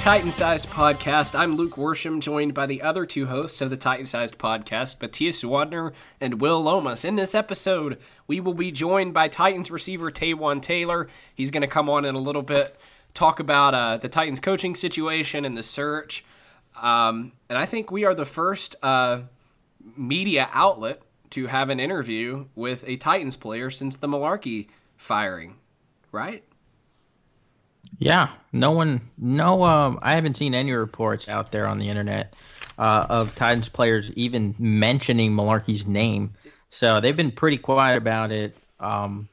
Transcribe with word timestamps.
Titan 0.00 0.30
Sized 0.30 0.66
Podcast. 0.66 1.38
I'm 1.38 1.56
Luke 1.56 1.74
Worsham, 1.74 2.20
joined 2.20 2.54
by 2.54 2.66
the 2.66 2.80
other 2.82 3.04
two 3.04 3.26
hosts 3.26 3.60
of 3.60 3.70
the 3.70 3.76
Titan 3.76 4.06
Sized 4.06 4.38
Podcast, 4.38 5.02
Matthias 5.02 5.42
Wadner 5.42 5.92
and 6.20 6.40
Will 6.40 6.62
Lomas. 6.62 7.04
In 7.04 7.16
this 7.16 7.34
episode, 7.34 7.98
we 8.26 8.38
will 8.38 8.54
be 8.54 8.70
joined 8.70 9.12
by 9.12 9.28
Titans 9.28 9.70
receiver 9.70 10.10
Taywan 10.10 10.62
Taylor. 10.62 11.08
He's 11.34 11.50
going 11.50 11.62
to 11.62 11.66
come 11.66 11.90
on 11.90 12.04
in 12.04 12.14
a 12.14 12.20
little 12.20 12.42
bit, 12.42 12.78
talk 13.14 13.40
about 13.40 13.74
uh, 13.74 13.96
the 13.96 14.08
Titans 14.08 14.40
coaching 14.40 14.74
situation 14.74 15.44
and 15.44 15.56
the 15.56 15.62
search. 15.62 16.24
Um, 16.80 17.32
and 17.48 17.58
I 17.58 17.66
think 17.66 17.90
we 17.90 18.04
are 18.04 18.14
the 18.14 18.24
first 18.24 18.76
uh, 18.82 19.22
media 19.96 20.48
outlet 20.52 21.02
to 21.30 21.48
have 21.48 21.68
an 21.68 21.80
interview 21.80 22.46
with 22.54 22.84
a 22.86 22.96
Titans 22.96 23.36
player 23.36 23.70
since 23.70 23.96
the 23.96 24.06
Mularkey 24.06 24.68
firing, 24.96 25.56
right? 26.12 26.44
Yeah, 27.98 28.30
no 28.52 28.70
one, 28.70 29.00
no, 29.18 29.64
um, 29.64 29.98
I 30.02 30.14
haven't 30.14 30.36
seen 30.36 30.54
any 30.54 30.72
reports 30.72 31.28
out 31.28 31.52
there 31.52 31.66
on 31.66 31.78
the 31.78 31.88
internet 31.88 32.34
uh, 32.78 33.06
of 33.08 33.34
Titans 33.34 33.68
players 33.68 34.12
even 34.12 34.54
mentioning 34.58 35.32
Mularkey's 35.32 35.86
name. 35.86 36.34
So 36.70 37.00
they've 37.00 37.16
been 37.16 37.30
pretty 37.30 37.58
quiet 37.58 37.96
about 37.96 38.32
it. 38.32 38.56
Um, 38.80 39.28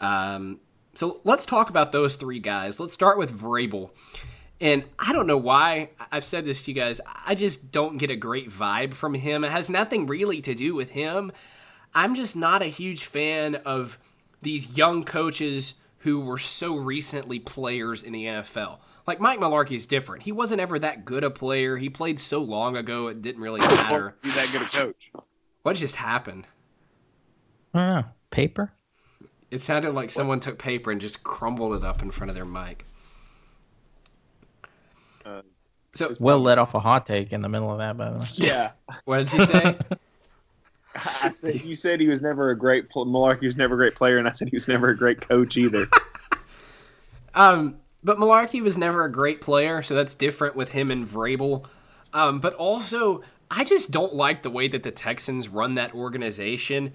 Um, 0.00 0.60
so 0.94 1.20
let's 1.24 1.46
talk 1.46 1.70
about 1.70 1.90
those 1.90 2.16
three 2.16 2.38
guys. 2.38 2.78
Let's 2.78 2.92
start 2.92 3.18
with 3.18 3.36
Vrabel. 3.36 3.90
And 4.60 4.84
I 4.98 5.12
don't 5.12 5.26
know 5.26 5.36
why 5.38 5.90
I've 6.10 6.24
said 6.24 6.44
this 6.44 6.62
to 6.62 6.72
you 6.72 6.74
guys. 6.74 7.00
I 7.24 7.34
just 7.34 7.70
don't 7.70 7.98
get 7.98 8.10
a 8.10 8.16
great 8.16 8.50
vibe 8.50 8.94
from 8.94 9.14
him. 9.14 9.44
It 9.44 9.52
has 9.52 9.70
nothing 9.70 10.06
really 10.06 10.40
to 10.42 10.54
do 10.54 10.74
with 10.74 10.90
him. 10.90 11.30
I'm 11.94 12.14
just 12.14 12.34
not 12.34 12.62
a 12.62 12.66
huge 12.66 13.04
fan 13.04 13.54
of 13.56 13.98
these 14.42 14.76
young 14.76 15.04
coaches 15.04 15.74
who 15.98 16.20
were 16.20 16.38
so 16.38 16.74
recently 16.76 17.38
players 17.38 18.02
in 18.02 18.12
the 18.12 18.24
NFL. 18.24 18.78
Like 19.06 19.20
Mike 19.20 19.38
Mularkey 19.38 19.76
is 19.76 19.86
different. 19.86 20.24
He 20.24 20.32
wasn't 20.32 20.60
ever 20.60 20.78
that 20.78 21.04
good 21.04 21.24
a 21.24 21.30
player. 21.30 21.76
He 21.76 21.88
played 21.88 22.20
so 22.20 22.40
long 22.40 22.76
ago 22.76 23.06
it 23.06 23.22
didn't 23.22 23.42
really 23.42 23.60
matter. 23.60 24.16
He's 24.22 24.34
that 24.34 24.50
good 24.52 24.62
a 24.62 24.64
coach. 24.66 25.12
What 25.62 25.76
just 25.76 25.96
happened? 25.96 26.46
I 27.72 27.78
don't 27.78 27.94
know. 27.94 28.04
Paper? 28.30 28.72
It 29.50 29.62
sounded 29.62 29.94
like 29.94 30.10
someone 30.10 30.40
took 30.40 30.58
paper 30.58 30.90
and 30.90 31.00
just 31.00 31.22
crumbled 31.22 31.74
it 31.74 31.84
up 31.84 32.02
in 32.02 32.10
front 32.10 32.28
of 32.28 32.36
their 32.36 32.44
mic. 32.44 32.84
So 35.94 36.14
Will 36.20 36.38
let 36.38 36.58
off 36.58 36.74
a 36.74 36.80
hot 36.80 37.06
take 37.06 37.32
in 37.32 37.42
the 37.42 37.48
middle 37.48 37.72
of 37.72 37.78
that, 37.78 37.96
by 37.96 38.10
the 38.10 38.18
way. 38.18 38.26
Yeah. 38.36 38.70
what 39.04 39.18
did 39.18 39.32
you 39.32 39.44
say? 39.44 39.78
I 41.22 41.30
said 41.30 41.62
you 41.62 41.74
said 41.74 42.00
he 42.00 42.08
was 42.08 42.22
never 42.22 42.50
a 42.50 42.56
great 42.56 42.88
Mularkey 42.90 43.44
was 43.44 43.56
never 43.56 43.74
a 43.74 43.78
great 43.78 43.94
player, 43.94 44.18
and 44.18 44.26
I 44.26 44.32
said 44.32 44.48
he 44.48 44.56
was 44.56 44.68
never 44.68 44.88
a 44.88 44.96
great 44.96 45.20
coach 45.20 45.56
either. 45.56 45.88
um, 47.34 47.76
but 48.02 48.18
Mularkey 48.18 48.62
was 48.62 48.76
never 48.78 49.04
a 49.04 49.12
great 49.12 49.40
player, 49.40 49.82
so 49.82 49.94
that's 49.94 50.14
different 50.14 50.56
with 50.56 50.70
him 50.70 50.90
and 50.90 51.06
Vrabel. 51.06 51.66
Um, 52.12 52.40
but 52.40 52.54
also, 52.54 53.22
I 53.50 53.64
just 53.64 53.90
don't 53.90 54.14
like 54.14 54.42
the 54.42 54.50
way 54.50 54.68
that 54.68 54.82
the 54.82 54.90
Texans 54.90 55.48
run 55.48 55.74
that 55.74 55.94
organization. 55.94 56.92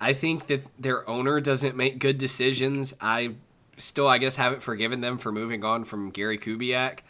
I 0.00 0.12
think 0.12 0.46
that 0.48 0.66
their 0.78 1.08
owner 1.08 1.40
doesn't 1.40 1.76
make 1.76 1.98
good 1.98 2.18
decisions. 2.18 2.94
I 3.00 3.34
still, 3.78 4.08
I 4.08 4.18
guess, 4.18 4.36
haven't 4.36 4.62
forgiven 4.62 5.00
them 5.00 5.18
for 5.18 5.32
moving 5.32 5.64
on 5.64 5.84
from 5.84 6.10
Gary 6.10 6.38
Kubiak. 6.38 7.00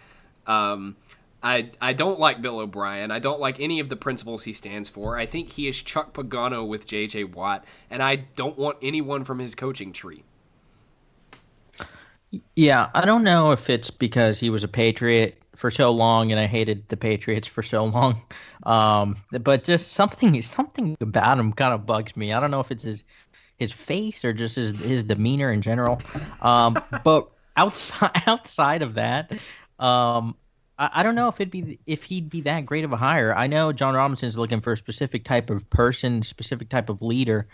Um, 0.46 0.96
I 1.44 1.70
I 1.80 1.92
don't 1.92 2.18
like 2.18 2.40
Bill 2.40 2.58
O'Brien. 2.58 3.10
I 3.10 3.18
don't 3.18 3.38
like 3.38 3.60
any 3.60 3.78
of 3.78 3.90
the 3.90 3.96
principles 3.96 4.44
he 4.44 4.54
stands 4.54 4.88
for. 4.88 5.18
I 5.18 5.26
think 5.26 5.50
he 5.50 5.68
is 5.68 5.80
Chuck 5.82 6.14
Pagano 6.14 6.66
with 6.66 6.86
J.J. 6.86 7.24
Watt, 7.24 7.64
and 7.90 8.02
I 8.02 8.16
don't 8.16 8.56
want 8.56 8.78
anyone 8.80 9.24
from 9.24 9.38
his 9.38 9.54
coaching 9.54 9.92
tree. 9.92 10.24
Yeah, 12.56 12.88
I 12.94 13.04
don't 13.04 13.22
know 13.22 13.52
if 13.52 13.68
it's 13.70 13.90
because 13.90 14.40
he 14.40 14.50
was 14.50 14.64
a 14.64 14.68
Patriot 14.68 15.38
for 15.54 15.70
so 15.70 15.92
long 15.92 16.32
and 16.32 16.40
I 16.40 16.46
hated 16.46 16.88
the 16.88 16.96
Patriots 16.96 17.46
for 17.46 17.62
so 17.62 17.84
long. 17.84 18.20
Um, 18.64 19.16
but 19.30 19.62
just 19.64 19.92
something 19.92 20.40
something 20.40 20.96
about 21.00 21.38
him 21.38 21.52
kind 21.52 21.74
of 21.74 21.84
bugs 21.84 22.16
me. 22.16 22.32
I 22.32 22.40
don't 22.40 22.50
know 22.50 22.60
if 22.60 22.70
it's 22.70 22.84
his 22.84 23.02
his 23.58 23.72
face 23.72 24.24
or 24.24 24.32
just 24.32 24.56
his 24.56 24.82
his 24.82 25.02
demeanor 25.02 25.52
in 25.52 25.60
general. 25.60 26.00
Um, 26.40 26.76
but 27.04 27.28
outside 27.58 28.22
outside 28.26 28.80
of 28.80 28.94
that, 28.94 29.30
um, 29.78 30.34
I, 30.78 30.90
I, 30.94 31.02
don't 31.02 31.14
know 31.14 31.28
if 31.28 31.40
it'd 31.40 31.50
be 31.50 31.78
if 31.86 32.04
he'd 32.04 32.28
be 32.28 32.40
that 32.42 32.66
great 32.66 32.84
of 32.84 32.92
a 32.92 32.96
hire. 32.96 33.34
I 33.34 33.46
know 33.46 33.72
Jon 33.72 33.94
Robinson's 33.94 34.36
looking 34.36 34.60
for 34.60 34.72
a 34.72 34.76
specific 34.76 35.24
type 35.24 35.50
of 35.50 35.68
person, 35.70 36.22
specific 36.22 36.68
type 36.68 36.88
of 36.88 37.02
leader. 37.02 37.46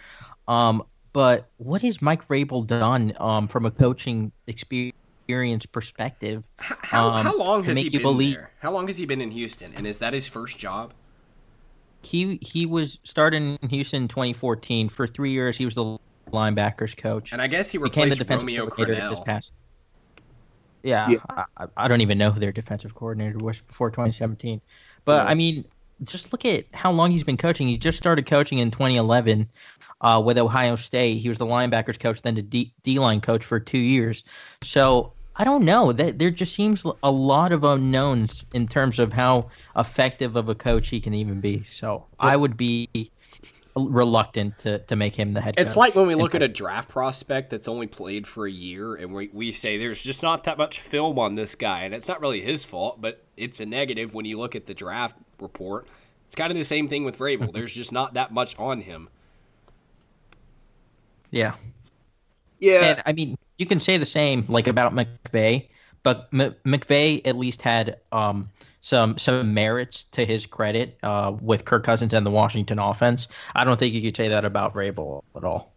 Um, 0.49 0.83
but 1.13 1.49
what 1.57 1.83
has 1.83 2.01
Mike 2.01 2.27
Vrabel 2.29 2.67
done 2.67 3.15
um, 3.19 3.49
from 3.49 3.67
a 3.67 3.71
coaching 3.71 4.33
experience 4.47 5.67
perspective? 5.67 6.45
How, 6.57 7.11
um, 7.11 7.25
how 7.25 7.37
long 7.37 7.65
has 7.65 7.77
he 7.77 7.89
been 7.89 8.03
believe... 8.03 8.35
there? 8.35 8.53
How 8.61 8.73
long 8.73 8.87
has 8.87 8.97
he 8.97 9.07
been 9.07 9.21
in 9.21 9.31
Houston? 9.31 9.73
And 9.75 9.87
is 9.87 9.99
that 9.99 10.13
his 10.13 10.29
first 10.29 10.59
job? 10.59 10.93
He 12.03 12.39
he 12.41 12.65
was 12.65 12.99
starting 13.05 13.59
in 13.61 13.69
Houston 13.69 14.03
in 14.03 14.09
2014 14.09 14.89
for 14.89 15.07
three 15.07 15.33
years. 15.33 15.57
He 15.57 15.67
was 15.67 15.75
the 15.75 15.99
linebackers 16.33 16.97
coach, 16.97 17.33
and 17.33 17.43
I 17.43 17.47
guess 17.47 17.69
he 17.69 17.77
replaced 17.77 18.23
Romeo 18.27 18.67
Crennel. 18.67 19.11
This 19.11 19.21
past 19.21 19.53
yeah, 20.83 21.09
yeah. 21.11 21.45
I, 21.57 21.67
I, 21.77 21.89
don't 21.89 22.01
even 22.01 22.19
know 22.19 22.31
who 22.31 22.41
their 22.41 22.53
defensive 22.53 22.95
coordinator 22.95 23.39
was 23.39 23.61
before 23.61 23.91
2017. 23.91 24.61
But 25.05 25.25
yeah. 25.25 25.31
I 25.31 25.35
mean, 25.35 25.65
just 26.05 26.33
look 26.33 26.45
at 26.45 26.65
how 26.73 26.91
long 26.91 27.11
he's 27.11 27.25
been 27.25 27.37
coaching. 27.37 27.69
He 27.69 27.77
just 27.77 27.99
started 27.99 28.27
coaching 28.27 28.59
in 28.59 28.71
2011 28.71 29.49
uh, 30.01 30.23
with 30.25 30.39
Ohio 30.39 30.77
State. 30.77 31.19
He 31.19 31.29
was 31.29 31.39
the 31.39 31.47
linebackers 31.47 31.99
coach, 31.99 32.23
then 32.23 32.35
the 32.35 32.43
D, 32.43 32.73
D 32.83 32.99
line 32.99 33.21
coach 33.21 33.45
for 33.45 33.61
two 33.61 33.79
years. 33.79 34.25
So 34.63 35.13
I 35.37 35.45
don't 35.45 35.65
know. 35.65 35.93
That 35.93 36.19
there 36.19 36.31
just 36.31 36.55
seems 36.55 36.85
a 37.03 37.11
lot 37.11 37.53
of 37.53 37.65
unknowns 37.65 38.45
in 38.55 38.67
terms 38.67 38.99
of 38.99 39.13
how 39.13 39.51
effective 39.77 40.37
of 40.37 40.49
a 40.49 40.55
coach 40.55 40.89
he 40.89 41.01
can 41.01 41.15
even 41.15 41.41
be. 41.41 41.63
So 41.65 42.07
I 42.19 42.37
would 42.37 42.57
be 42.57 42.89
reluctant 43.77 44.59
to, 44.59 44.79
to 44.81 44.97
make 44.97 45.15
him 45.15 45.33
the 45.33 45.41
head 45.41 45.55
it's 45.57 45.77
like 45.77 45.95
when 45.95 46.07
we 46.07 46.15
look 46.15 46.35
at 46.35 46.43
a 46.43 46.49
draft 46.49 46.89
prospect 46.89 47.51
that's 47.51 47.69
only 47.69 47.87
played 47.87 48.27
for 48.27 48.47
a 48.47 48.51
year 48.51 48.95
and 48.95 49.15
we, 49.15 49.31
we 49.33 49.53
say 49.53 49.79
there's 49.79 50.03
just 50.03 50.23
not 50.23 50.45
that 50.45 50.59
much 50.59 50.81
film 50.81 51.19
on 51.19 51.37
this 51.37 51.55
guy 51.55 51.83
and 51.83 51.95
it's 51.95 52.09
not 52.09 52.21
really 52.21 52.41
his 52.41 52.65
fault 52.65 53.01
but 53.01 53.23
it's 53.37 53.61
a 53.61 53.67
negative 53.67 54.15
when 54.15 54.25
you 54.25 54.39
look 54.39 54.55
at 54.55 54.67
the 54.67 54.75
draft 54.75 55.17
report. 55.41 55.89
It's 56.27 56.37
kind 56.37 56.53
of 56.53 56.57
the 56.57 56.65
same 56.65 56.89
thing 56.89 57.05
with 57.05 57.19
Vrabel. 57.19 57.39
Mm-hmm. 57.39 57.53
There's 57.53 57.75
just 57.75 57.93
not 57.93 58.15
that 58.15 58.33
much 58.33 58.57
on 58.59 58.83
him. 58.83 59.09
Yeah. 61.31 61.55
Yeah, 62.59 62.85
And 62.85 63.03
I 63.07 63.13
mean, 63.13 63.39
you 63.57 63.67
can 63.67 63.81
say 63.81 63.97
the 63.97 64.07
same 64.07 64.45
like 64.49 64.69
about 64.69 64.93
McVay, 64.93 65.69
but 66.03 66.29
M- 66.33 66.55
at 67.25 67.37
least 67.37 67.63
had 67.63 67.99
um, 68.13 68.49
some 68.81 69.19
some 69.19 69.53
merits 69.55 70.05
to 70.05 70.25
his 70.25 70.47
credit 70.47 70.99
uh, 71.03 71.35
with 71.41 71.65
Kirk 71.65 71.85
Cousins 71.85 72.13
and 72.13 72.25
the 72.25 72.31
Washington 72.31 72.79
offense. 72.79 73.29
I 73.55 73.65
don't 73.65 73.79
think 73.79 73.95
you 73.95 74.03
could 74.03 74.17
say 74.17 74.29
that 74.29 74.45
about 74.45 74.75
Vrabel 74.75 75.23
at 75.37 75.45
all. 75.45 75.73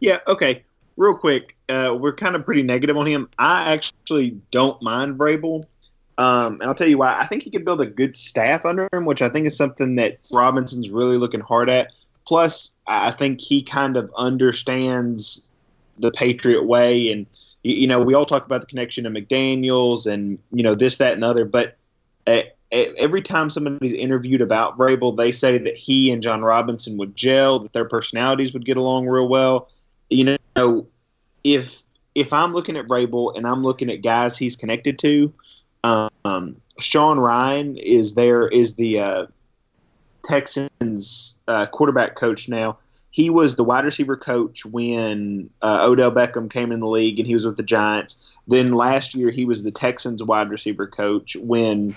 Yeah, 0.00 0.20
okay. 0.28 0.64
Real 0.96 1.14
quick, 1.14 1.56
uh, 1.68 1.94
we're 1.98 2.14
kind 2.14 2.36
of 2.36 2.44
pretty 2.44 2.62
negative 2.62 2.96
on 2.96 3.06
him. 3.06 3.28
I 3.38 3.74
actually 3.74 4.30
don't 4.50 4.82
mind 4.82 5.18
Vrabel. 5.18 5.66
Um, 6.18 6.54
and 6.54 6.62
I'll 6.62 6.74
tell 6.74 6.88
you 6.88 6.96
why. 6.96 7.18
I 7.18 7.26
think 7.26 7.42
he 7.42 7.50
could 7.50 7.66
build 7.66 7.82
a 7.82 7.86
good 7.86 8.16
staff 8.16 8.64
under 8.64 8.88
him, 8.92 9.04
which 9.04 9.20
I 9.20 9.28
think 9.28 9.46
is 9.46 9.54
something 9.54 9.96
that 9.96 10.18
Robinson's 10.32 10.88
really 10.88 11.18
looking 11.18 11.40
hard 11.40 11.68
at. 11.68 11.92
Plus, 12.26 12.74
I 12.86 13.10
think 13.10 13.40
he 13.40 13.62
kind 13.62 13.98
of 13.98 14.10
understands 14.16 15.46
the 15.98 16.10
Patriot 16.10 16.64
way. 16.64 17.12
And, 17.12 17.26
you, 17.66 17.74
you 17.74 17.86
know, 17.86 18.00
we 18.00 18.14
all 18.14 18.24
talk 18.24 18.46
about 18.46 18.60
the 18.60 18.66
connection 18.66 19.04
to 19.04 19.10
McDaniels 19.10 20.06
and, 20.06 20.38
you 20.52 20.62
know, 20.62 20.74
this, 20.74 20.98
that, 20.98 21.14
and 21.14 21.22
the 21.22 21.26
other. 21.26 21.44
But 21.44 21.76
uh, 22.26 22.42
every 22.70 23.22
time 23.22 23.50
somebody's 23.50 23.92
interviewed 23.92 24.40
about 24.40 24.78
Vrabel, 24.78 25.16
they 25.16 25.32
say 25.32 25.58
that 25.58 25.76
he 25.76 26.10
and 26.10 26.22
Jon 26.22 26.42
Robinson 26.42 26.96
would 26.98 27.16
gel, 27.16 27.58
that 27.60 27.72
their 27.72 27.84
personalities 27.84 28.52
would 28.52 28.64
get 28.64 28.76
along 28.76 29.08
real 29.08 29.28
well. 29.28 29.68
You 30.10 30.38
know, 30.56 30.86
if 31.42 31.82
if 32.14 32.32
I'm 32.32 32.52
looking 32.52 32.76
at 32.76 32.86
Vrabel 32.86 33.36
and 33.36 33.46
I'm 33.46 33.62
looking 33.62 33.90
at 33.90 34.02
guys 34.02 34.38
he's 34.38 34.56
connected 34.56 34.98
to, 35.00 35.32
um, 35.84 36.56
Sean 36.78 37.18
Ryan 37.18 37.76
is 37.76 38.14
there 38.14 38.48
is 38.48 38.76
the 38.76 39.00
uh, 39.00 39.26
Texans 40.24 41.40
uh, 41.48 41.66
quarterback 41.66 42.14
coach 42.14 42.48
now. 42.48 42.78
He 43.16 43.30
was 43.30 43.56
the 43.56 43.64
wide 43.64 43.86
receiver 43.86 44.14
coach 44.14 44.66
when 44.66 45.48
uh, 45.62 45.86
Odell 45.88 46.12
Beckham 46.12 46.50
came 46.50 46.70
in 46.70 46.80
the 46.80 46.86
league 46.86 47.18
and 47.18 47.26
he 47.26 47.32
was 47.32 47.46
with 47.46 47.56
the 47.56 47.62
Giants. 47.62 48.36
Then 48.46 48.72
last 48.74 49.14
year 49.14 49.30
he 49.30 49.46
was 49.46 49.62
the 49.62 49.70
Texans 49.70 50.22
wide 50.22 50.50
receiver 50.50 50.86
coach 50.86 51.34
when 51.40 51.96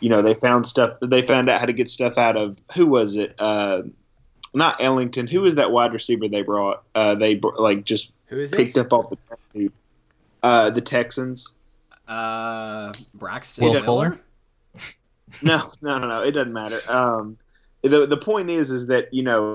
you 0.00 0.08
know 0.08 0.22
they 0.22 0.34
found 0.34 0.66
stuff 0.66 0.98
they 1.00 1.24
found 1.24 1.48
out 1.48 1.60
how 1.60 1.66
to 1.66 1.72
get 1.72 1.88
stuff 1.88 2.18
out 2.18 2.36
of 2.36 2.56
who 2.74 2.84
was 2.84 3.14
it 3.14 3.36
uh, 3.38 3.82
not 4.54 4.82
Ellington 4.82 5.28
who 5.28 5.42
was 5.42 5.54
that 5.54 5.70
wide 5.70 5.92
receiver 5.92 6.26
they 6.26 6.42
brought 6.42 6.82
uh, 6.96 7.14
they 7.14 7.38
like 7.58 7.84
just 7.84 8.12
Who 8.28 8.40
is 8.40 8.50
picked 8.50 8.74
this? 8.74 8.84
up 8.84 8.92
off 8.92 9.06
the 9.54 9.70
uh, 10.42 10.70
the 10.70 10.80
Texans 10.80 11.54
Uh, 12.08 12.92
Braxton 13.14 13.62
Will 13.64 13.74
Miller? 13.74 13.84
Fuller? 13.84 14.20
no, 15.42 15.70
no, 15.80 15.98
no, 15.98 16.08
no. 16.08 16.22
It 16.22 16.32
doesn't 16.32 16.52
matter. 16.52 16.80
Um, 16.88 17.38
the 17.82 18.04
the 18.06 18.16
point 18.16 18.50
is, 18.50 18.72
is 18.72 18.88
that 18.88 19.14
you 19.14 19.22
know 19.22 19.54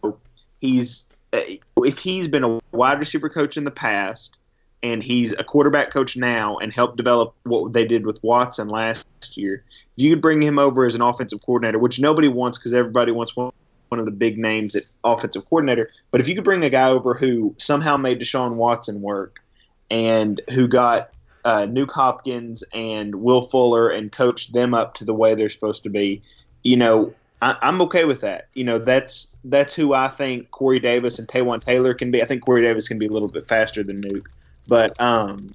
he's 0.61 1.09
uh, 1.33 1.41
if 1.77 1.97
he's 1.99 2.27
been 2.27 2.43
a 2.43 2.59
wide 2.71 2.99
receiver 2.99 3.29
coach 3.29 3.57
in 3.57 3.65
the 3.65 3.71
past, 3.71 4.37
and 4.83 5.03
he's 5.03 5.33
a 5.33 5.43
quarterback 5.43 5.91
coach 5.91 6.15
now, 6.15 6.57
and 6.57 6.73
helped 6.73 6.95
develop 6.95 7.35
what 7.43 7.73
they 7.73 7.85
did 7.85 8.05
with 8.05 8.23
Watson 8.23 8.69
last 8.69 9.05
year. 9.35 9.63
If 9.97 10.03
you 10.03 10.09
could 10.09 10.21
bring 10.21 10.41
him 10.41 10.57
over 10.57 10.85
as 10.85 10.95
an 10.95 11.01
offensive 11.01 11.39
coordinator, 11.45 11.79
which 11.79 11.99
nobody 11.99 12.27
wants 12.27 12.57
because 12.57 12.73
everybody 12.73 13.11
wants 13.11 13.35
one. 13.35 13.51
One 13.89 13.99
of 13.99 14.05
the 14.05 14.11
big 14.11 14.37
names 14.37 14.73
at 14.73 14.83
offensive 15.03 15.43
coordinator, 15.49 15.89
but 16.11 16.21
if 16.21 16.29
you 16.29 16.35
could 16.35 16.45
bring 16.45 16.63
a 16.63 16.69
guy 16.69 16.89
over 16.89 17.13
who 17.13 17.53
somehow 17.57 17.97
made 17.97 18.21
Deshaun 18.21 18.55
Watson 18.55 19.01
work, 19.01 19.41
and 19.89 20.39
who 20.53 20.67
got 20.67 21.09
uh, 21.43 21.63
Nuke 21.63 21.91
Hopkins 21.91 22.63
and 22.73 23.15
Will 23.15 23.47
Fuller 23.47 23.89
and 23.89 24.11
coach 24.11 24.53
them 24.53 24.73
up 24.73 24.93
to 24.95 25.05
the 25.05 25.13
way 25.13 25.35
they're 25.35 25.49
supposed 25.49 25.83
to 25.83 25.89
be, 25.89 26.21
you 26.63 26.77
know, 26.77 27.13
I, 27.41 27.57
I'm 27.61 27.81
okay 27.81 28.05
with 28.05 28.21
that. 28.21 28.47
You 28.53 28.63
know, 28.63 28.77
that's 28.77 29.39
that's 29.45 29.73
who 29.73 29.93
I 29.93 30.07
think 30.07 30.51
Corey 30.51 30.79
Davis 30.79 31.19
and 31.19 31.27
Taywan 31.27 31.61
Taylor 31.61 31.93
can 31.93 32.11
be. 32.11 32.21
I 32.21 32.25
think 32.25 32.43
Corey 32.43 32.61
Davis 32.61 32.87
can 32.87 32.99
be 32.99 33.07
a 33.07 33.11
little 33.11 33.27
bit 33.27 33.47
faster 33.47 33.83
than 33.83 34.01
Nuke, 34.01 34.25
but 34.67 34.99
um, 35.01 35.53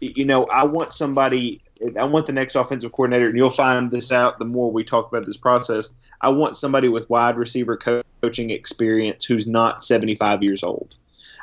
you 0.00 0.24
know, 0.24 0.44
I 0.44 0.64
want 0.64 0.92
somebody. 0.92 1.60
I 2.00 2.04
want 2.04 2.24
the 2.24 2.32
next 2.32 2.54
offensive 2.54 2.92
coordinator, 2.92 3.28
and 3.28 3.36
you'll 3.36 3.50
find 3.50 3.90
this 3.90 4.10
out 4.10 4.38
the 4.38 4.46
more 4.46 4.70
we 4.70 4.82
talk 4.82 5.08
about 5.08 5.26
this 5.26 5.36
process. 5.36 5.92
I 6.22 6.30
want 6.30 6.56
somebody 6.56 6.88
with 6.88 7.10
wide 7.10 7.36
receiver 7.36 7.76
co- 7.76 8.02
coaching 8.22 8.48
experience 8.48 9.26
who's 9.26 9.46
not 9.46 9.84
75 9.84 10.42
years 10.42 10.62
old. 10.62 10.94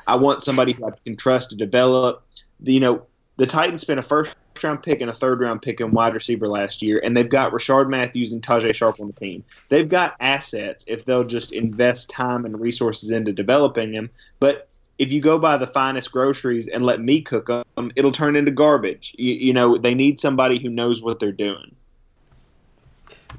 I 0.08 0.16
want 0.16 0.42
somebody 0.42 0.72
who 0.74 0.88
I 0.88 0.92
can 1.06 1.16
trust 1.16 1.52
to 1.52 1.56
develop. 1.56 2.26
You 2.64 2.80
know, 2.80 3.06
the 3.38 3.46
Titans 3.46 3.82
spent 3.82 4.00
a 4.00 4.04
first 4.04 4.36
round 4.62 4.84
pick 4.84 5.02
and 5.02 5.10
a 5.10 5.14
third 5.14 5.42
round 5.42 5.62
pick 5.62 5.80
in 5.80 5.92
wide 5.92 6.14
receiver 6.14 6.48
last 6.48 6.82
year, 6.82 7.02
and 7.04 7.16
they've 7.16 7.30
got 7.30 7.52
Rishard 7.52 7.90
Matthews 7.90 8.34
and 8.34 8.42
Tajaé 8.42 8.74
Sharpe 8.76 9.00
on 9.00 9.08
the 9.08 9.14
team. 9.14 9.44
They've 9.70 9.88
got 9.88 10.16
assets 10.20 10.86
if 10.88 11.06
they'll 11.06 11.24
just 11.24 11.54
invest 11.54 12.10
time 12.10 12.46
and 12.46 12.60
resources 12.60 13.12
into 13.12 13.32
developing 13.32 13.94
them. 13.94 14.10
But 14.40 14.68
if 15.00 15.12
you 15.12 15.22
go 15.22 15.40
buy 15.40 15.58
the 15.58 15.68
finest 15.68 16.12
groceries 16.12 16.68
and 16.68 16.84
let 16.84 17.00
me 17.02 17.22
cook 17.22 17.48
them, 17.48 17.92
it'll 17.96 18.12
turn 18.12 18.36
into 18.36 18.52
garbage. 18.52 19.16
You, 19.18 19.34
you 19.34 19.54
know, 19.54 19.78
they 19.78 19.96
need 19.96 20.20
somebody 20.20 20.60
who 20.60 20.70
knows 20.70 21.02
what 21.02 21.20
they're 21.20 21.32
doing. 21.32 21.76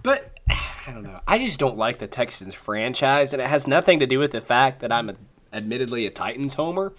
But 0.02 0.38
I 0.86 0.92
don't 0.92 1.02
know. 1.02 1.20
I 1.26 1.38
just 1.38 1.58
don't 1.58 1.78
like 1.78 1.98
the 1.98 2.06
Texans 2.06 2.54
franchise, 2.54 3.32
and 3.32 3.40
it 3.40 3.48
has 3.48 3.66
nothing 3.66 4.00
to 4.00 4.06
do 4.06 4.18
with 4.18 4.32
the 4.32 4.40
fact 4.40 4.80
that 4.80 4.92
I'm 4.92 5.10
a, 5.10 5.16
admittedly 5.52 6.06
a 6.06 6.10
Titans 6.10 6.54
homer. 6.54 6.92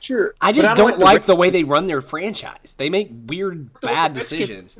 Sure, 0.00 0.34
I 0.40 0.52
just 0.52 0.76
don't 0.76 0.98
like 0.98 1.26
the 1.26 1.36
way 1.36 1.50
they 1.50 1.64
run 1.64 1.86
their 1.86 2.00
franchise. 2.02 2.74
They 2.76 2.90
make 2.90 3.10
weird, 3.26 3.80
bad 3.80 4.14
decisions. 4.14 4.76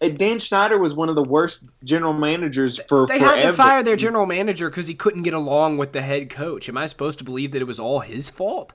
Dan 0.00 0.38
Schneider 0.38 0.78
was 0.78 0.94
one 0.94 1.08
of 1.08 1.16
the 1.16 1.22
worst 1.22 1.62
general 1.82 2.12
managers 2.12 2.78
for 2.88 3.06
They 3.06 3.18
forever. 3.18 3.36
had 3.36 3.42
to 3.46 3.52
fire 3.54 3.82
their 3.82 3.96
general 3.96 4.26
manager 4.26 4.68
because 4.68 4.86
he 4.86 4.94
couldn't 4.94 5.22
get 5.22 5.32
along 5.32 5.78
with 5.78 5.92
the 5.92 6.02
head 6.02 6.28
coach. 6.28 6.68
Am 6.68 6.76
I 6.76 6.86
supposed 6.86 7.18
to 7.20 7.24
believe 7.24 7.52
that 7.52 7.62
it 7.62 7.66
was 7.66 7.80
all 7.80 8.00
his 8.00 8.28
fault? 8.28 8.74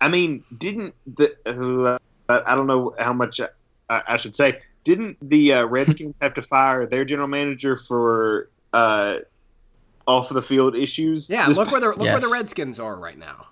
I 0.00 0.08
mean, 0.08 0.44
didn't 0.56 0.94
the 1.06 1.34
uh, 1.46 1.98
I 2.28 2.54
don't 2.54 2.66
know 2.66 2.94
how 2.98 3.12
much 3.12 3.40
I, 3.40 3.48
I 3.88 4.16
should 4.16 4.34
say. 4.34 4.60
Didn't 4.84 5.16
the 5.22 5.52
uh, 5.54 5.64
Redskins 5.66 6.16
have 6.20 6.34
to 6.34 6.42
fire 6.42 6.86
their 6.86 7.04
general 7.04 7.28
manager 7.28 7.76
for 7.76 8.50
uh, 8.72 9.16
off 10.06 10.28
the 10.30 10.42
field 10.42 10.76
issues? 10.76 11.30
Yeah, 11.30 11.46
This- 11.48 11.56
look 11.56 11.70
where 11.70 11.80
the 11.80 11.88
look 11.88 11.98
where 12.00 12.20
the 12.20 12.28
Redskins 12.28 12.78
are 12.78 12.96
right 12.96 13.18
now. 13.18 13.46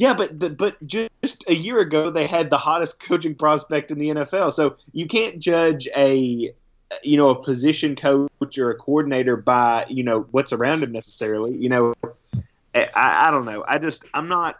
Yeah, 0.00 0.14
but 0.14 0.40
the, 0.40 0.48
but 0.48 0.78
just 0.86 1.44
a 1.46 1.54
year 1.54 1.78
ago 1.78 2.08
they 2.08 2.26
had 2.26 2.48
the 2.48 2.56
hottest 2.56 3.00
coaching 3.00 3.34
prospect 3.34 3.90
in 3.90 3.98
the 3.98 4.08
NFL. 4.08 4.50
So 4.54 4.76
you 4.94 5.04
can't 5.04 5.40
judge 5.40 5.86
a 5.94 6.54
you 7.02 7.16
know 7.18 7.28
a 7.28 7.42
position 7.42 7.94
coach 7.94 8.56
or 8.56 8.70
a 8.70 8.76
coordinator 8.76 9.36
by 9.36 9.84
you 9.90 10.02
know 10.02 10.20
what's 10.30 10.54
around 10.54 10.82
him 10.82 10.90
necessarily. 10.90 11.54
You 11.54 11.68
know, 11.68 11.94
I, 12.74 12.88
I 12.94 13.30
don't 13.30 13.44
know. 13.44 13.62
I 13.68 13.76
just 13.76 14.06
I'm 14.14 14.26
not. 14.26 14.58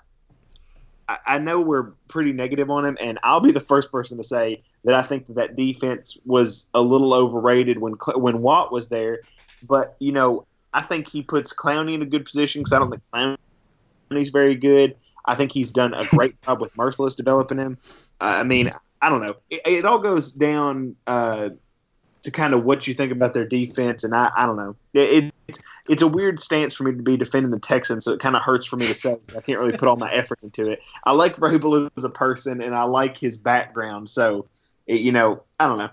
I, 1.09 1.17
I 1.27 1.39
know 1.39 1.63
we're 1.63 1.85
pretty 2.09 2.35
negative 2.35 2.69
on 2.69 2.85
him, 2.85 2.99
and 3.01 3.19
I'll 3.23 3.41
be 3.41 3.51
the 3.51 3.61
first 3.61 3.91
person 3.91 4.19
to 4.19 4.23
say 4.23 4.63
that 4.85 4.95
I 4.95 5.01
think 5.01 5.25
that 5.29 5.37
that 5.37 5.57
defense 5.57 6.19
was 6.27 6.69
a 6.75 6.83
little 6.83 7.15
overrated 7.15 7.79
when 7.79 7.95
when 8.15 8.43
Watt 8.43 8.73
was 8.73 8.89
there. 8.89 9.21
But 9.63 9.97
you 10.01 10.13
know, 10.13 10.45
I 10.75 10.83
think 10.83 11.09
he 11.09 11.23
puts 11.23 11.55
Clowney 11.55 11.95
in 11.95 12.03
a 12.03 12.07
good 12.07 12.27
position 12.27 12.61
because 12.61 12.75
I 12.75 12.79
don't 12.79 12.91
think 12.91 13.39
Clowney's 14.11 14.29
very 14.29 14.55
good. 14.55 14.97
I 15.25 15.35
think 15.35 15.53
he's 15.53 15.73
done 15.73 15.95
a 15.95 16.05
great 16.05 16.41
job 16.45 16.61
with 16.61 16.75
Mercilus 16.75 17.17
developing 17.17 17.59
him. 17.59 17.79
Uh, 18.21 18.39
I 18.41 18.43
mean, 18.43 18.73
I 19.03 19.09
don't 19.09 19.25
know. 19.25 19.37
It, 19.51 19.61
it 19.67 19.85
all 19.85 19.99
goes 19.99 20.33
down 20.33 20.97
uh, 21.07 21.51
to 22.23 22.31
kind 22.31 22.55
of 22.55 22.65
what 22.65 22.87
you 22.87 22.95
think 22.95 23.13
about 23.13 23.35
their 23.35 23.47
defense, 23.47 24.05
and 24.05 24.15
I, 24.15 24.31
I 24.37 24.47
don't 24.47 24.57
know. 24.57 24.77
It, 24.93 25.33
it's 25.49 25.59
it's 25.89 26.03
a 26.03 26.07
weird 26.07 26.39
stance 26.39 26.75
for 26.75 26.85
me 26.85 26.93
to 26.93 27.03
be 27.03 27.17
defending 27.17 27.51
the 27.51 27.59
Texans, 27.59 28.05
so 28.05 28.13
it 28.13 28.21
kind 28.21 28.37
of 28.37 28.43
hurts 28.43 28.67
for 28.67 28.77
me 28.77 28.87
to 28.87 28.95
say. 28.95 29.17
I 29.37 29.41
can't 29.41 29.59
really 29.59 29.77
put 29.77 29.89
all 29.89 29.97
my 29.97 30.13
effort 30.13 30.39
into 30.43 30.71
it. 30.71 30.85
I 31.05 31.13
like 31.13 31.37
Vrabel 31.37 31.91
as 31.97 32.05
a 32.05 32.11
person, 32.11 32.63
and 32.63 32.75
I 32.75 32.85
like 32.85 33.19
his 33.19 33.39
background, 33.39 34.09
so 34.09 34.47
it, 34.87 35.01
you 35.01 35.13
know, 35.13 35.43
I 35.59 35.67
don't 35.67 35.79
know. 35.79 35.91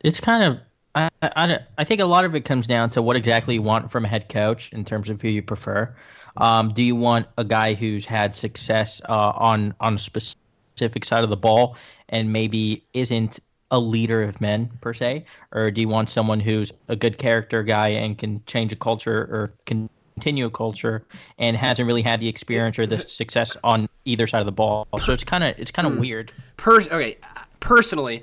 It's 0.00 0.20
kind 0.20 0.44
of 0.44 0.60
I, 0.96 1.10
I, 1.22 1.58
I 1.78 1.84
think 1.84 2.00
a 2.00 2.06
lot 2.06 2.24
of 2.24 2.34
it 2.34 2.44
comes 2.44 2.66
down 2.66 2.90
to 2.90 3.02
what 3.02 3.16
exactly 3.16 3.54
you 3.54 3.62
want 3.62 3.90
from 3.90 4.04
a 4.04 4.08
head 4.08 4.28
coach 4.28 4.72
in 4.72 4.84
terms 4.84 5.08
of 5.08 5.20
who 5.20 5.28
you 5.28 5.42
prefer. 5.42 5.94
Um, 6.38 6.72
do 6.72 6.82
you 6.82 6.96
want 6.96 7.26
a 7.38 7.44
guy 7.44 7.74
who's 7.74 8.04
had 8.04 8.34
success 8.34 9.00
uh, 9.08 9.32
on 9.36 9.74
on 9.80 9.94
a 9.94 9.98
specific 9.98 11.04
side 11.04 11.24
of 11.24 11.30
the 11.30 11.36
ball 11.36 11.76
and 12.08 12.32
maybe 12.32 12.84
isn't 12.94 13.38
a 13.70 13.78
leader 13.78 14.22
of 14.22 14.40
men 14.40 14.70
per 14.80 14.94
se, 14.94 15.24
or 15.52 15.70
do 15.70 15.80
you 15.80 15.88
want 15.88 16.08
someone 16.08 16.40
who's 16.40 16.72
a 16.88 16.96
good 16.96 17.18
character 17.18 17.62
guy 17.62 17.88
and 17.88 18.16
can 18.16 18.42
change 18.46 18.72
a 18.72 18.76
culture 18.76 19.22
or 19.22 19.50
continue 19.66 20.46
a 20.46 20.50
culture 20.50 21.04
and 21.38 21.56
hasn't 21.56 21.86
really 21.86 22.02
had 22.02 22.20
the 22.20 22.28
experience 22.28 22.78
or 22.78 22.86
the 22.86 22.98
success 22.98 23.56
on 23.64 23.88
either 24.04 24.26
side 24.26 24.40
of 24.40 24.46
the 24.46 24.52
ball? 24.52 24.86
So 25.00 25.12
it's 25.12 25.24
kind 25.24 25.42
of 25.42 25.58
it's 25.58 25.70
kind 25.70 25.88
of 25.88 25.98
weird. 25.98 26.32
Per- 26.56 26.82
okay, 26.82 27.16
personally, 27.60 28.22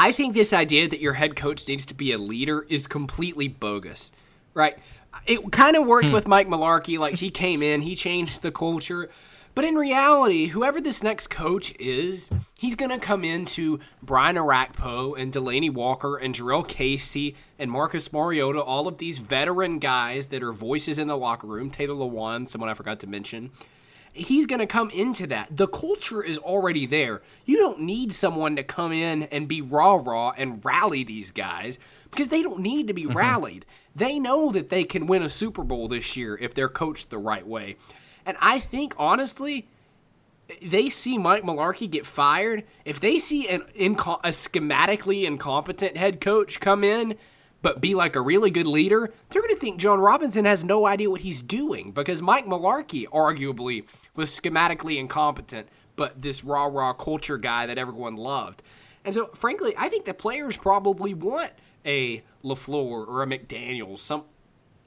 I 0.00 0.12
think 0.12 0.32
this 0.32 0.54
idea 0.54 0.88
that 0.88 1.00
your 1.00 1.12
head 1.12 1.36
coach 1.36 1.68
needs 1.68 1.84
to 1.84 1.92
be 1.92 2.10
a 2.10 2.16
leader 2.16 2.64
is 2.70 2.86
completely 2.86 3.48
bogus, 3.48 4.12
right? 4.54 4.78
It 5.26 5.52
kind 5.52 5.76
of 5.76 5.86
worked 5.86 6.06
hmm. 6.06 6.14
with 6.14 6.26
Mike 6.26 6.48
Mularkey. 6.48 6.98
Like 6.98 7.16
he 7.16 7.28
came 7.28 7.62
in, 7.62 7.82
he 7.82 7.94
changed 7.94 8.40
the 8.40 8.50
culture. 8.50 9.10
But 9.54 9.66
in 9.66 9.74
reality, 9.74 10.46
whoever 10.46 10.80
this 10.80 11.02
next 11.02 11.28
coach 11.28 11.74
is, 11.78 12.30
he's 12.58 12.76
going 12.76 12.90
to 12.92 12.98
come 12.98 13.24
into 13.24 13.78
Brian 14.02 14.36
Orakpo 14.36 15.20
and 15.20 15.34
Delanie 15.34 15.70
Walker 15.70 16.16
and 16.16 16.34
Jurrell 16.34 16.66
Casey 16.66 17.36
and 17.58 17.70
Marcus 17.70 18.10
Mariota, 18.10 18.62
all 18.62 18.88
of 18.88 18.96
these 18.96 19.18
veteran 19.18 19.80
guys 19.80 20.28
that 20.28 20.42
are 20.42 20.52
voices 20.52 20.98
in 20.98 21.08
the 21.08 21.16
locker 21.18 21.46
room, 21.46 21.68
Taylor 21.68 21.94
Lewan, 21.94 22.48
someone 22.48 22.70
I 22.70 22.74
forgot 22.74 23.00
to 23.00 23.06
mention. 23.06 23.50
He's 24.12 24.46
going 24.46 24.60
to 24.60 24.66
come 24.66 24.90
into 24.90 25.26
that. 25.28 25.56
The 25.56 25.68
culture 25.68 26.22
is 26.22 26.38
already 26.38 26.86
there. 26.86 27.22
You 27.44 27.58
don't 27.58 27.80
need 27.80 28.12
someone 28.12 28.56
to 28.56 28.62
come 28.62 28.92
in 28.92 29.24
and 29.24 29.48
be 29.48 29.60
raw, 29.60 29.94
raw 29.94 30.32
and 30.36 30.64
rally 30.64 31.04
these 31.04 31.30
guys 31.30 31.78
because 32.10 32.28
they 32.28 32.42
don't 32.42 32.60
need 32.60 32.88
to 32.88 32.94
be 32.94 33.04
mm-hmm. 33.04 33.16
rallied. 33.16 33.66
They 33.94 34.18
know 34.18 34.52
that 34.52 34.68
they 34.68 34.84
can 34.84 35.06
win 35.06 35.22
a 35.22 35.28
Super 35.28 35.62
Bowl 35.62 35.88
this 35.88 36.16
year 36.16 36.36
if 36.40 36.54
they're 36.54 36.68
coached 36.68 37.10
the 37.10 37.18
right 37.18 37.46
way. 37.46 37.76
And 38.24 38.36
I 38.40 38.60
think, 38.60 38.94
honestly, 38.98 39.66
they 40.62 40.90
see 40.90 41.18
Mike 41.18 41.42
Mularkey 41.42 41.90
get 41.90 42.06
fired. 42.06 42.64
If 42.84 43.00
they 43.00 43.18
see 43.18 43.48
an 43.48 43.62
inco- 43.78 44.20
a 44.22 44.30
schematically 44.30 45.24
incompetent 45.24 45.96
head 45.96 46.20
coach 46.20 46.60
come 46.60 46.84
in 46.84 47.16
but 47.62 47.80
be 47.80 47.94
like 47.94 48.16
a 48.16 48.20
really 48.20 48.50
good 48.50 48.66
leader, 48.66 49.12
they're 49.28 49.42
going 49.42 49.54
to 49.54 49.60
think 49.60 49.78
Jon 49.78 50.00
Robinson 50.00 50.44
has 50.44 50.64
no 50.64 50.86
idea 50.86 51.10
what 51.10 51.20
he's 51.20 51.42
doing 51.42 51.92
because 51.92 52.22
Mike 52.22 52.46
Mularkey 52.46 53.06
arguably 53.08 53.84
was 54.14 54.30
schematically 54.30 54.98
incompetent, 54.98 55.68
but 55.96 56.22
this 56.22 56.44
rah 56.44 56.66
rah 56.66 56.92
culture 56.92 57.38
guy 57.38 57.66
that 57.66 57.78
everyone 57.78 58.16
loved. 58.16 58.62
And 59.04 59.14
so, 59.14 59.26
frankly, 59.34 59.74
I 59.78 59.88
think 59.88 60.04
the 60.04 60.14
players 60.14 60.56
probably 60.56 61.14
want 61.14 61.52
a 61.84 62.22
LaFleur 62.44 63.06
or 63.06 63.22
a 63.22 63.26
McDaniels, 63.26 63.98
some, 64.00 64.24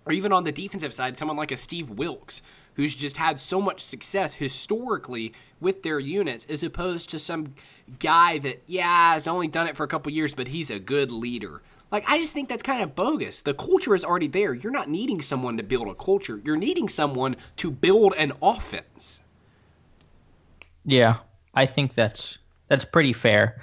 or 0.05 0.13
even 0.13 0.31
on 0.31 0.43
the 0.43 0.51
defensive 0.51 0.93
side, 0.93 1.17
someone 1.17 1.37
like 1.37 1.51
a 1.51 1.57
Steve 1.57 1.89
Wilks, 1.89 2.41
who's 2.75 2.95
just 2.95 3.17
had 3.17 3.39
so 3.39 3.61
much 3.61 3.81
success 3.81 4.35
historically 4.35 5.33
with 5.59 5.83
their 5.83 5.99
units, 5.99 6.45
as 6.47 6.63
opposed 6.63 7.09
to 7.09 7.19
some 7.19 7.55
guy 7.99 8.37
that, 8.39 8.61
yeah, 8.67 9.13
has 9.13 9.27
only 9.27 9.47
done 9.47 9.67
it 9.67 9.77
for 9.77 9.83
a 9.83 9.87
couple 9.87 10.11
years, 10.11 10.33
but 10.33 10.49
he's 10.49 10.69
a 10.71 10.79
good 10.79 11.11
leader. 11.11 11.61
Like, 11.93 12.09
I 12.09 12.17
just 12.17 12.33
think 12.33 12.49
that's 12.49 12.63
kind 12.63 12.81
of 12.81 12.95
bogus. 12.95 13.43
The 13.43 13.53
culture 13.53 13.93
is 13.93 14.03
already 14.03 14.27
there. 14.27 14.51
You're 14.51 14.71
not 14.71 14.89
needing 14.89 15.21
someone 15.21 15.57
to 15.57 15.63
build 15.63 15.87
a 15.87 15.93
culture, 15.93 16.41
you're 16.43 16.57
needing 16.57 16.89
someone 16.89 17.35
to 17.57 17.69
build 17.69 18.15
an 18.17 18.33
offense. 18.41 19.21
Yeah, 20.85 21.17
I 21.53 21.67
think 21.67 21.93
that's 21.93 22.39
that's 22.67 22.83
pretty 22.83 23.13
fair. 23.13 23.61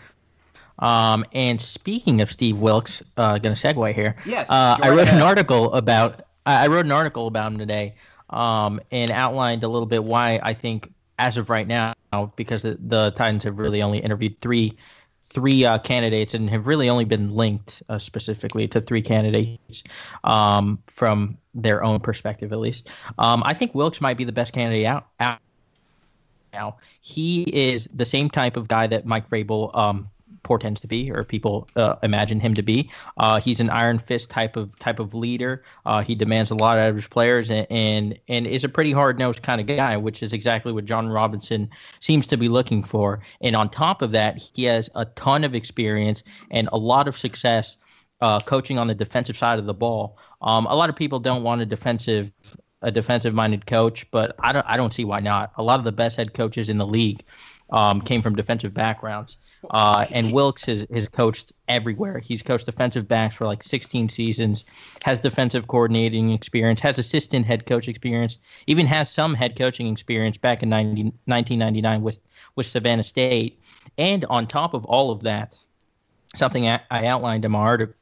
Um, 0.79 1.25
and 1.33 1.61
speaking 1.61 2.21
of 2.21 2.31
Steve 2.31 2.57
Wilks, 2.57 3.03
uh, 3.17 3.39
going 3.39 3.55
to 3.55 3.61
segue 3.61 3.93
here. 3.95 4.15
Yes. 4.25 4.49
Uh, 4.49 4.79
I 4.81 4.91
wrote 4.91 5.01
ahead. 5.01 5.17
an 5.17 5.23
article 5.23 5.75
about 5.75 6.25
I 6.47 6.69
wrote 6.69 6.87
an 6.87 6.93
article 6.93 7.27
about 7.27 7.51
him 7.51 7.59
today, 7.59 7.97
um, 8.31 8.81
and 8.93 9.11
outlined 9.11 9.65
a 9.65 9.69
little 9.69 9.87
bit 9.87 10.05
why 10.05 10.39
I 10.41 10.55
think 10.55 10.93
as 11.19 11.37
of 11.37 11.51
right 11.51 11.67
now, 11.67 11.95
because 12.37 12.63
the, 12.63 12.79
the 12.81 13.11
Titans 13.11 13.43
have 13.43 13.59
really 13.59 13.83
only 13.83 13.99
interviewed 13.99 14.41
three 14.41 14.79
three 15.31 15.65
uh, 15.65 15.79
candidates 15.79 16.35
and 16.35 16.51
have 16.51 16.67
really 16.67 16.89
only 16.89 17.05
been 17.05 17.35
linked 17.35 17.83
uh, 17.89 17.99
specifically 17.99 18.67
to 18.69 18.81
three 18.81 19.01
candidates 19.01 19.83
um, 20.25 20.79
from 20.89 21.39
their 21.55 21.83
own 21.83 22.01
perspective, 22.01 22.53
at 22.53 22.59
least. 22.59 22.91
Um, 23.19 23.43
I 23.45 23.55
think 23.55 23.75
Wilks 23.75 24.01
might 24.01 24.17
be 24.17 24.25
the 24.25 24.33
best 24.33 24.53
candidate 24.53 24.87
out. 24.87 25.07
out 25.21 25.39
now 26.53 26.77
he 27.01 27.43
is 27.43 27.89
the 27.95 28.05
same 28.05 28.29
type 28.29 28.57
of 28.57 28.67
guy 28.67 28.89
that 28.89 29.07
Mike 29.07 29.31
Vrabel 29.31 29.75
um, 29.77 30.11
portends 30.43 30.81
to 30.81 30.87
be, 30.87 31.11
or 31.11 31.25
people 31.25 31.69
uh, 31.77 31.97
imagine 32.03 32.41
him 32.41 32.55
to 32.55 32.63
be. 32.63 32.91
Uh, 33.17 33.41
he's 33.41 33.61
an 33.61 33.71
iron 33.71 33.99
fist 33.99 34.31
type 34.31 34.57
of 34.57 34.77
type 34.79 34.99
of 34.99 35.15
leader. 35.15 35.63
Uh, 35.87 36.03
he 36.03 36.15
demands 36.15 36.51
a 36.51 36.55
lot 36.55 36.79
out 36.79 36.91
of 36.91 36.97
his 36.97 37.07
players, 37.07 37.51
and 37.51 37.67
and, 37.71 38.19
and 38.29 38.47
is 38.47 38.65
a 38.65 38.69
pretty 38.69 38.93
hard 38.93 39.19
nosed 39.19 39.43
kind 39.43 39.61
of 39.61 39.67
guy, 39.67 39.97
which 39.97 40.23
is 40.23 40.33
exactly 40.33 40.73
what 40.73 40.85
Jon 40.85 41.09
Robinson 41.09 41.69
seems 42.01 42.27
to 42.29 42.37
be 42.37 42.49
looking 42.49 42.83
for. 42.83 43.21
And 43.41 43.57
on 43.57 43.69
top 43.69 44.03
of 44.03 44.13
that, 44.13 44.39
he 44.39 44.65
has 44.65 44.91
a 44.95 45.05
ton 45.05 45.45
of 45.45 45.55
experience 45.55 46.23
and 46.51 46.69
a 46.73 46.79
lot 46.79 47.09
of 47.09 47.17
success. 47.17 47.77
Uh, 48.23 48.39
coaching 48.39 48.79
on 48.79 48.87
the 48.87 48.95
defensive 48.95 49.35
side 49.35 49.59
of 49.59 49.65
the 49.65 49.73
ball, 49.73 50.19
um, 50.43 50.67
a 50.67 50.77
lot 50.77 50.91
of 50.91 50.95
people 50.95 51.19
don't 51.19 51.43
want 51.43 51.63
a 51.63 51.65
defensive 51.65 52.31
a 52.83 52.91
defensive 52.91 53.35
minded 53.35 53.67
coach, 53.67 54.11
but 54.11 54.35
I 54.39 54.53
don't 54.53 54.67
I 54.67 54.77
don't 54.77 54.93
see 54.93 55.05
why 55.05 55.21
not. 55.21 55.53
A 55.57 55.63
lot 55.63 55.79
of 55.79 55.85
the 55.85 55.93
best 55.93 56.17
head 56.17 56.35
coaches 56.35 56.69
in 56.69 56.79
the 56.79 56.87
league 56.87 57.23
um, 57.73 58.01
came 58.01 58.23
from 58.23 58.35
defensive 58.35 58.75
backgrounds. 58.75 59.37
Uh, 59.71 60.07
and 60.11 60.33
Wilks 60.33 60.65
has, 60.65 60.87
has 60.93 61.09
coached 61.09 61.53
everywhere. 61.69 62.19
He's 62.19 62.43
coached 62.43 62.67
defensive 62.67 63.07
backs 63.07 63.37
for 63.37 63.45
like 63.45 63.63
16 63.63 64.09
seasons, 64.09 64.65
has 65.05 65.21
defensive 65.21 65.67
coordinating 65.67 66.31
experience, 66.31 66.81
has 66.81 66.99
assistant 66.99 67.45
head 67.45 67.67
coach 67.67 67.87
experience, 67.87 68.39
even 68.67 68.87
has 68.87 69.11
some 69.11 69.35
head 69.35 69.57
coaching 69.59 69.93
experience 69.93 70.39
back 70.39 70.63
in 70.63 70.71
90, 70.71 71.03
1999 71.27 72.03
with, 72.03 72.21
with 72.57 72.67
Savannah 72.67 73.03
State. 73.03 73.61
And 73.99 74.25
on 74.27 74.47
top 74.47 74.73
of 74.73 74.85
all 74.87 75.11
of 75.11 75.23
that, 75.23 75.59
something 76.37 76.67
I, 76.67 76.81
I 76.91 77.07
outlined 77.07 77.45
in 77.45 77.51
my 77.53 77.59
article, 77.59 77.95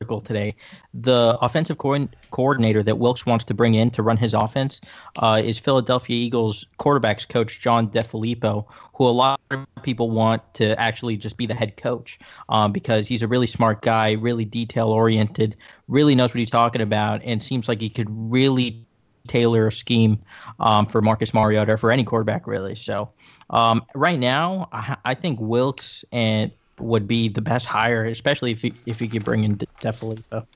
article 0.00 0.20
today. 0.22 0.54
The 0.94 1.36
offensive 1.42 1.76
co- 1.76 2.08
coordinator 2.30 2.82
that 2.82 2.96
Wilks 2.96 3.26
wants 3.26 3.44
to 3.44 3.52
bring 3.52 3.74
in 3.74 3.90
to 3.90 4.02
run 4.02 4.16
his 4.16 4.32
offense 4.32 4.80
uh, 5.18 5.42
is 5.44 5.58
Philadelphia 5.58 6.16
Eagles 6.16 6.64
quarterbacks 6.78 7.28
coach 7.28 7.60
John 7.60 7.90
DeFilippo, 7.90 8.64
who 8.94 9.06
a 9.06 9.10
lot 9.10 9.38
of 9.50 9.66
people 9.82 10.10
want 10.10 10.42
to 10.54 10.78
actually 10.80 11.18
just 11.18 11.36
be 11.36 11.44
the 11.44 11.54
head 11.54 11.76
coach 11.76 12.18
um, 12.48 12.72
because 12.72 13.08
he's 13.08 13.20
a 13.20 13.28
really 13.28 13.46
smart 13.46 13.82
guy, 13.82 14.12
really 14.12 14.46
detail 14.46 14.88
oriented, 14.88 15.54
really 15.86 16.14
knows 16.14 16.30
what 16.30 16.38
he's 16.38 16.50
talking 16.50 16.80
about, 16.80 17.20
and 17.22 17.42
seems 17.42 17.68
like 17.68 17.82
he 17.82 17.90
could 17.90 18.08
really 18.10 18.86
tailor 19.28 19.66
a 19.66 19.72
scheme 19.72 20.18
um, 20.60 20.86
for 20.86 21.02
Marcus 21.02 21.34
Mariota 21.34 21.72
or 21.72 21.76
for 21.76 21.90
any 21.90 22.04
quarterback 22.04 22.46
really. 22.46 22.74
So 22.74 23.10
um, 23.50 23.84
right 23.94 24.18
now, 24.18 24.70
I, 24.72 24.96
I, 25.04 25.14
think 25.14 25.38
Wilks 25.40 26.06
and 26.10 26.50
would 26.80 27.06
be 27.06 27.28
the 27.28 27.40
best 27.40 27.66
hire, 27.66 28.04
especially 28.04 28.52
if 28.52 28.64
you, 28.64 28.72
if 28.86 29.00
you 29.00 29.08
could 29.08 29.24
bring 29.24 29.44
in 29.44 29.56
DeFilippo. 29.56 30.46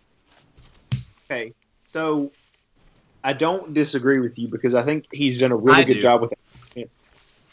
Okay, 1.31 1.53
so 1.85 2.31
I 3.23 3.33
don't 3.33 3.73
disagree 3.73 4.21
with 4.21 4.39
you 4.39 4.49
because 4.49 4.75
I 4.75 4.83
think 4.83 5.07
he's 5.13 5.41
done 5.41 5.53
a 5.53 5.57
really 5.57 5.81
I 5.81 5.85
good 5.85 5.95
do. 5.95 6.01
job 6.01 6.21
with 6.21 6.31
that. 6.31 6.89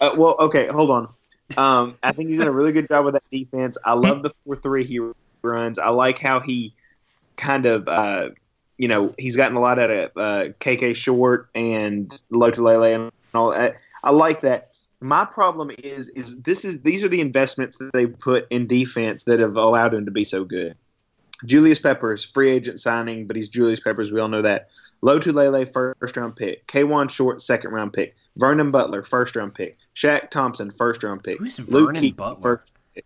Uh, 0.01 0.15
well, 0.17 0.35
okay, 0.39 0.67
hold 0.67 0.89
on. 0.89 1.07
Um, 1.57 1.97
I 2.01 2.11
think 2.11 2.29
he's 2.29 2.39
done 2.39 2.47
a 2.47 2.51
really 2.51 2.71
good 2.71 2.87
job 2.87 3.05
with 3.05 3.13
that 3.13 3.23
defense. 3.31 3.77
I 3.85 3.93
love 3.93 4.23
the 4.23 4.31
four 4.43 4.55
three 4.55 4.83
he 4.83 4.99
runs. 5.43 5.79
I 5.79 5.89
like 5.89 6.17
how 6.17 6.39
he 6.39 6.73
kind 7.35 7.65
of, 7.65 7.87
uh, 7.87 8.29
you 8.77 8.87
know, 8.87 9.13
he's 9.17 9.35
gotten 9.35 9.57
a 9.57 9.59
lot 9.59 9.79
out 9.79 9.91
of 9.91 10.11
uh, 10.15 10.45
KK 10.59 10.95
Short 10.95 11.49
and 11.53 12.19
Lotulelei 12.31 12.95
and 12.95 13.11
all 13.33 13.51
that. 13.51 13.75
I 14.03 14.11
like 14.11 14.41
that 14.41 14.70
my 15.01 15.25
problem 15.25 15.71
is 15.79 16.09
is 16.09 16.37
this 16.41 16.63
is 16.63 16.81
these 16.81 17.03
are 17.03 17.09
the 17.09 17.21
investments 17.21 17.77
that 17.77 17.91
they 17.93 18.05
put 18.05 18.47
in 18.51 18.67
defense 18.67 19.23
that 19.25 19.39
have 19.39 19.57
allowed 19.57 19.93
him 19.93 20.05
to 20.05 20.11
be 20.11 20.23
so 20.23 20.45
good. 20.45 20.75
Julius 21.45 21.79
Peppers, 21.79 22.23
free 22.23 22.51
agent 22.51 22.79
signing, 22.79 23.25
but 23.25 23.35
he's 23.35 23.49
Julius 23.49 23.79
Peppers. 23.79 24.11
We 24.11 24.19
all 24.19 24.27
know 24.27 24.43
that. 24.43 24.69
Lotulelei, 25.01 25.67
first 25.71 26.15
round 26.15 26.35
pick. 26.35 26.67
Kawann 26.67 27.09
Short, 27.09 27.41
second 27.41 27.71
round 27.71 27.93
pick. 27.93 28.15
Vernon 28.37 28.69
Butler, 28.69 29.01
first 29.01 29.35
round 29.35 29.55
pick. 29.55 29.77
Shaq 29.95 30.29
Thompson, 30.29 30.69
first 30.69 31.03
round 31.03 31.23
pick. 31.23 31.39
Who's 31.39 31.57
Luke 31.71 31.95
Vernon 31.95 32.11
Butler? 32.11 32.41
First 32.41 32.71
pick. 32.93 33.05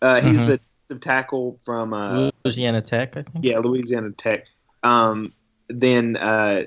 Uh, 0.00 0.20
he's 0.22 0.40
mm-hmm. 0.40 0.54
the 0.88 0.98
tackle 0.98 1.58
from 1.62 1.92
uh, 1.92 2.30
Louisiana 2.44 2.80
Tech, 2.80 3.16
I 3.16 3.22
think. 3.22 3.44
Yeah, 3.44 3.58
Louisiana 3.58 4.12
Tech. 4.12 4.46
Um, 4.82 5.34
then 5.68 6.16
uh, 6.16 6.64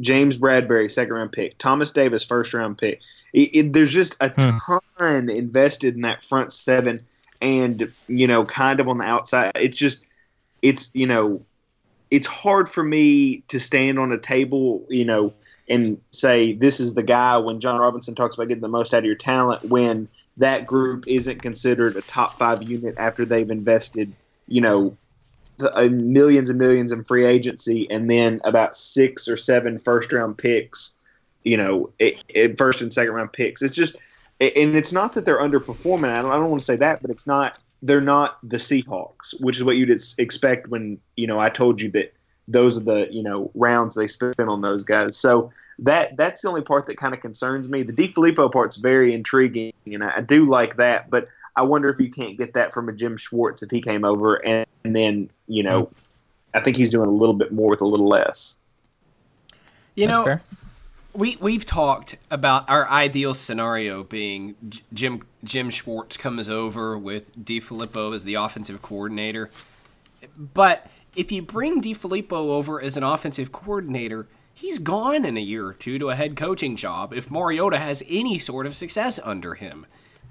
James 0.00 0.38
Bradberry, 0.38 0.90
second 0.90 1.14
round 1.14 1.32
pick. 1.32 1.58
Thomas 1.58 1.90
Davis, 1.90 2.24
first 2.24 2.54
round 2.54 2.78
pick. 2.78 3.02
It, 3.32 3.56
it, 3.56 3.72
there's 3.72 3.92
just 3.92 4.16
a 4.20 4.30
hmm. 4.30 4.56
ton 4.98 5.30
invested 5.30 5.94
in 5.94 6.02
that 6.02 6.22
front 6.22 6.52
seven, 6.52 7.00
and 7.40 7.92
you 8.06 8.26
know, 8.26 8.44
kind 8.44 8.80
of 8.80 8.88
on 8.88 8.98
the 8.98 9.04
outside. 9.04 9.52
It's 9.56 9.76
just, 9.76 10.04
it's 10.62 10.94
you 10.94 11.06
know, 11.06 11.42
it's 12.10 12.26
hard 12.26 12.68
for 12.68 12.84
me 12.84 13.38
to 13.48 13.58
stand 13.58 13.98
on 13.98 14.12
a 14.12 14.18
table, 14.18 14.84
you 14.88 15.04
know, 15.04 15.32
and 15.68 16.00
say 16.12 16.54
this 16.54 16.80
is 16.80 16.94
the 16.94 17.02
guy 17.02 17.36
when 17.36 17.60
Jon 17.60 17.80
Robinson 17.80 18.14
talks 18.14 18.34
about 18.34 18.48
getting 18.48 18.62
the 18.62 18.68
most 18.68 18.94
out 18.94 18.98
of 18.98 19.04
your 19.04 19.14
talent 19.14 19.64
when 19.64 20.08
that 20.36 20.66
group 20.66 21.04
isn't 21.06 21.42
considered 21.42 21.96
a 21.96 22.02
top 22.02 22.38
five 22.38 22.68
unit 22.68 22.94
after 22.98 23.24
they've 23.24 23.50
invested, 23.50 24.12
you 24.46 24.60
know, 24.60 24.96
millions 25.90 26.50
and 26.50 26.58
millions 26.58 26.92
in 26.92 27.04
free 27.04 27.24
agency, 27.24 27.90
and 27.90 28.10
then 28.10 28.40
about 28.44 28.76
six 28.76 29.28
or 29.28 29.36
seven 29.36 29.78
first 29.78 30.12
round 30.12 30.38
picks. 30.38 30.96
You 31.44 31.56
know, 31.56 31.90
it, 31.98 32.16
it, 32.28 32.58
first 32.58 32.82
and 32.82 32.92
second 32.92 33.14
round 33.14 33.32
picks. 33.32 33.62
It's 33.62 33.76
just, 33.76 33.96
and 34.40 34.76
it's 34.76 34.92
not 34.92 35.12
that 35.14 35.24
they're 35.24 35.38
underperforming. 35.38 36.10
I 36.10 36.22
don't, 36.22 36.32
I 36.32 36.36
don't 36.36 36.50
want 36.50 36.60
to 36.60 36.66
say 36.66 36.76
that, 36.76 37.00
but 37.00 37.10
it's 37.10 37.26
not. 37.26 37.58
They're 37.80 38.00
not 38.00 38.38
the 38.42 38.56
Seahawks, 38.56 39.40
which 39.40 39.56
is 39.56 39.64
what 39.64 39.76
you'd 39.76 39.90
expect 40.18 40.68
when 40.68 40.98
you 41.16 41.26
know 41.26 41.38
I 41.38 41.48
told 41.48 41.80
you 41.80 41.90
that 41.92 42.12
those 42.48 42.78
are 42.78 42.82
the 42.82 43.08
you 43.10 43.22
know 43.22 43.50
rounds 43.54 43.94
they 43.94 44.06
spend 44.06 44.34
on 44.40 44.62
those 44.62 44.82
guys. 44.82 45.16
So 45.16 45.50
that 45.78 46.16
that's 46.16 46.42
the 46.42 46.48
only 46.48 46.62
part 46.62 46.86
that 46.86 46.96
kind 46.96 47.14
of 47.14 47.20
concerns 47.20 47.68
me. 47.68 47.82
The 47.82 47.92
DeFilippo 47.92 48.50
part's 48.50 48.76
very 48.76 49.12
intriguing, 49.12 49.72
and 49.86 50.02
I, 50.02 50.16
I 50.16 50.20
do 50.22 50.46
like 50.46 50.76
that. 50.76 51.10
But 51.10 51.28
I 51.54 51.62
wonder 51.62 51.88
if 51.88 52.00
you 52.00 52.10
can't 52.10 52.38
get 52.38 52.54
that 52.54 52.72
from 52.72 52.88
a 52.88 52.92
Jim 52.92 53.16
Schwartz 53.16 53.62
if 53.62 53.70
he 53.70 53.80
came 53.80 54.04
over, 54.04 54.36
and, 54.36 54.66
and 54.84 54.96
then 54.96 55.30
you 55.48 55.62
know, 55.62 55.86
mm. 55.86 55.92
I 56.54 56.60
think 56.60 56.76
he's 56.76 56.90
doing 56.90 57.08
a 57.08 57.12
little 57.12 57.34
bit 57.34 57.52
more 57.52 57.70
with 57.70 57.80
a 57.80 57.86
little 57.86 58.08
less. 58.08 58.58
You 59.94 60.06
That's 60.06 60.18
know, 60.18 60.24
fair. 60.24 60.42
we 61.14 61.36
we've 61.40 61.66
talked 61.66 62.16
about 62.30 62.68
our 62.70 62.88
ideal 62.88 63.34
scenario 63.34 64.04
being 64.04 64.54
Jim 64.92 65.22
Jim 65.42 65.70
Schwartz 65.70 66.16
comes 66.16 66.48
over 66.48 66.96
with 66.96 67.36
DeFilippo 67.44 68.14
as 68.14 68.24
the 68.24 68.34
offensive 68.34 68.80
coordinator, 68.82 69.50
but 70.36 70.88
if 71.16 71.32
you 71.32 71.42
bring 71.42 71.82
DeFilippo 71.82 72.32
over 72.32 72.80
as 72.80 72.96
an 72.96 73.02
offensive 73.02 73.50
coordinator, 73.50 74.28
he's 74.54 74.78
gone 74.78 75.24
in 75.24 75.36
a 75.36 75.40
year 75.40 75.66
or 75.66 75.72
two 75.72 75.98
to 75.98 76.10
a 76.10 76.14
head 76.14 76.36
coaching 76.36 76.76
job 76.76 77.12
if 77.12 77.30
Mariota 77.30 77.78
has 77.78 78.02
any 78.08 78.38
sort 78.38 78.66
of 78.66 78.76
success 78.76 79.18
under 79.24 79.54
him. 79.54 79.86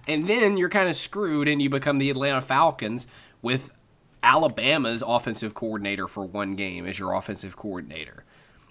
And 0.07 0.27
then 0.27 0.57
you're 0.57 0.69
kind 0.69 0.87
of 0.87 0.95
screwed 0.95 1.49
and 1.49 1.61
you 1.61 1.69
become 1.69 1.97
the 1.97 2.09
Atlanta 2.09 2.41
Falcons 2.41 3.07
with 3.41 3.71
Alabama's 4.23 5.03
offensive 5.05 5.53
coordinator 5.53 6.07
for 6.07 6.25
one 6.25 6.55
game 6.55 6.85
as 6.85 6.99
your 6.99 7.13
offensive 7.13 7.55
coordinator. 7.55 8.23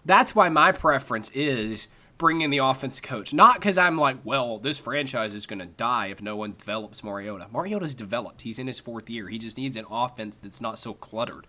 That's 0.04 0.34
why 0.34 0.48
my 0.48 0.72
preference 0.72 1.30
is 1.30 1.88
bring 2.18 2.40
in 2.40 2.50
the 2.50 2.58
offense 2.58 3.00
coach. 3.00 3.34
Not 3.34 3.56
because 3.56 3.76
I'm 3.76 3.98
like, 3.98 4.18
well, 4.24 4.58
this 4.58 4.78
franchise 4.78 5.34
is 5.34 5.46
going 5.46 5.58
to 5.58 5.66
die 5.66 6.06
if 6.06 6.22
no 6.22 6.36
one 6.36 6.54
develops 6.56 7.04
Mariota. 7.04 7.46
Mariota's 7.52 7.94
developed. 7.94 8.42
He's 8.42 8.58
in 8.58 8.66
his 8.66 8.80
fourth 8.80 9.10
year. 9.10 9.28
He 9.28 9.38
just 9.38 9.56
needs 9.56 9.76
an 9.76 9.86
offense 9.90 10.38
that's 10.38 10.60
not 10.60 10.78
so 10.78 10.94
cluttered. 10.94 11.46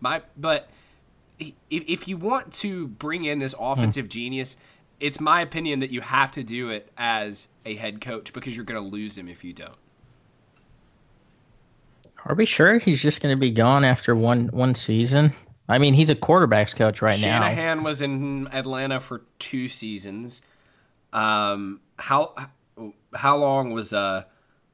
My, 0.00 0.22
but 0.36 0.68
if 1.70 2.06
you 2.06 2.16
want 2.16 2.52
to 2.54 2.88
bring 2.88 3.24
in 3.24 3.38
this 3.38 3.54
offensive 3.58 4.06
hmm. 4.06 4.10
genius, 4.10 4.56
it's 4.98 5.20
my 5.20 5.40
opinion 5.40 5.80
that 5.80 5.90
you 5.90 6.02
have 6.02 6.32
to 6.32 6.42
do 6.42 6.68
it 6.70 6.90
as 6.98 7.48
a 7.64 7.74
head 7.74 8.00
coach 8.00 8.32
because 8.32 8.54
you're 8.54 8.66
going 8.66 8.82
to 8.82 8.88
lose 8.88 9.16
him 9.16 9.28
if 9.28 9.42
you 9.42 9.52
don't. 9.52 9.76
Are 12.26 12.34
we 12.34 12.44
sure 12.44 12.78
he's 12.78 13.02
just 13.02 13.20
going 13.20 13.34
to 13.34 13.40
be 13.40 13.50
gone 13.50 13.84
after 13.84 14.14
one 14.14 14.48
one 14.48 14.74
season? 14.74 15.32
I 15.68 15.78
mean, 15.78 15.94
he's 15.94 16.10
a 16.10 16.14
quarterbacks 16.14 16.74
coach 16.74 17.00
right 17.00 17.18
Shanahan 17.18 17.40
now. 17.40 17.48
Shanahan 17.48 17.82
was 17.84 18.02
in 18.02 18.48
Atlanta 18.52 19.00
for 19.00 19.22
two 19.38 19.68
seasons. 19.68 20.42
Um, 21.12 21.80
how 21.98 22.34
how 23.14 23.36
long 23.38 23.72
was 23.72 23.92
uh? 23.92 24.24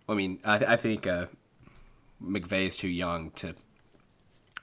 I 0.09 0.15
mean, 0.15 0.39
I, 0.45 0.57
I 0.57 0.77
think 0.77 1.07
uh, 1.07 1.27
McVay 2.23 2.69
is 2.69 2.77
too 2.77 2.89
young 2.89 3.31
to 3.33 3.55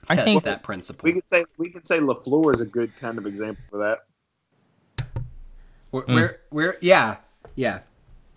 I 0.08 0.16
think 0.16 0.42
that 0.44 0.62
principle. 0.62 1.06
We 1.06 1.12
could 1.12 1.28
say 1.28 1.44
we 1.58 1.70
could 1.70 1.86
say 1.86 1.98
LaFleur 1.98 2.54
is 2.54 2.60
a 2.60 2.66
good 2.66 2.94
kind 2.96 3.18
of 3.18 3.26
example 3.26 3.62
for 3.70 3.78
that. 3.78 5.06
We're, 5.90 6.04
mm. 6.04 6.14
we're, 6.14 6.40
we're 6.50 6.76
yeah 6.80 7.16
yeah. 7.54 7.80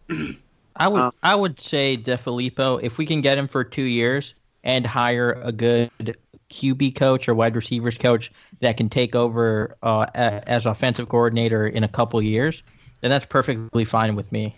I 0.77 0.87
would 0.87 1.01
um, 1.01 1.11
I 1.23 1.35
would 1.35 1.59
say 1.59 1.97
DeFilippo 1.97 2.81
if 2.81 2.97
we 2.97 3.05
can 3.05 3.21
get 3.21 3.37
him 3.37 3.47
for 3.47 3.63
two 3.63 3.83
years 3.83 4.33
and 4.63 4.85
hire 4.85 5.33
a 5.43 5.51
good 5.51 6.17
QB 6.49 6.95
coach 6.95 7.27
or 7.27 7.35
wide 7.35 7.55
receivers 7.55 7.97
coach 7.97 8.31
that 8.61 8.77
can 8.77 8.89
take 8.89 9.15
over 9.15 9.77
uh, 9.83 10.05
as 10.13 10.65
offensive 10.65 11.09
coordinator 11.09 11.67
in 11.67 11.83
a 11.83 11.87
couple 11.87 12.21
years, 12.21 12.63
then 13.01 13.11
that's 13.11 13.25
perfectly 13.25 13.85
fine 13.85 14.15
with 14.15 14.31
me. 14.31 14.55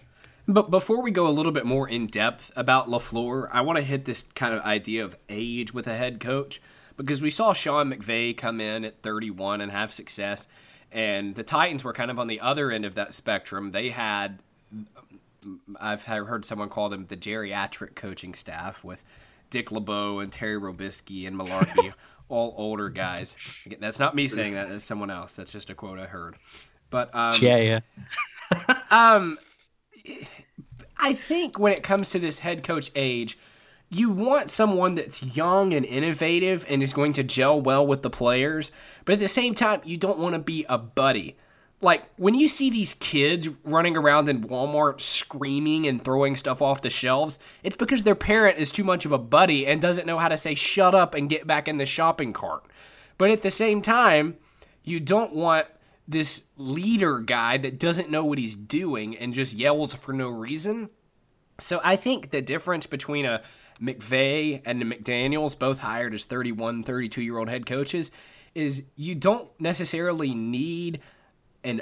But 0.48 0.72
before 0.72 1.02
we 1.02 1.12
go 1.12 1.28
a 1.28 1.30
little 1.30 1.52
bit 1.52 1.66
more 1.66 1.88
in 1.88 2.08
depth 2.08 2.52
about 2.56 2.88
LaFleur, 2.88 3.50
I 3.52 3.62
want 3.62 3.78
to 3.78 3.84
hit 3.84 4.06
this 4.06 4.24
kind 4.34 4.54
of 4.54 4.64
idea 4.64 5.06
of 5.06 5.16
age 5.30 5.74
with 5.74 5.86
a 5.86 5.96
head 5.96 6.20
coach 6.20 6.60
because 6.98 7.22
we 7.22 7.30
saw 7.30 7.54
Sean 7.54 7.94
McVay 7.94 8.36
come 8.36 8.60
in 8.60 8.84
at 8.84 9.04
31 9.04 9.62
and 9.62 9.72
have 9.72 9.94
success, 9.94 10.48
and 10.92 11.36
the 11.36 11.44
Titans 11.44 11.84
were 11.84 11.94
kind 11.94 12.10
of 12.10 12.18
on 12.18 12.26
the 12.26 12.40
other 12.40 12.72
end 12.72 12.84
of 12.84 12.96
that 12.96 13.14
spectrum. 13.14 13.74
They 13.74 13.90
had, 13.92 14.40
I've 15.80 16.04
heard 16.04 16.46
someone 16.46 16.70
call 16.70 16.90
them 16.90 17.06
the 17.08 17.18
geriatric 17.18 17.96
coaching 17.96 18.34
staff 18.34 18.84
with 18.84 19.04
Dick 19.50 19.72
LeBeau 19.72 20.20
and 20.20 20.32
Terry 20.32 20.60
Robiskie 20.60 21.28
and 21.28 21.36
Mularkey, 21.36 21.94
all 22.30 22.54
older 22.58 22.90
guys. 22.90 23.36
That's 23.80 24.00
not 24.00 24.16
me 24.16 24.28
saying 24.28 24.54
that. 24.54 24.70
That's 24.70 24.86
someone 24.86 25.10
else. 25.10 25.36
That's 25.36 25.52
just 25.52 25.70
a 25.70 25.76
quote 25.76 26.00
I 26.00 26.06
heard. 26.06 26.36
But 26.90 27.14
um, 27.14 27.32
yeah, 27.40 27.58
yeah. 27.58 28.82
um, 28.92 29.38
I 30.98 31.14
think 31.14 31.60
when 31.60 31.74
it 31.74 31.84
comes 31.84 32.10
to 32.12 32.20
this 32.20 32.40
head 32.40 32.64
coach 32.64 32.92
age, 32.96 33.38
you 33.90 34.10
want 34.10 34.50
someone 34.50 34.96
that's 34.96 35.24
young 35.24 35.74
and 35.74 35.86
innovative 35.86 36.66
and 36.70 36.84
is 36.84 36.94
going 36.94 37.14
to 37.14 37.24
gel 37.24 37.60
well 37.60 37.86
with 37.86 38.04
the 38.04 38.10
players. 38.10 38.72
But 39.06 39.14
at 39.14 39.20
the 39.20 39.28
same 39.28 39.56
time, 39.56 39.82
you 39.84 39.98
don't 39.98 40.20
want 40.20 40.34
to 40.34 40.40
be 40.40 40.66
a 40.70 40.78
buddy 40.78 41.38
like 41.82 42.04
when 42.18 42.36
you 42.36 42.50
see 42.50 42.70
these 42.70 42.94
kids 42.96 43.48
running 43.64 43.96
around 43.96 44.28
in 44.28 44.44
Walmart 44.44 45.00
screaming 45.00 45.88
and 45.88 46.04
throwing 46.04 46.36
stuff 46.36 46.62
off 46.62 46.82
the 46.82 46.90
shelves, 46.90 47.40
it's 47.64 47.78
because 47.78 48.04
their 48.04 48.16
parent 48.16 48.58
is 48.58 48.72
too 48.72 48.84
much 48.84 49.06
of 49.06 49.12
a 49.12 49.18
buddy 49.18 49.66
and 49.66 49.82
doesn't 49.82 50.08
know 50.08 50.18
how 50.18 50.28
to 50.28 50.38
say 50.38 50.56
shut 50.56 50.94
up 50.94 51.14
and 51.14 51.30
get 51.30 51.48
back 51.48 51.68
in 51.68 51.78
the 51.78 51.86
shopping 51.86 52.34
cart. 52.34 52.66
But 53.18 53.32
at 53.32 53.44
the 53.44 53.52
same 53.52 53.82
time, 53.82 54.36
you 54.84 55.00
don't 55.00 55.34
want 55.34 55.68
this 56.08 56.42
leader 56.58 57.20
guy 57.20 57.58
that 57.58 57.80
doesn't 57.80 58.10
know 58.10 58.26
what 58.26 58.40
he's 58.40 58.56
doing 58.56 59.16
and 59.16 59.34
just 59.34 59.54
yells 59.54 59.94
for 59.94 60.12
no 60.12 60.28
reason. 60.28 60.90
So 61.60 61.80
I 61.84 61.96
think 61.96 62.32
the 62.32 62.42
difference 62.42 62.88
between 62.88 63.26
a 63.26 63.42
McVay 63.82 64.62
and 64.66 64.82
the 64.82 64.86
McDaniels, 64.86 65.58
both 65.58 65.80
hired 65.80 66.14
as 66.14 66.26
31, 66.26 66.84
32 66.84 67.22
year 67.22 67.38
old 67.38 67.48
head 67.48 67.66
coaches, 67.66 68.12
is 68.56 68.84
you 68.96 69.16
don't 69.16 69.50
necessarily 69.60 70.34
need 70.34 71.00
an 71.64 71.82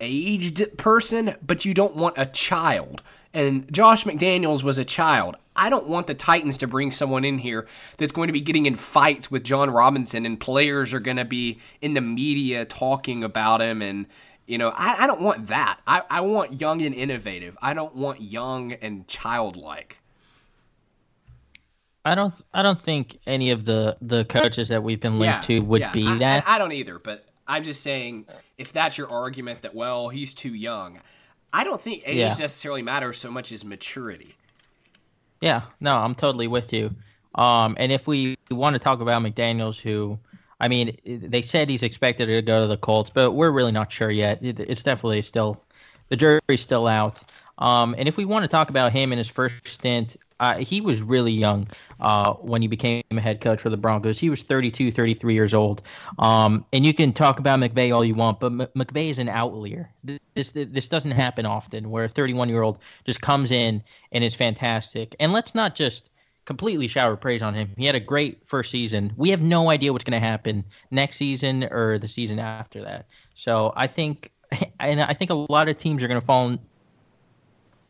aged 0.00 0.76
person, 0.78 1.34
but 1.46 1.64
you 1.64 1.74
don't 1.74 1.96
want 1.96 2.16
a 2.16 2.26
child. 2.26 3.02
And 3.32 3.72
Josh 3.72 4.04
McDaniels 4.04 4.64
was 4.64 4.78
a 4.78 4.84
child. 4.84 5.36
I 5.54 5.70
don't 5.70 5.86
want 5.86 6.06
the 6.06 6.14
Titans 6.14 6.58
to 6.58 6.66
bring 6.66 6.90
someone 6.90 7.24
in 7.24 7.38
here 7.38 7.68
that's 7.96 8.12
going 8.12 8.26
to 8.28 8.32
be 8.32 8.40
getting 8.40 8.66
in 8.66 8.74
fights 8.74 9.30
with 9.30 9.44
Jon 9.44 9.70
Robinson 9.70 10.26
and 10.26 10.40
players 10.40 10.92
are 10.94 11.00
going 11.00 11.16
to 11.16 11.24
be 11.24 11.58
in 11.80 11.94
the 11.94 12.00
media 12.00 12.64
talking 12.64 13.22
about 13.22 13.60
him. 13.60 13.82
And, 13.82 14.06
you 14.46 14.58
know, 14.58 14.70
I, 14.74 15.04
I 15.04 15.06
don't 15.06 15.20
want 15.20 15.48
that. 15.48 15.78
I, 15.86 16.02
I 16.10 16.20
want 16.22 16.60
young 16.60 16.82
and 16.82 16.94
innovative. 16.94 17.56
I 17.62 17.74
don't 17.74 17.94
want 17.94 18.20
young 18.20 18.72
and 18.72 19.06
childlike. 19.06 19.98
I 22.04 22.14
don't. 22.14 22.34
I 22.54 22.62
don't 22.62 22.80
think 22.80 23.18
any 23.26 23.50
of 23.50 23.66
the 23.66 23.96
the 24.00 24.24
coaches 24.24 24.68
that 24.68 24.82
we've 24.82 25.00
been 25.00 25.18
linked 25.18 25.50
yeah, 25.50 25.58
to 25.58 25.66
would 25.66 25.80
yeah. 25.82 25.92
be 25.92 26.06
I, 26.06 26.18
that. 26.18 26.48
I, 26.48 26.54
I 26.54 26.58
don't 26.58 26.72
either. 26.72 26.98
But 26.98 27.26
I'm 27.50 27.64
just 27.64 27.82
saying, 27.82 28.26
if 28.58 28.72
that's 28.72 28.96
your 28.96 29.10
argument 29.10 29.62
that 29.62 29.74
well 29.74 30.08
he's 30.08 30.34
too 30.34 30.54
young, 30.54 31.00
I 31.52 31.64
don't 31.64 31.80
think 31.80 32.04
age 32.06 32.18
yeah. 32.18 32.28
necessarily 32.28 32.80
matters 32.80 33.18
so 33.18 33.28
much 33.28 33.50
as 33.50 33.64
maturity. 33.64 34.34
Yeah, 35.40 35.62
no, 35.80 35.96
I'm 35.96 36.14
totally 36.14 36.46
with 36.46 36.72
you. 36.72 36.94
Um, 37.34 37.76
and 37.78 37.90
if 37.90 38.06
we 38.06 38.36
want 38.52 38.74
to 38.74 38.78
talk 38.78 39.00
about 39.00 39.20
McDaniel's, 39.22 39.80
who, 39.80 40.16
I 40.60 40.68
mean, 40.68 40.96
they 41.04 41.42
said 41.42 41.68
he's 41.68 41.82
expected 41.82 42.26
to 42.26 42.40
go 42.42 42.60
to 42.60 42.66
the 42.68 42.76
Colts, 42.76 43.10
but 43.12 43.32
we're 43.32 43.50
really 43.50 43.72
not 43.72 43.90
sure 43.90 44.10
yet. 44.10 44.38
It's 44.42 44.84
definitely 44.84 45.22
still, 45.22 45.60
the 46.08 46.16
jury's 46.16 46.60
still 46.60 46.86
out. 46.86 47.22
Um, 47.58 47.96
and 47.98 48.06
if 48.06 48.16
we 48.16 48.24
want 48.24 48.44
to 48.44 48.48
talk 48.48 48.70
about 48.70 48.92
him 48.92 49.10
in 49.10 49.18
his 49.18 49.28
first 49.28 49.66
stint, 49.66 50.16
uh, 50.40 50.56
he 50.56 50.80
was 50.80 51.02
really 51.02 51.30
young 51.30 51.68
uh, 52.00 52.32
when 52.34 52.62
he 52.62 52.68
became 52.68 53.04
a 53.10 53.20
head 53.20 53.40
coach 53.40 53.60
for 53.60 53.68
the 53.68 53.76
Broncos. 53.76 54.18
He 54.18 54.30
was 54.30 54.42
32, 54.42 54.90
33 54.90 55.34
years 55.34 55.54
old. 55.54 55.82
Um, 56.18 56.64
and 56.72 56.84
you 56.84 56.94
can 56.94 57.12
talk 57.12 57.38
about 57.38 57.60
McVay 57.60 57.94
all 57.94 58.04
you 58.04 58.14
want, 58.14 58.40
but 58.40 58.46
M- 58.46 58.66
McVay 58.74 59.10
is 59.10 59.18
an 59.18 59.28
outlier. 59.28 59.90
This 60.34 60.52
this 60.52 60.88
doesn't 60.88 61.10
happen 61.10 61.44
often, 61.44 61.90
where 61.90 62.04
a 62.04 62.08
31 62.08 62.48
year 62.48 62.62
old 62.62 62.78
just 63.04 63.20
comes 63.20 63.52
in 63.52 63.82
and 64.12 64.24
is 64.24 64.34
fantastic. 64.34 65.14
And 65.20 65.32
let's 65.32 65.54
not 65.54 65.74
just 65.74 66.08
completely 66.46 66.88
shower 66.88 67.16
praise 67.16 67.42
on 67.42 67.54
him. 67.54 67.70
He 67.76 67.84
had 67.84 67.94
a 67.94 68.00
great 68.00 68.40
first 68.46 68.70
season. 68.70 69.12
We 69.16 69.28
have 69.30 69.42
no 69.42 69.68
idea 69.68 69.92
what's 69.92 70.04
going 70.04 70.20
to 70.20 70.26
happen 70.26 70.64
next 70.90 71.16
season 71.16 71.64
or 71.64 71.98
the 71.98 72.08
season 72.08 72.38
after 72.38 72.82
that. 72.82 73.06
So 73.34 73.74
I 73.76 73.86
think, 73.86 74.32
and 74.80 75.02
I 75.02 75.12
think 75.12 75.30
a 75.30 75.34
lot 75.34 75.68
of 75.68 75.76
teams 75.76 76.02
are 76.02 76.08
going 76.08 76.20
to 76.20 76.26
fall 76.26 76.56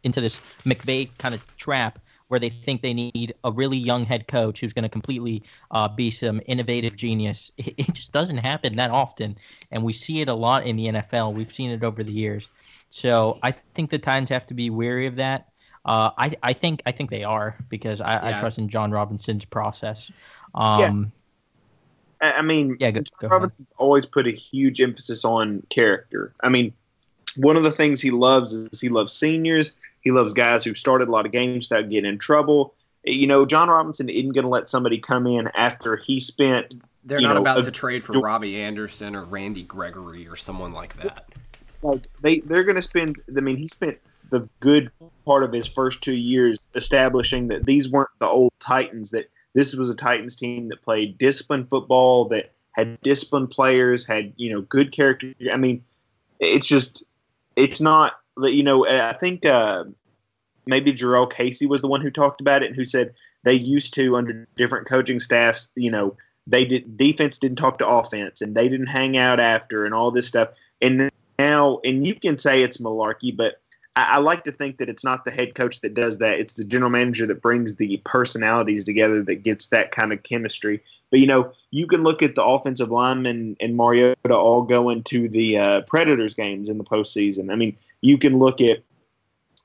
into 0.02 0.20
this 0.20 0.40
McVay 0.64 1.16
kind 1.18 1.34
of 1.34 1.56
trap 1.56 2.00
where 2.30 2.38
they 2.38 2.48
think 2.48 2.80
they 2.80 2.94
need 2.94 3.34
a 3.42 3.50
really 3.50 3.76
young 3.76 4.04
head 4.04 4.28
coach 4.28 4.60
who's 4.60 4.72
going 4.72 4.84
to 4.84 4.88
completely 4.88 5.42
uh, 5.72 5.88
be 5.88 6.12
some 6.12 6.40
innovative 6.46 6.96
genius. 6.96 7.50
It, 7.60 7.74
it, 7.76 7.92
just 7.92 8.12
doesn't 8.12 8.38
happen 8.38 8.76
that 8.76 8.90
often, 8.90 9.36
and 9.70 9.84
we 9.84 9.92
see 9.92 10.20
it 10.22 10.28
a 10.28 10.34
lot 10.34 10.64
in 10.64 10.76
the 10.76 10.86
NFL. 10.86 11.34
We've 11.34 11.52
seen 11.52 11.70
it 11.70 11.84
over 11.84 12.02
the 12.02 12.12
years. 12.12 12.48
So 12.88 13.38
I 13.42 13.52
think 13.74 13.90
the 13.90 13.98
Titans 13.98 14.30
have 14.30 14.46
to 14.46 14.54
be 14.54 14.70
wary 14.70 15.06
of 15.06 15.16
that. 15.16 15.48
Uh, 15.84 16.10
I, 16.16 16.36
I 16.42 16.52
think 16.52 16.82
I 16.86 16.92
think 16.92 17.10
they 17.10 17.24
are 17.24 17.56
because 17.68 18.00
I, 18.00 18.12
yeah. 18.12 18.36
I 18.36 18.40
trust 18.40 18.58
in 18.58 18.68
Jon 18.68 18.92
Robinson's 18.92 19.44
process. 19.44 20.10
Um, 20.54 21.12
yeah. 22.22 22.32
I 22.36 22.42
mean, 22.42 22.76
yeah, 22.80 22.92
go, 22.92 23.02
Jon 23.20 23.30
Robinson's 23.30 23.72
always 23.76 24.06
put 24.06 24.26
a 24.26 24.32
huge 24.32 24.80
emphasis 24.80 25.24
on 25.24 25.62
character. 25.68 26.32
I 26.42 26.48
mean, 26.48 26.72
one 27.36 27.56
of 27.56 27.62
the 27.62 27.72
things 27.72 28.00
he 28.00 28.10
loves 28.10 28.54
is 28.54 28.80
he 28.80 28.88
loves 28.88 29.12
seniors. 29.12 29.72
He 30.00 30.10
loves 30.10 30.32
guys 30.32 30.64
who 30.64 30.74
started 30.74 31.08
a 31.08 31.10
lot 31.10 31.26
of 31.26 31.32
games 31.32 31.68
without 31.68 31.88
getting 31.88 32.08
in 32.08 32.18
trouble. 32.18 32.74
You 33.04 33.26
know, 33.26 33.46
Jon 33.46 33.68
Robinson 33.68 34.08
isn't 34.08 34.32
going 34.32 34.44
to 34.44 34.50
let 34.50 34.68
somebody 34.68 34.98
come 34.98 35.26
in 35.26 35.48
after 35.54 35.96
he 35.96 36.20
spent. 36.20 36.82
They're 37.04 37.20
not 37.20 37.34
know, 37.34 37.40
about 37.40 37.58
a, 37.58 37.62
to 37.62 37.70
trade 37.70 38.04
for 38.04 38.12
Robbie 38.12 38.60
Anderson 38.60 39.16
or 39.16 39.24
Randy 39.24 39.62
Gregory 39.62 40.28
or 40.28 40.36
someone 40.36 40.72
like 40.72 40.96
that. 40.96 41.26
Like 41.82 42.06
they, 42.20 42.40
they're 42.40 42.64
going 42.64 42.76
to 42.76 42.82
spend. 42.82 43.16
I 43.34 43.40
mean, 43.40 43.56
he 43.56 43.68
spent 43.68 43.98
the 44.30 44.48
good 44.60 44.90
part 45.24 45.42
of 45.42 45.52
his 45.52 45.66
first 45.66 46.02
two 46.02 46.12
years 46.12 46.58
establishing 46.74 47.48
that 47.48 47.66
these 47.66 47.88
weren't 47.88 48.10
the 48.18 48.28
old 48.28 48.52
Titans. 48.60 49.10
That 49.10 49.30
this 49.54 49.74
was 49.74 49.88
a 49.88 49.94
Titans 49.94 50.36
team 50.36 50.68
that 50.68 50.82
played 50.82 51.16
disciplined 51.16 51.70
football, 51.70 52.28
that 52.28 52.52
had 52.72 53.00
disciplined 53.00 53.50
players, 53.50 54.06
had 54.06 54.32
you 54.36 54.52
know 54.52 54.60
good 54.62 54.92
character. 54.92 55.32
I 55.52 55.56
mean, 55.56 55.82
it's 56.38 56.66
just 56.66 57.02
it's 57.56 57.80
not 57.80 58.19
you 58.48 58.62
know 58.62 58.86
I 58.86 59.12
think 59.14 59.44
uh, 59.46 59.84
maybe 60.66 60.92
Jurrell 60.92 61.30
Casey 61.30 61.66
was 61.66 61.80
the 61.80 61.88
one 61.88 62.00
who 62.00 62.10
talked 62.10 62.40
about 62.40 62.62
it 62.62 62.66
and 62.66 62.76
who 62.76 62.84
said 62.84 63.14
they 63.44 63.54
used 63.54 63.94
to 63.94 64.16
under 64.16 64.46
different 64.56 64.88
coaching 64.88 65.20
staffs 65.20 65.68
you 65.74 65.90
know 65.90 66.16
they 66.46 66.64
did 66.64 66.96
defense 66.96 67.38
didn't 67.38 67.58
talk 67.58 67.78
to 67.78 67.88
offense 67.88 68.42
and 68.42 68.54
they 68.54 68.68
didn't 68.68 68.88
hang 68.88 69.16
out 69.16 69.40
after 69.40 69.84
and 69.84 69.94
all 69.94 70.10
this 70.10 70.26
stuff. 70.26 70.48
And 70.80 71.10
now, 71.38 71.80
and 71.84 72.06
you 72.06 72.14
can 72.14 72.38
say 72.38 72.62
it's 72.62 72.78
malarkey, 72.78 73.34
but 73.34 73.60
I, 74.00 74.14
I 74.14 74.18
like 74.18 74.44
to 74.44 74.52
think 74.52 74.78
that 74.78 74.88
it's 74.88 75.04
not 75.04 75.24
the 75.24 75.30
head 75.30 75.54
coach 75.54 75.80
that 75.80 75.94
does 75.94 76.18
that. 76.18 76.38
It's 76.38 76.54
the 76.54 76.64
general 76.64 76.90
manager 76.90 77.26
that 77.26 77.42
brings 77.42 77.76
the 77.76 78.00
personalities 78.04 78.84
together 78.84 79.22
that 79.24 79.42
gets 79.42 79.68
that 79.68 79.92
kind 79.92 80.12
of 80.12 80.22
chemistry. 80.22 80.82
But 81.10 81.20
you 81.20 81.26
know, 81.26 81.52
you 81.70 81.86
can 81.86 82.02
look 82.02 82.22
at 82.22 82.34
the 82.34 82.44
offensive 82.44 82.90
linemen 82.90 83.56
and 83.60 83.76
Mariota 83.76 84.16
all 84.34 84.62
going 84.62 85.02
to 85.04 85.28
the 85.28 85.58
uh, 85.58 85.80
Predators 85.82 86.34
games 86.34 86.68
in 86.68 86.78
the 86.78 86.84
postseason. 86.84 87.52
I 87.52 87.56
mean, 87.56 87.76
you 88.00 88.18
can 88.18 88.38
look 88.38 88.60
at 88.60 88.82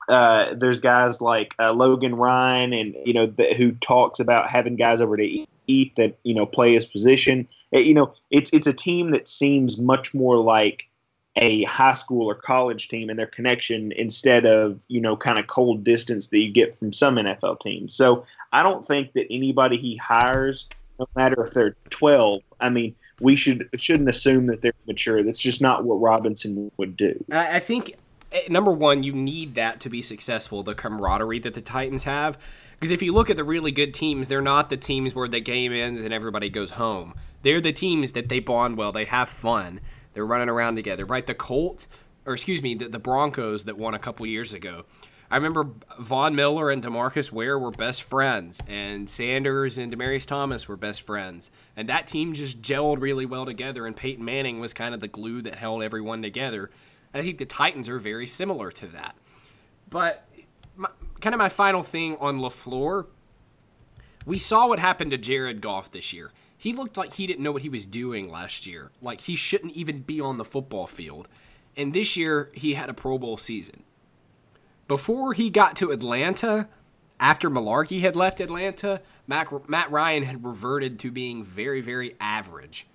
uh, 0.08 0.54
there's 0.54 0.80
guys 0.80 1.20
like 1.20 1.54
uh, 1.58 1.72
Logan 1.72 2.14
Ryan, 2.14 2.72
and 2.72 2.94
you 3.04 3.12
know 3.12 3.26
th- 3.26 3.56
who 3.56 3.72
talks 3.72 4.20
about 4.20 4.48
having 4.48 4.76
guys 4.76 5.00
over 5.00 5.16
to 5.16 5.46
eat 5.66 5.96
that 5.96 6.18
you 6.22 6.34
know 6.34 6.46
play 6.46 6.74
his 6.74 6.86
position. 6.86 7.48
It, 7.72 7.86
you 7.86 7.94
know, 7.94 8.12
it's 8.30 8.52
it's 8.52 8.66
a 8.66 8.72
team 8.72 9.10
that 9.10 9.26
seems 9.26 9.78
much 9.78 10.14
more 10.14 10.36
like 10.36 10.88
a 11.36 11.64
high 11.64 11.94
school 11.94 12.28
or 12.28 12.34
college 12.34 12.88
team 12.88 13.10
and 13.10 13.18
their 13.18 13.26
connection 13.26 13.92
instead 13.92 14.46
of 14.46 14.84
you 14.88 15.00
know 15.00 15.16
kind 15.16 15.38
of 15.38 15.46
cold 15.46 15.84
distance 15.84 16.28
that 16.28 16.38
you 16.38 16.50
get 16.50 16.74
from 16.74 16.92
some 16.92 17.16
NFL 17.16 17.60
teams. 17.60 17.94
So 17.94 18.24
I 18.52 18.62
don't 18.62 18.84
think 18.84 19.12
that 19.12 19.26
anybody 19.30 19.76
he 19.76 19.96
hires, 19.96 20.68
no 20.98 21.06
matter 21.14 21.42
if 21.42 21.52
they're 21.52 21.76
12, 21.90 22.42
I 22.60 22.70
mean 22.70 22.94
we 23.20 23.36
should 23.36 23.68
shouldn't 23.76 24.08
assume 24.08 24.46
that 24.46 24.62
they're 24.62 24.72
mature. 24.86 25.22
That's 25.22 25.40
just 25.40 25.60
not 25.60 25.84
what 25.84 25.96
Robinson 25.96 26.70
would 26.76 26.96
do. 26.96 27.22
I 27.30 27.60
think 27.60 27.94
eh, 28.32 28.42
number 28.48 28.72
one, 28.72 29.02
you 29.02 29.12
need 29.12 29.54
that 29.56 29.80
to 29.80 29.90
be 29.90 30.02
successful. 30.02 30.62
The 30.62 30.74
camaraderie 30.74 31.40
that 31.40 31.54
the 31.54 31.60
Titans 31.60 32.04
have. 32.04 32.38
Because 32.78 32.92
if 32.92 33.02
you 33.02 33.14
look 33.14 33.30
at 33.30 33.38
the 33.38 33.44
really 33.44 33.72
good 33.72 33.94
teams, 33.94 34.28
they're 34.28 34.42
not 34.42 34.68
the 34.68 34.76
teams 34.76 35.14
where 35.14 35.28
the 35.28 35.40
game 35.40 35.72
ends 35.72 35.98
and 35.98 36.12
everybody 36.12 36.50
goes 36.50 36.72
home. 36.72 37.14
They're 37.42 37.60
the 37.60 37.72
teams 37.72 38.12
that 38.12 38.28
they 38.28 38.38
bond 38.38 38.76
well, 38.76 38.92
they 38.92 39.06
have 39.06 39.30
fun, 39.30 39.80
they're 40.16 40.24
running 40.24 40.48
around 40.48 40.76
together, 40.76 41.04
right? 41.04 41.26
The 41.26 41.34
Colts, 41.34 41.88
or 42.24 42.32
excuse 42.32 42.62
me, 42.62 42.74
the, 42.74 42.88
the 42.88 42.98
Broncos 42.98 43.64
that 43.64 43.76
won 43.76 43.92
a 43.92 43.98
couple 43.98 44.24
years 44.24 44.54
ago. 44.54 44.86
I 45.30 45.36
remember 45.36 45.68
Von 45.98 46.34
Miller 46.34 46.70
and 46.70 46.82
Demarcus 46.82 47.30
Ware 47.30 47.58
were 47.58 47.70
best 47.70 48.02
friends, 48.02 48.58
and 48.66 49.10
Sanders 49.10 49.76
and 49.76 49.92
Demaryius 49.94 50.24
Thomas 50.24 50.68
were 50.68 50.76
best 50.78 51.02
friends. 51.02 51.50
And 51.76 51.86
that 51.90 52.06
team 52.06 52.32
just 52.32 52.62
gelled 52.62 53.02
really 53.02 53.26
well 53.26 53.44
together, 53.44 53.86
and 53.86 53.94
Peyton 53.94 54.24
Manning 54.24 54.58
was 54.58 54.72
kind 54.72 54.94
of 54.94 55.00
the 55.00 55.08
glue 55.08 55.42
that 55.42 55.56
held 55.56 55.82
everyone 55.82 56.22
together. 56.22 56.70
I 57.12 57.20
think 57.20 57.36
the 57.36 57.44
Titans 57.44 57.90
are 57.90 57.98
very 57.98 58.26
similar 58.26 58.70
to 58.72 58.86
that. 58.86 59.16
But 59.90 60.26
my, 60.76 60.88
kind 61.20 61.34
of 61.34 61.38
my 61.38 61.50
final 61.50 61.82
thing 61.82 62.16
on 62.20 62.38
LaFleur. 62.38 63.04
We 64.24 64.38
saw 64.38 64.66
what 64.66 64.78
happened 64.78 65.10
to 65.10 65.18
Jared 65.18 65.60
Goff 65.60 65.90
this 65.90 66.14
year. 66.14 66.32
He 66.66 66.72
looked 66.72 66.96
like 66.96 67.14
he 67.14 67.28
didn't 67.28 67.44
know 67.44 67.52
what 67.52 67.62
he 67.62 67.68
was 67.68 67.86
doing 67.86 68.28
last 68.28 68.66
year. 68.66 68.90
Like 69.00 69.20
he 69.20 69.36
shouldn't 69.36 69.74
even 69.74 70.00
be 70.00 70.20
on 70.20 70.36
the 70.36 70.44
football 70.44 70.88
field. 70.88 71.28
And 71.76 71.94
this 71.94 72.16
year 72.16 72.50
he 72.54 72.74
had 72.74 72.90
a 72.90 72.92
Pro 72.92 73.18
Bowl 73.18 73.36
season. 73.36 73.84
Before 74.88 75.32
he 75.32 75.48
got 75.48 75.76
to 75.76 75.92
Atlanta, 75.92 76.66
after 77.20 77.48
Mularkey 77.48 78.00
had 78.00 78.16
left 78.16 78.40
Atlanta, 78.40 79.00
Matt, 79.28 79.68
Matt 79.68 79.92
Ryan 79.92 80.24
had 80.24 80.44
reverted 80.44 80.98
to 80.98 81.12
being 81.12 81.44
very, 81.44 81.80
very 81.80 82.16
average. 82.18 82.88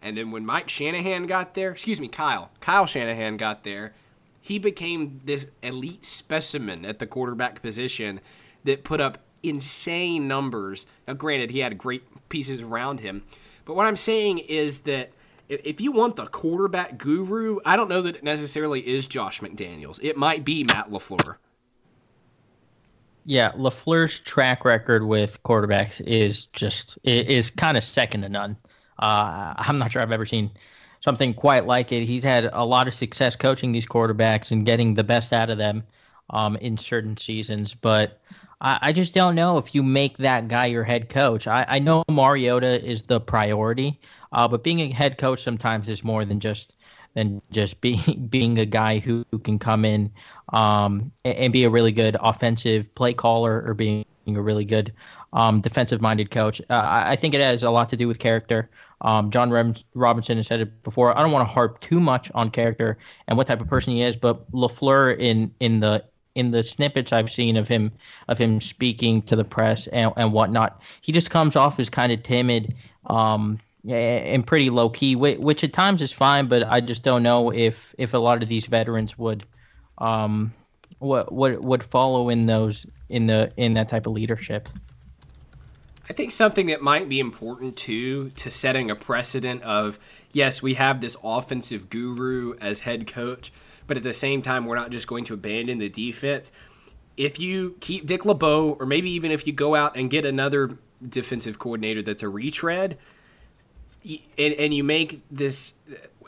And 0.00 0.16
then 0.16 0.30
when 0.30 0.46
Mike 0.46 0.70
Shanahan 0.70 1.26
got 1.26 1.52
there, 1.52 1.72
excuse 1.72 2.00
me, 2.00 2.08
Kyle, 2.08 2.50
Kyle 2.62 2.86
Shanahan 2.86 3.36
got 3.36 3.62
there, 3.62 3.92
he 4.40 4.58
became 4.58 5.20
this 5.22 5.48
elite 5.62 6.06
specimen 6.06 6.86
at 6.86 6.98
the 6.98 7.06
quarterback 7.06 7.60
position 7.60 8.20
that 8.64 8.84
put 8.84 9.02
up 9.02 9.18
insane 9.42 10.28
numbers. 10.28 10.86
Now, 11.06 11.14
granted, 11.14 11.50
he 11.50 11.60
had 11.60 11.78
great 11.78 12.02
pieces 12.28 12.62
around 12.62 13.00
him, 13.00 13.22
but 13.64 13.74
what 13.74 13.86
I'm 13.86 13.96
saying 13.96 14.38
is 14.38 14.80
that 14.80 15.10
if 15.48 15.80
you 15.80 15.92
want 15.92 16.16
the 16.16 16.26
quarterback 16.26 16.98
guru, 16.98 17.58
I 17.64 17.76
don't 17.76 17.88
know 17.88 18.02
that 18.02 18.16
it 18.16 18.24
necessarily 18.24 18.86
is 18.86 19.08
Josh 19.08 19.40
McDaniels. 19.40 19.98
It 20.02 20.16
might 20.16 20.44
be 20.44 20.64
Matt 20.64 20.90
LaFleur. 20.90 21.36
Yeah, 23.24 23.52
LaFleur's 23.52 24.20
track 24.20 24.64
record 24.64 25.06
with 25.06 25.42
quarterbacks 25.42 26.00
is 26.06 26.46
just 26.46 26.98
is 27.04 27.50
kind 27.50 27.76
of 27.76 27.84
second 27.84 28.22
to 28.22 28.28
none. 28.28 28.56
Uh, 28.98 29.54
I'm 29.56 29.78
not 29.78 29.92
sure 29.92 30.02
I've 30.02 30.12
ever 30.12 30.26
seen 30.26 30.50
something 31.00 31.34
quite 31.34 31.66
like 31.66 31.92
it. 31.92 32.04
He's 32.04 32.24
had 32.24 32.50
a 32.52 32.64
lot 32.64 32.88
of 32.88 32.94
success 32.94 33.36
coaching 33.36 33.72
these 33.72 33.86
quarterbacks 33.86 34.50
and 34.50 34.64
getting 34.64 34.94
the 34.94 35.04
best 35.04 35.32
out 35.32 35.50
of 35.50 35.58
them 35.58 35.82
um, 36.30 36.56
in 36.56 36.76
certain 36.78 37.16
seasons. 37.16 37.74
But 37.74 38.20
I, 38.60 38.78
I, 38.82 38.92
just 38.92 39.14
don't 39.14 39.34
know 39.34 39.58
if 39.58 39.74
you 39.74 39.82
make 39.82 40.18
that 40.18 40.48
guy 40.48 40.66
your 40.66 40.84
head 40.84 41.08
coach. 41.08 41.46
I, 41.46 41.64
I 41.68 41.78
know 41.78 42.02
Mariota 42.08 42.84
is 42.84 43.02
the 43.02 43.20
priority, 43.20 44.00
uh, 44.32 44.48
but 44.48 44.64
being 44.64 44.80
a 44.80 44.90
head 44.90 45.18
coach 45.18 45.42
sometimes 45.42 45.88
is 45.88 46.02
more 46.02 46.24
than 46.24 46.40
just 46.40 46.74
than 47.14 47.40
just 47.50 47.80
being 47.80 48.26
being 48.30 48.58
a 48.58 48.66
guy 48.66 48.98
who, 48.98 49.24
who 49.30 49.38
can 49.38 49.58
come 49.58 49.84
in 49.84 50.10
um, 50.52 51.12
and, 51.24 51.36
and 51.36 51.52
be 51.52 51.64
a 51.64 51.70
really 51.70 51.92
good 51.92 52.16
offensive 52.20 52.92
play 52.94 53.14
caller 53.14 53.62
or 53.66 53.74
being 53.74 54.04
a 54.26 54.42
really 54.42 54.64
good 54.64 54.92
um, 55.32 55.60
defensive 55.60 56.00
minded 56.00 56.30
coach. 56.30 56.60
Uh, 56.68 56.82
I 56.84 57.16
think 57.16 57.34
it 57.34 57.40
has 57.40 57.62
a 57.62 57.70
lot 57.70 57.88
to 57.90 57.96
do 57.96 58.08
with 58.08 58.18
character. 58.18 58.68
Um, 59.00 59.30
Jon 59.30 59.74
Robinson 59.94 60.36
has 60.36 60.46
said 60.46 60.60
it 60.60 60.82
before. 60.82 61.16
I 61.16 61.22
don't 61.22 61.32
want 61.32 61.46
to 61.46 61.52
harp 61.52 61.80
too 61.80 62.00
much 62.00 62.30
on 62.34 62.50
character 62.50 62.98
and 63.26 63.38
what 63.38 63.46
type 63.46 63.60
of 63.60 63.68
person 63.68 63.92
he 63.92 64.02
is, 64.02 64.16
but 64.16 64.50
Lafleur 64.52 65.16
in 65.16 65.54
in 65.60 65.80
the 65.80 66.04
in 66.38 66.52
the 66.52 66.62
snippets 66.62 67.12
I've 67.12 67.30
seen 67.30 67.56
of 67.56 67.66
him 67.66 67.90
of 68.28 68.38
him 68.38 68.60
speaking 68.60 69.22
to 69.22 69.34
the 69.34 69.44
press 69.44 69.88
and, 69.88 70.12
and 70.16 70.32
whatnot, 70.32 70.80
he 71.00 71.12
just 71.12 71.30
comes 71.30 71.56
off 71.56 71.80
as 71.80 71.90
kind 71.90 72.12
of 72.12 72.22
timid 72.22 72.74
um, 73.06 73.58
and 73.88 74.46
pretty 74.46 74.70
low 74.70 74.88
key, 74.88 75.16
which 75.16 75.64
at 75.64 75.72
times 75.72 76.00
is 76.00 76.12
fine. 76.12 76.46
But 76.46 76.62
I 76.64 76.80
just 76.80 77.02
don't 77.02 77.22
know 77.22 77.52
if 77.52 77.94
if 77.98 78.14
a 78.14 78.18
lot 78.18 78.42
of 78.42 78.48
these 78.48 78.66
veterans 78.66 79.18
would 79.18 79.44
um, 79.98 80.54
what 81.00 81.32
would 81.32 81.64
would 81.64 81.82
follow 81.82 82.28
in 82.28 82.46
those 82.46 82.86
in 83.08 83.26
the 83.26 83.50
in 83.56 83.74
that 83.74 83.88
type 83.88 84.06
of 84.06 84.12
leadership. 84.12 84.68
I 86.10 86.14
think 86.14 86.32
something 86.32 86.66
that 86.68 86.80
might 86.80 87.08
be 87.08 87.20
important 87.20 87.76
too 87.76 88.30
to 88.36 88.50
setting 88.50 88.90
a 88.90 88.96
precedent 88.96 89.62
of 89.62 89.98
yes, 90.32 90.62
we 90.62 90.74
have 90.74 91.00
this 91.00 91.16
offensive 91.22 91.90
guru 91.90 92.54
as 92.60 92.80
head 92.80 93.06
coach, 93.06 93.52
but 93.88 93.96
at 93.96 94.04
the 94.04 94.12
same 94.12 94.42
time, 94.42 94.66
we're 94.66 94.76
not 94.76 94.90
just 94.90 95.08
going 95.08 95.24
to 95.24 95.34
abandon 95.34 95.78
the 95.78 95.88
defense. 95.88 96.52
If 97.16 97.40
you 97.40 97.76
keep 97.80 98.06
Dick 98.06 98.24
LeBeau, 98.24 98.76
or 98.78 98.86
maybe 98.86 99.10
even 99.10 99.32
if 99.32 99.44
you 99.44 99.52
go 99.52 99.74
out 99.74 99.96
and 99.96 100.08
get 100.08 100.24
another 100.24 100.78
defensive 101.08 101.58
coordinator 101.58 102.02
that's 102.02 102.22
a 102.22 102.28
retread, 102.28 102.96
and, 104.04 104.54
and 104.54 104.72
you 104.72 104.84
make 104.84 105.22
this 105.30 105.74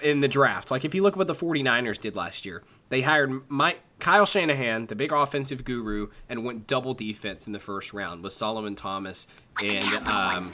in 0.03 0.19
the 0.19 0.27
draft, 0.27 0.73
like 0.73 0.85
if 0.85 0.95
you 0.95 1.03
look 1.03 1.15
at 1.15 1.19
what 1.19 1.29
the 1.29 1.35
49ers 1.35 2.01
did 2.01 2.17
last 2.17 2.45
year, 2.45 2.65
they 2.89 3.03
hired 3.03 3.49
Mike 3.49 3.81
Kyle 4.01 4.27
Shanahan, 4.27 4.87
the 4.87 4.97
big 4.97 5.13
offensive 5.13 5.65
guru, 5.65 6.09
and 6.29 6.45
went 6.45 6.67
double 6.67 6.95
defense 6.95 7.47
in 7.47 7.53
the 7.53 7.61
first 7.61 7.93
round 7.93 8.25
with 8.25 8.33
Solomon 8.33 8.75
Thomas 8.75 9.29
and 9.63 9.85
um, 10.09 10.51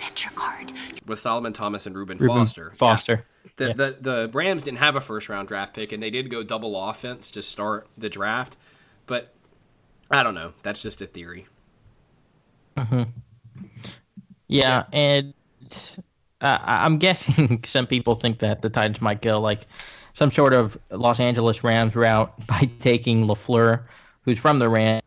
with 1.07 1.19
Solomon 1.19 1.55
Thomas 1.55 1.87
and 1.87 1.97
Reuben, 1.97 2.19
Reuben 2.19 2.37
Foster. 2.37 2.73
Foster. 2.75 3.25
The, 3.57 3.69
yeah. 3.69 3.73
the 3.75 3.97
the 4.01 4.31
Rams 4.33 4.65
didn't 4.65 4.79
have 4.79 4.97
a 4.97 5.01
first 5.01 5.29
round 5.29 5.49
draft 5.49 5.75
pick, 5.75 5.93
and 5.93 6.03
they 6.03 6.11
did 6.11 6.31
go 6.31 6.43
double 6.43 6.89
offense 6.89 7.31
to 7.33 7.43
start 7.43 7.87
the 7.97 8.09
draft, 8.09 8.57
but 9.07 9.33
I 10.11 10.23
don't 10.23 10.35
know. 10.35 10.53
That's 10.63 10.83
just 10.83 11.01
a 11.01 11.07
theory. 11.07 11.47
Mm-hmm. 12.77 13.05
Yeah, 14.49 14.85
and 14.93 15.33
uh, 16.41 16.59
I'm 16.63 16.99
guessing 16.99 17.63
some 17.65 17.87
people 17.87 18.15
think 18.15 18.41
that 18.41 18.63
the 18.63 18.71
Titans 18.71 19.01
might 19.01 19.23
go 19.23 19.41
like 19.41 19.67
some 20.15 20.31
sort 20.31 20.53
of 20.53 20.79
Los 20.91 21.21
Angeles 21.21 21.65
Rams 21.65 21.97
route 21.97 22.35
by 22.47 22.71
taking 22.81 23.27
LaFleur, 23.27 23.85
who's 24.23 24.39
from 24.39 24.59
the 24.59 24.69
Rams, 24.69 25.03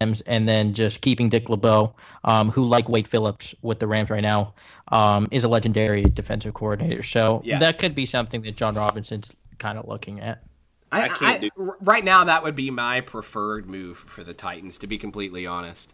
and 0.00 0.48
then 0.48 0.74
just 0.74 1.00
keeping 1.00 1.28
Dick 1.28 1.48
LeBeau, 1.48 1.94
um, 2.24 2.50
who, 2.50 2.66
like 2.66 2.88
Wade 2.88 3.08
Phillips 3.08 3.54
with 3.62 3.80
the 3.80 3.86
Rams 3.86 4.10
right 4.10 4.22
now, 4.22 4.54
um, 4.88 5.28
is 5.30 5.44
a 5.44 5.48
legendary 5.48 6.04
defensive 6.04 6.54
coordinator. 6.54 7.02
So 7.02 7.42
yeah. 7.44 7.58
that 7.58 7.78
could 7.78 7.94
be 7.94 8.06
something 8.06 8.42
that 8.42 8.56
Jon 8.56 8.74
Robinson's 8.74 9.34
kind 9.58 9.78
of 9.78 9.88
looking 9.88 10.20
at. 10.20 10.42
I, 10.90 11.02
I 11.02 11.08
can't 11.08 11.22
I, 11.22 11.38
do. 11.38 11.74
Right 11.80 12.04
now, 12.04 12.24
that 12.24 12.42
would 12.42 12.56
be 12.56 12.70
my 12.70 13.00
preferred 13.00 13.66
move 13.66 13.98
for 13.98 14.24
the 14.24 14.34
Titans, 14.34 14.78
to 14.78 14.86
be 14.86 14.98
completely 14.98 15.46
honest. 15.46 15.92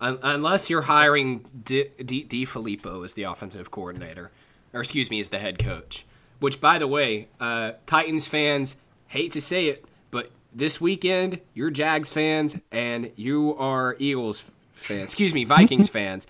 Un- 0.00 0.18
unless 0.22 0.70
you're 0.70 0.82
hiring 0.82 1.44
Di, 1.64 1.88
Di, 2.02 2.24
Di 2.24 2.44
Filippo 2.44 3.02
as 3.02 3.14
the 3.14 3.24
offensive 3.24 3.70
coordinator, 3.70 4.30
or 4.72 4.80
excuse 4.80 5.10
me, 5.10 5.20
as 5.20 5.28
the 5.28 5.38
head 5.38 5.58
coach. 5.58 6.06
Which, 6.38 6.60
by 6.60 6.78
the 6.78 6.88
way, 6.88 7.28
uh, 7.38 7.72
Titans 7.86 8.26
fans 8.26 8.76
hate 9.08 9.32
to 9.32 9.40
say 9.40 9.66
it, 9.66 9.84
but 10.10 10.30
this 10.54 10.80
weekend 10.80 11.40
you're 11.54 11.70
Jags 11.70 12.12
fans 12.12 12.56
and 12.70 13.10
you 13.16 13.56
are 13.56 13.96
Eagles 13.98 14.44
fans. 14.74 15.04
Excuse 15.04 15.34
me, 15.34 15.44
Vikings 15.44 15.88
fans. 15.88 16.26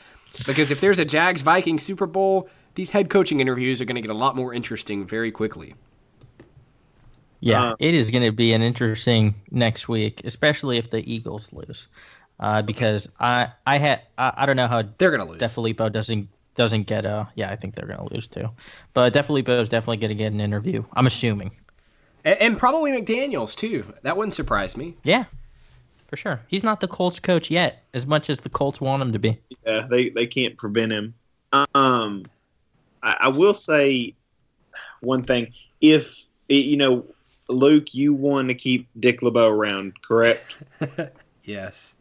Because 0.47 0.71
if 0.71 0.81
there's 0.81 0.99
a 0.99 1.05
Jags 1.05 1.43
Vikings 1.43 1.83
Super 1.83 2.07
Bowl, 2.07 2.49
these 2.75 2.91
head 2.91 3.11
coaching 3.11 3.41
interviews 3.41 3.81
are 3.81 3.85
going 3.85 3.97
to 3.97 4.03
get 4.03 4.11
a 4.11 4.15
lot 4.15 4.35
more 4.35 4.55
interesting 4.55 5.07
very 5.07 5.31
quickly. 5.31 5.75
Yeah, 7.41 7.71
uh, 7.71 7.77
it 7.81 7.95
is 7.95 8.11
going 8.11 8.23
to 8.23 8.33
be 8.33 8.53
an 8.53 8.63
interesting 8.63 9.35
next 9.51 9.89
week, 9.89 10.23
especially 10.25 10.79
if 10.79 10.91
the 10.91 11.13
Eagles 11.13 11.53
lose. 11.53 11.89
Uh, 12.41 12.63
because 12.63 13.09
I 13.21 13.49
I 13.67 13.79
had 13.79 14.03
I, 14.17 14.33
I, 14.37 14.47
don't 14.47 14.57
know 14.57 14.67
how 14.67 14.83
they're 14.99 15.11
going 15.11 15.25
to 15.25 15.31
lose. 15.31 15.41
DeFilippo 15.41 15.93
doesn't 15.93 16.29
doesn't 16.55 16.87
get 16.87 17.05
a 17.05 17.29
yeah, 17.35 17.51
I 17.51 17.57
think 17.57 17.75
they're 17.75 17.87
gonna 17.87 18.09
lose 18.13 18.29
too. 18.29 18.49
But 18.95 19.13
definitely 19.13 19.43
Bo's 19.43 19.69
definitely 19.69 19.99
gonna 19.99 20.15
get 20.15 20.33
an 20.33 20.41
interview. 20.41 20.85
I'm 20.95 21.07
assuming. 21.07 21.51
And, 22.25 22.39
and 22.41 22.59
probably 22.59 22.93
McDaniels 22.93 23.55
too. 23.55 23.93
That 24.03 24.17
wouldn't 24.17 24.35
surprise 24.35 24.77
me. 24.77 24.97
Yeah, 25.03 25.25
for 26.07 26.17
sure. 26.17 26.41
He's 26.49 26.63
not 26.63 26.81
the 26.81 26.89
Colts 26.89 27.19
coach 27.19 27.51
yet, 27.51 27.85
as 27.95 28.07
much 28.07 28.31
as 28.31 28.41
the 28.41 28.49
Colts 28.49 28.81
want 28.81 29.03
him 29.03 29.13
to 29.13 29.19
be. 29.19 29.39
Yeah, 29.67 29.87
they 29.89 30.11
they 30.11 30.27
can't 30.27 30.57
prevent 30.57 30.93
him. 30.93 31.15
Um, 31.75 32.25
I, 33.03 33.17
I 33.21 33.29
will 33.29 33.55
say 33.55 34.15
one 35.01 35.25
thing: 35.25 35.53
if 35.81 36.27
you 36.49 36.77
know, 36.77 37.05
Luke, 37.49 37.95
you 37.95 38.13
want 38.15 38.49
to 38.49 38.55
keep 38.55 38.89
Dick 39.01 39.23
LeBeau 39.23 39.49
around, 39.49 40.01
correct? 40.03 40.57
yes. 41.45 41.95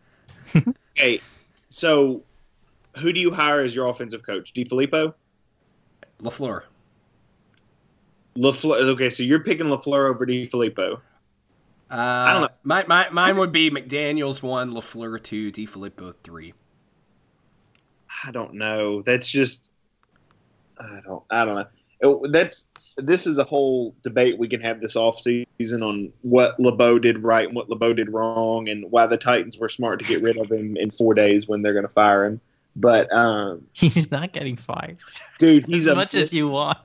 okay, 0.98 1.22
so 1.70 2.22
who 2.98 3.14
do 3.14 3.20
you 3.20 3.32
hire 3.32 3.62
as 3.62 3.76
your 3.76 3.88
offensive 3.88 4.24
coach? 4.24 4.52
D. 4.52 4.66
Filippo, 4.66 5.16
LaFleur. 6.22 6.64
LaFleur. 8.38 8.82
Okay, 8.90 9.10
so 9.10 9.24
you're 9.24 9.44
picking 9.44 9.68
LaFleur 9.68 10.10
over 10.10 10.26
DeFilippo. 10.26 11.00
Uh, 11.90 11.96
I 11.96 12.32
don't 12.34 12.42
know. 12.44 12.48
My, 12.64 12.86
my, 12.88 13.10
mine 13.10 13.38
would 13.38 13.52
be 13.52 13.70
McDaniels 13.70 14.42
one, 14.42 14.72
LaFleur 14.72 15.22
two, 15.22 15.52
DeFilippo 15.52 16.14
three. 16.24 16.54
I 18.26 18.32
don't 18.32 18.54
know. 18.54 19.02
That's 19.02 19.30
just 19.30 19.72
I 20.80 21.00
don't 21.06 21.24
I 21.30 21.46
don't 21.46 21.56
know. 22.02 22.28
That's 22.32 22.70
this 22.98 23.28
is 23.28 23.38
a 23.38 23.44
whole 23.44 23.96
debate 24.04 24.38
we 24.38 24.48
can 24.48 24.62
have 24.62 24.82
this 24.82 24.96
off 24.96 25.20
season 25.20 25.84
on 25.84 26.12
what 26.22 26.60
LeBeau 26.60 27.00
did 27.00 27.24
right 27.24 27.48
and 27.48 27.56
what 27.56 27.70
LeBeau 27.70 27.94
did 27.94 28.10
wrong 28.10 28.70
and 28.70 28.90
why 28.92 29.08
the 29.08 29.18
Titans 29.18 29.58
were 29.58 29.70
smart 29.70 30.00
to 30.00 30.06
get 30.06 30.22
rid 30.22 30.38
of 30.38 30.52
him 30.52 30.76
in 30.78 30.92
four 30.92 31.14
days 31.14 31.48
when 31.48 31.62
they're 31.62 31.74
going 31.74 31.88
to 31.88 31.94
fire 31.94 32.26
him. 32.26 32.42
But 32.76 33.12
um, 33.14 33.66
he's 33.74 34.12
not 34.12 34.34
getting 34.34 34.56
fired, 34.56 34.98
dude. 35.40 35.66
He's 35.66 35.88
as 35.88 35.96
much 35.96 36.16
as 36.16 36.34
you 36.34 36.50
want. 36.50 36.80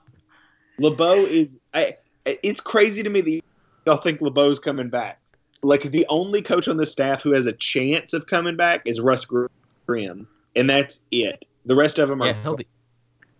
LeBeau 0.78 1.24
is. 1.24 1.56
I, 1.74 1.94
it's 2.24 2.60
crazy 2.60 3.02
to 3.02 3.08
me 3.08 3.20
that 3.20 3.40
y'all 3.86 3.96
think 3.96 4.20
LeBeau's 4.20 4.58
coming 4.58 4.88
back. 4.88 5.20
Like 5.62 5.82
the 5.82 6.06
only 6.08 6.42
coach 6.42 6.68
on 6.68 6.76
the 6.76 6.86
staff 6.86 7.22
who 7.22 7.32
has 7.32 7.46
a 7.46 7.52
chance 7.52 8.12
of 8.12 8.26
coming 8.26 8.56
back 8.56 8.82
is 8.84 9.00
Russ 9.00 9.24
Grimm, 9.24 10.28
and 10.54 10.70
that's 10.70 11.02
it. 11.10 11.44
The 11.64 11.74
rest 11.74 11.98
of 11.98 12.08
them 12.08 12.22
are. 12.22 12.26
Yeah, 12.26 12.42
he'll 12.42 12.56
be. 12.56 12.66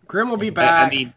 Grimm 0.06 0.30
will 0.30 0.36
be 0.36 0.50
back. 0.50 0.86
I 0.86 0.90
mean, 0.90 1.12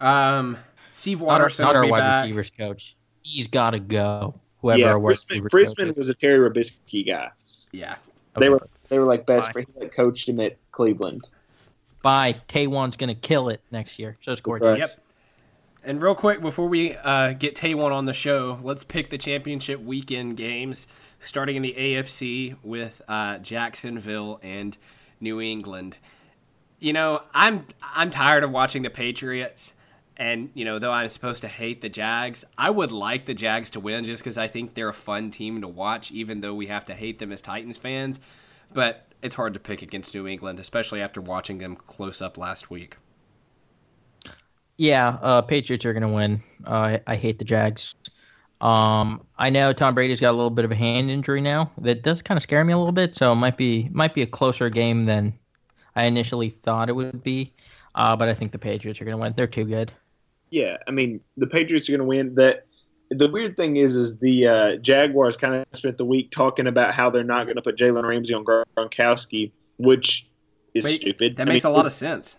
um, 0.00 0.56
Steve 0.92 1.20
Watterson 1.20 1.64
not 1.64 1.76
our, 1.76 1.82
not 1.82 1.86
our 1.86 1.90
wide 1.90 2.00
back. 2.00 2.22
receivers 2.22 2.50
coach. 2.50 2.96
He's 3.22 3.46
got 3.46 3.70
to 3.70 3.80
go. 3.80 4.34
Whoever 4.60 4.78
yeah, 4.78 4.90
our 4.90 4.98
wide 4.98 5.16
Frisman, 5.16 5.50
Frisman 5.50 5.96
was 5.96 6.08
a 6.08 6.14
Terry 6.14 6.48
Robiskie 6.48 7.06
guy. 7.06 7.30
Yeah, 7.72 7.92
okay. 7.92 7.98
they 8.36 8.48
were 8.48 8.68
they 8.88 8.98
were 8.98 9.04
like 9.04 9.26
best 9.26 9.52
friends. 9.52 9.68
He 9.74 9.80
like 9.80 9.94
coached 9.94 10.28
him 10.28 10.40
at 10.40 10.56
Cleveland. 10.72 11.26
Bye. 12.02 12.40
Taywan's 12.48 12.96
gonna 12.96 13.14
kill 13.14 13.48
it 13.48 13.60
next 13.70 13.98
year. 13.98 14.16
So 14.20 14.34
score. 14.34 14.58
Right. 14.58 14.78
Yep. 14.78 15.00
And 15.88 16.02
real 16.02 16.14
quick 16.14 16.42
before 16.42 16.68
we 16.68 16.94
uh, 16.96 17.32
get 17.32 17.54
Taywan 17.54 17.92
on 17.92 18.04
the 18.04 18.12
show, 18.12 18.60
let's 18.62 18.84
pick 18.84 19.08
the 19.08 19.16
championship 19.16 19.80
weekend 19.80 20.36
games, 20.36 20.86
starting 21.18 21.56
in 21.56 21.62
the 21.62 21.72
AFC 21.72 22.56
with 22.62 23.00
uh, 23.08 23.38
Jacksonville 23.38 24.38
and 24.42 24.76
New 25.18 25.40
England. 25.40 25.96
You 26.78 26.92
know, 26.92 27.22
I'm 27.32 27.64
I'm 27.80 28.10
tired 28.10 28.44
of 28.44 28.50
watching 28.50 28.82
the 28.82 28.90
Patriots, 28.90 29.72
and 30.18 30.50
you 30.52 30.66
know, 30.66 30.78
though 30.78 30.92
I'm 30.92 31.08
supposed 31.08 31.40
to 31.40 31.48
hate 31.48 31.80
the 31.80 31.88
Jags, 31.88 32.44
I 32.58 32.68
would 32.68 32.92
like 32.92 33.24
the 33.24 33.32
Jags 33.32 33.70
to 33.70 33.80
win 33.80 34.04
just 34.04 34.22
because 34.22 34.36
I 34.36 34.46
think 34.46 34.74
they're 34.74 34.90
a 34.90 34.92
fun 34.94 35.30
team 35.30 35.62
to 35.62 35.68
watch, 35.68 36.12
even 36.12 36.42
though 36.42 36.52
we 36.52 36.66
have 36.66 36.84
to 36.84 36.94
hate 36.94 37.18
them 37.18 37.32
as 37.32 37.40
Titans 37.40 37.78
fans. 37.78 38.20
But 38.74 39.06
it's 39.22 39.36
hard 39.36 39.54
to 39.54 39.58
pick 39.58 39.80
against 39.80 40.14
New 40.14 40.26
England, 40.26 40.60
especially 40.60 41.00
after 41.00 41.22
watching 41.22 41.56
them 41.56 41.76
close 41.76 42.20
up 42.20 42.36
last 42.36 42.68
week. 42.68 42.98
Yeah, 44.78 45.18
uh, 45.20 45.42
Patriots 45.42 45.84
are 45.84 45.92
gonna 45.92 46.12
win. 46.12 46.42
Uh, 46.66 46.70
I, 46.70 47.00
I 47.06 47.16
hate 47.16 47.38
the 47.38 47.44
Jags. 47.44 47.94
Um, 48.60 49.24
I 49.36 49.50
know 49.50 49.72
Tom 49.72 49.94
Brady's 49.94 50.20
got 50.20 50.30
a 50.30 50.36
little 50.36 50.50
bit 50.50 50.64
of 50.64 50.72
a 50.72 50.74
hand 50.74 51.10
injury 51.10 51.40
now. 51.40 51.70
That 51.78 52.02
does 52.02 52.22
kind 52.22 52.36
of 52.36 52.42
scare 52.42 52.64
me 52.64 52.72
a 52.72 52.78
little 52.78 52.92
bit. 52.92 53.14
So 53.14 53.32
it 53.32 53.36
might 53.36 53.56
be 53.56 53.88
might 53.92 54.14
be 54.14 54.22
a 54.22 54.26
closer 54.26 54.70
game 54.70 55.04
than 55.04 55.32
I 55.96 56.04
initially 56.04 56.48
thought 56.48 56.88
it 56.88 56.94
would 56.94 57.22
be. 57.22 57.52
Uh, 57.94 58.16
but 58.16 58.28
I 58.28 58.34
think 58.34 58.52
the 58.52 58.58
Patriots 58.58 59.00
are 59.00 59.04
gonna 59.04 59.18
win. 59.18 59.34
They're 59.36 59.46
too 59.46 59.64
good. 59.64 59.92
Yeah, 60.50 60.78
I 60.86 60.92
mean 60.92 61.20
the 61.36 61.46
Patriots 61.46 61.88
are 61.88 61.92
gonna 61.92 62.04
win. 62.04 62.34
That 62.36 62.64
the 63.10 63.30
weird 63.30 63.56
thing 63.56 63.76
is, 63.76 63.96
is 63.96 64.18
the 64.18 64.46
uh, 64.46 64.76
Jaguars 64.76 65.36
kind 65.36 65.54
of 65.54 65.66
spent 65.72 65.98
the 65.98 66.04
week 66.04 66.30
talking 66.30 66.66
about 66.66 66.94
how 66.94 67.10
they're 67.10 67.24
not 67.24 67.44
going 67.44 67.56
to 67.56 67.62
put 67.62 67.76
Jalen 67.76 68.04
Ramsey 68.04 68.34
on 68.34 68.44
Gronkowski, 68.44 69.50
which 69.78 70.26
is 70.74 70.84
Wait, 70.84 71.00
stupid. 71.00 71.36
That 71.36 71.48
I 71.48 71.52
makes 71.52 71.64
mean, 71.64 71.72
a 71.72 71.76
lot 71.76 71.86
of 71.86 71.92
sense. 71.92 72.36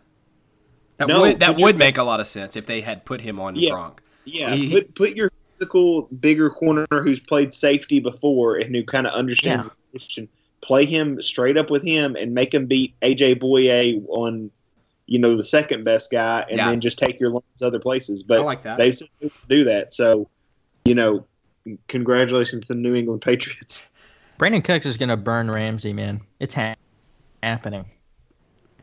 That 1.00 1.08
No, 1.08 1.22
would 1.22 1.40
that 1.40 1.48
but 1.48 1.60
you- 1.60 1.66
would 1.66 1.78
make 1.78 1.98
a 1.98 2.04
lot 2.04 2.20
of 2.20 2.28
sense 2.28 2.56
if 2.56 2.66
they 2.66 2.82
had 2.82 3.06
put 3.06 3.22
him 3.22 3.40
on 3.40 3.56
Yeah. 3.56 3.72
Gronk. 3.72 3.98
Yeah, 4.26 4.54
He- 4.54 4.70
put 4.72 4.94
put 4.96 5.16
your 5.16 5.32
physical, 5.58 6.04
bigger 6.20 6.50
corner 6.50 6.86
who's 6.92 7.20
played 7.20 7.54
safety 7.54 8.00
before 8.00 8.58
and 8.58 8.76
who 8.76 8.84
kind 8.84 9.08
of 9.08 9.14
understands 9.14 9.68
Yeah. 9.68 9.74
the 9.94 9.98
position. 10.00 10.28
Play 10.62 10.86
him 10.86 11.22
straight 11.22 11.58
up 11.58 11.70
with 11.70 11.84
him 11.84 12.16
and 12.16 12.34
make 12.34 12.54
him 12.54 12.66
beat 12.66 12.94
AJ 13.02 13.36
Bouye 13.36 14.04
on, 14.10 14.52
you 15.08 15.18
know, 15.20 15.36
the 15.38 15.44
second 15.44 15.86
best 15.86 16.12
guy, 16.12 16.46
and 16.50 16.58
Yeah. 16.58 16.70
then 16.70 16.82
just 16.82 17.00
take 17.00 17.20
your 17.20 17.30
lumps 17.30 17.62
other 17.64 17.80
places. 17.80 18.24
I 18.24 18.28
But 18.28 18.46
like 18.46 18.62
that. 18.64 18.78
they 18.78 18.92
said 18.92 19.08
do 19.48 19.64
that, 19.64 19.94
so 19.94 20.28
you 20.86 20.96
know, 20.96 21.26
congratulations 21.88 22.62
to 22.66 22.74
the 22.74 22.80
New 22.80 22.96
England 22.96 23.22
Patriots, 23.22 23.88
Brandin 24.38 24.64
Cooks 24.64 24.86
is 24.86 24.98
gonna 24.98 25.18
burn 25.18 25.50
Ramsey, 25.52 25.94
man. 25.94 26.22
It's 26.40 26.54
ha- 26.54 26.76
happening. 27.44 27.86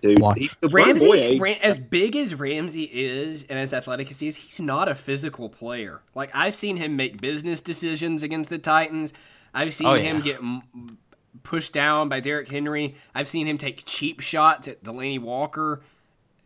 Dude. 0.01 0.19
He, 0.37 0.51
Ramsey, 0.71 1.39
Ram, 1.39 1.57
as 1.63 1.79
big 1.79 2.17
as 2.17 2.35
Ramsey 2.35 2.85
is 2.93 3.45
and 3.45 3.59
as 3.59 3.73
athletic 3.73 4.11
as 4.11 4.21
he 4.21 4.29
is, 4.29 4.37
he's 4.37 4.61
not 4.61 4.89
a 4.89 4.95
physical 4.95 5.49
player. 5.49 6.03
Like 6.15 6.31
I've 6.35 6.55
seen 6.55 6.77
him 6.77 6.97
make 6.97 7.21
business 7.21 7.61
decisions 7.61 8.23
against 8.23 8.51
the 8.51 8.59
Titans. 8.59 9.13
I've 9.55 9.73
seen 9.73 9.87
Oh, 9.87 9.95
him 9.95 10.17
yeah. 10.17 10.23
get 10.23 10.37
m- 10.37 10.99
pushed 11.43 11.73
down 11.73 12.09
by 12.09 12.21
Derrick 12.21 12.51
Henry. 12.51 12.95
I've 13.15 13.29
seen 13.29 13.47
him 13.47 13.57
take 13.59 13.85
cheap 13.87 14.21
shots 14.21 14.69
at 14.69 14.83
Delanie 14.85 15.21
Walker. 15.21 15.83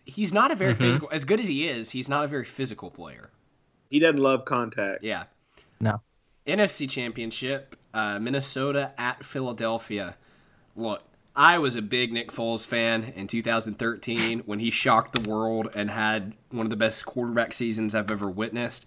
He's 0.05 0.33
not 0.33 0.51
a 0.51 0.55
very 0.55 0.75
Mm-hmm. 0.75 0.83
physical. 0.83 1.09
As 1.13 1.25
good 1.25 1.41
as 1.41 1.49
he 1.49 1.69
is, 1.69 1.91
he's 1.91 2.09
not 2.09 2.25
a 2.25 2.29
very 2.29 2.45
physical 2.45 2.91
player. 2.91 3.31
he 3.91 3.99
doesn't 3.99 4.21
love 4.21 4.45
contact. 4.45 5.03
Yeah. 5.03 5.25
No. 5.81 6.01
NFC 6.47 6.89
Championship, 6.89 7.77
uh, 7.95 8.19
Minnesota 8.21 8.93
at 8.99 9.25
Philadelphia. 9.25 10.17
Look, 10.77 11.03
I 11.35 11.59
was 11.59 11.77
a 11.77 11.83
big 11.83 12.13
Nick 12.13 12.33
Foles 12.33 12.67
fan 12.67 13.13
in 13.15 13.27
2013 13.27 14.41
when 14.41 14.59
he 14.59 14.71
shocked 14.71 15.13
the 15.13 15.29
world 15.29 15.71
and 15.75 15.91
had 15.91 16.35
one 16.51 16.67
of 16.67 16.71
the 16.71 16.77
best 16.77 17.07
quarterback 17.07 17.53
seasons 17.53 17.95
I've 17.95 18.11
ever 18.11 18.29
witnessed. 18.29 18.85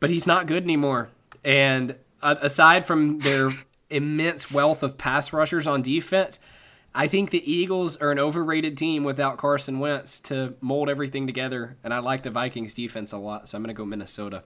But 0.00 0.10
he's 0.10 0.26
not 0.26 0.46
good 0.46 0.62
anymore. 0.62 1.10
And 1.44 1.96
uh, 2.22 2.36
aside 2.40 2.86
from 2.86 3.18
their 3.18 3.50
immense 3.90 4.50
wealth 4.50 4.82
of 4.82 4.96
pass 4.96 5.32
rushers 5.32 5.66
on 5.66 5.82
defense, 5.82 6.38
I 6.94 7.08
think 7.08 7.30
the 7.30 7.50
Eagles 7.50 7.96
are 7.96 8.10
an 8.10 8.18
overrated 8.18 8.76
team 8.76 9.02
without 9.02 9.38
Carson 9.38 9.78
Wentz 9.78 10.20
to 10.20 10.54
mold 10.60 10.88
everything 10.88 11.26
together. 11.26 11.76
And 11.82 11.92
I 11.92 11.98
like 11.98 12.22
the 12.22 12.30
Vikings 12.30 12.74
defense 12.74 13.12
a 13.12 13.18
lot, 13.18 13.48
so 13.48 13.56
I'm 13.56 13.62
going 13.62 13.74
to 13.74 13.78
go 13.78 13.84
Minnesota. 13.84 14.44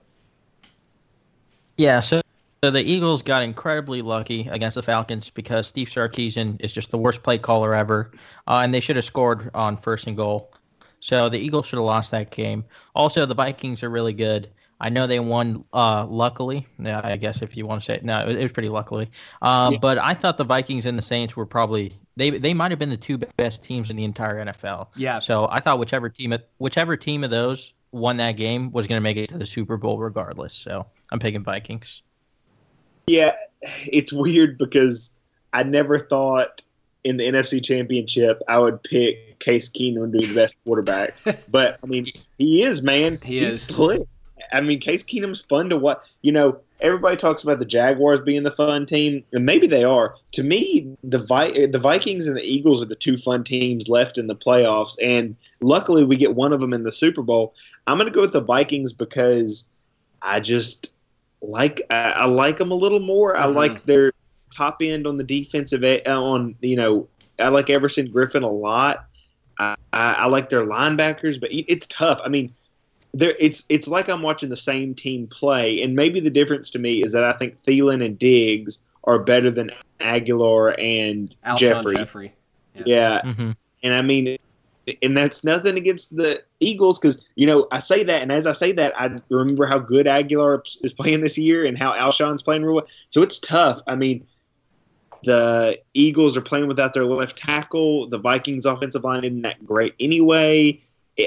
Yeah, 1.77 1.99
so, 1.99 2.21
so 2.63 2.71
the 2.71 2.81
Eagles 2.81 3.21
got 3.21 3.43
incredibly 3.43 4.01
lucky 4.01 4.47
against 4.49 4.75
the 4.75 4.83
Falcons 4.83 5.29
because 5.29 5.67
Steve 5.67 5.89
Sarkisian 5.89 6.59
is 6.59 6.73
just 6.73 6.91
the 6.91 6.97
worst 6.97 7.23
play 7.23 7.37
caller 7.37 7.75
ever, 7.75 8.11
uh, 8.47 8.61
and 8.63 8.73
they 8.73 8.79
should 8.79 8.95
have 8.95 9.05
scored 9.05 9.51
on 9.53 9.77
first 9.77 10.07
and 10.07 10.17
goal. 10.17 10.51
So 10.99 11.29
the 11.29 11.37
Eagles 11.37 11.67
should 11.67 11.77
have 11.77 11.85
lost 11.85 12.11
that 12.11 12.31
game. 12.31 12.65
Also, 12.95 13.25
the 13.25 13.35
Vikings 13.35 13.83
are 13.83 13.89
really 13.89 14.13
good. 14.13 14.49
I 14.79 14.89
know 14.89 15.07
they 15.07 15.19
won 15.19 15.63
uh, 15.73 16.05
luckily. 16.05 16.67
Yeah, 16.79 17.01
I 17.03 17.17
guess 17.17 17.41
if 17.41 17.57
you 17.57 17.65
want 17.65 17.81
to 17.81 17.85
say 17.85 17.95
it, 17.95 18.05
no, 18.05 18.19
it 18.19 18.27
was, 18.27 18.35
it 18.35 18.43
was 18.43 18.51
pretty 18.51 18.69
luckily. 18.69 19.09
Uh, 19.41 19.69
Yeah. 19.73 19.77
But 19.79 19.97
I 19.97 20.13
thought 20.13 20.37
the 20.37 20.43
Vikings 20.43 20.85
and 20.85 20.97
the 20.97 21.01
Saints 21.03 21.35
were 21.35 21.45
probably 21.45 21.93
they 22.15 22.31
they 22.31 22.53
might 22.53 22.71
have 22.71 22.79
been 22.79 22.89
the 22.89 22.97
two 22.97 23.17
best 23.17 23.63
teams 23.63 23.89
in 23.89 23.95
the 23.95 24.03
entire 24.03 24.43
NFL. 24.45 24.87
Yeah. 24.95 25.19
So 25.19 25.47
I 25.49 25.59
thought 25.59 25.79
whichever 25.79 26.09
team 26.09 26.35
whichever 26.57 26.95
team 26.95 27.23
of 27.23 27.31
those 27.31 27.73
won 27.91 28.17
that 28.17 28.33
game 28.33 28.71
was 28.71 28.85
going 28.85 28.97
to 28.97 29.01
make 29.01 29.17
it 29.17 29.29
to 29.29 29.37
the 29.37 29.45
Super 29.45 29.77
Bowl 29.77 29.97
regardless. 29.97 30.53
So 30.53 30.85
I'm 31.11 31.19
picking 31.19 31.43
Vikings. 31.43 32.03
Yeah, 33.07 33.33
it's 33.85 34.11
weird 34.13 34.57
because 34.57 35.11
I 35.53 35.63
never 35.63 35.97
thought 35.97 36.63
in 37.03 37.17
the 37.17 37.23
NFC 37.23 37.63
Championship 37.63 38.41
I 38.47 38.59
would 38.59 38.83
pick 38.83 39.39
Case 39.39 39.69
Keenum 39.69 40.11
to 40.11 40.19
be 40.19 40.25
the 40.25 40.35
best 40.35 40.57
quarterback. 40.65 41.13
but 41.49 41.79
I 41.83 41.87
mean, 41.87 42.07
he 42.37 42.63
is 42.63 42.83
man. 42.83 43.19
He 43.23 43.39
He's 43.39 43.53
is. 43.53 43.63
slick. 43.63 44.01
I 44.51 44.61
mean, 44.61 44.79
Case 44.79 45.03
Keenum's 45.03 45.41
fun 45.41 45.69
to 45.69 45.77
watch. 45.77 45.99
You 46.21 46.31
know, 46.31 46.59
everybody 46.81 47.15
talks 47.15 47.43
about 47.43 47.59
the 47.59 47.65
Jaguars 47.65 48.19
being 48.19 48.43
the 48.43 48.51
fun 48.51 48.85
team, 48.85 49.23
and 49.33 49.45
maybe 49.45 49.67
they 49.67 49.83
are. 49.83 50.15
To 50.33 50.43
me, 50.43 50.95
the 51.03 51.19
Vi- 51.19 51.65
the 51.67 51.79
Vikings 51.79 52.27
and 52.27 52.35
the 52.35 52.43
Eagles 52.43 52.81
are 52.81 52.85
the 52.85 52.95
two 52.95 53.17
fun 53.17 53.43
teams 53.43 53.89
left 53.89 54.17
in 54.17 54.27
the 54.27 54.35
playoffs, 54.35 54.97
and 55.01 55.35
luckily 55.61 56.03
we 56.03 56.17
get 56.17 56.35
one 56.35 56.53
of 56.53 56.59
them 56.59 56.73
in 56.73 56.83
the 56.83 56.91
Super 56.91 57.21
Bowl. 57.21 57.53
I'm 57.87 57.97
going 57.97 58.09
to 58.09 58.13
go 58.13 58.21
with 58.21 58.33
the 58.33 58.41
Vikings 58.41 58.93
because 58.93 59.69
I 60.21 60.39
just 60.39 60.93
like 61.41 61.81
I, 61.89 62.11
I 62.11 62.25
like 62.25 62.57
them 62.57 62.71
a 62.71 62.75
little 62.75 62.99
more. 62.99 63.37
I 63.37 63.45
Mhm. 63.45 63.55
like 63.55 63.85
their 63.85 64.11
top 64.55 64.77
end 64.81 65.05
on 65.05 65.17
the 65.17 65.23
defensive 65.23 65.83
uh, 65.83 65.99
on 66.21 66.55
you 66.61 66.75
know 66.75 67.07
I 67.39 67.49
like 67.49 67.69
Everson 67.69 68.07
Griffen 68.07 68.43
a 68.43 68.47
lot, 68.47 69.05
I, 69.59 69.75
I, 69.93 70.13
I 70.13 70.25
like 70.27 70.49
their 70.49 70.65
linebackers, 70.65 71.39
but 71.39 71.49
it's 71.51 71.85
tough. 71.87 72.19
I 72.25 72.29
mean, 72.29 72.53
there 73.13 73.35
it's 73.39 73.63
it's 73.69 73.87
like 73.87 74.09
I'm 74.09 74.21
watching 74.21 74.49
the 74.49 74.55
same 74.55 74.93
team 74.95 75.27
play, 75.27 75.81
and 75.81 75.95
maybe 75.95 76.19
the 76.19 76.29
difference 76.29 76.71
to 76.71 76.79
me 76.79 77.03
is 77.03 77.11
that 77.13 77.23
I 77.23 77.33
think 77.33 77.61
Thielen 77.61 78.03
and 78.03 78.17
Diggs 78.17 78.81
are 79.03 79.19
better 79.19 79.51
than 79.51 79.71
Agholor 79.99 80.75
and 80.79 81.35
Alshon 81.45 81.57
Jeffery. 81.59 81.95
Jeffery. 81.97 82.33
Yeah, 82.75 82.83
Yeah. 82.85 83.21
hmm 83.33 83.51
and 83.83 83.93
I 83.93 84.01
mean, 84.01 84.37
and 85.01 85.17
that's 85.17 85.43
nothing 85.43 85.77
against 85.77 86.15
the 86.15 86.41
Eagles 86.59 86.99
because 86.99 87.19
you 87.35 87.45
know 87.45 87.67
I 87.71 87.79
say 87.79 88.03
that, 88.03 88.21
and 88.21 88.31
as 88.31 88.47
I 88.47 88.53
say 88.53 88.71
that, 88.73 88.99
I 88.99 89.15
remember 89.29 89.65
how 89.65 89.79
good 89.79 90.05
Agholor 90.05 90.61
is 90.83 90.93
playing 90.93 91.21
this 91.21 91.37
year 91.37 91.65
and 91.65 91.77
how 91.77 91.93
Alshon's 91.93 92.41
playing 92.41 92.63
real 92.63 92.75
well. 92.75 92.87
So 93.09 93.21
it's 93.21 93.39
tough. 93.39 93.81
I 93.87 93.95
mean, 93.95 94.25
the 95.23 95.79
Eagles 95.93 96.37
are 96.37 96.41
playing 96.41 96.67
without 96.67 96.93
their 96.93 97.05
left 97.05 97.37
tackle. 97.37 98.07
The 98.07 98.19
Vikings' 98.19 98.65
offensive 98.65 99.03
line 99.03 99.23
isn't 99.23 99.41
that 99.41 99.65
great 99.65 99.95
anyway. 99.99 100.79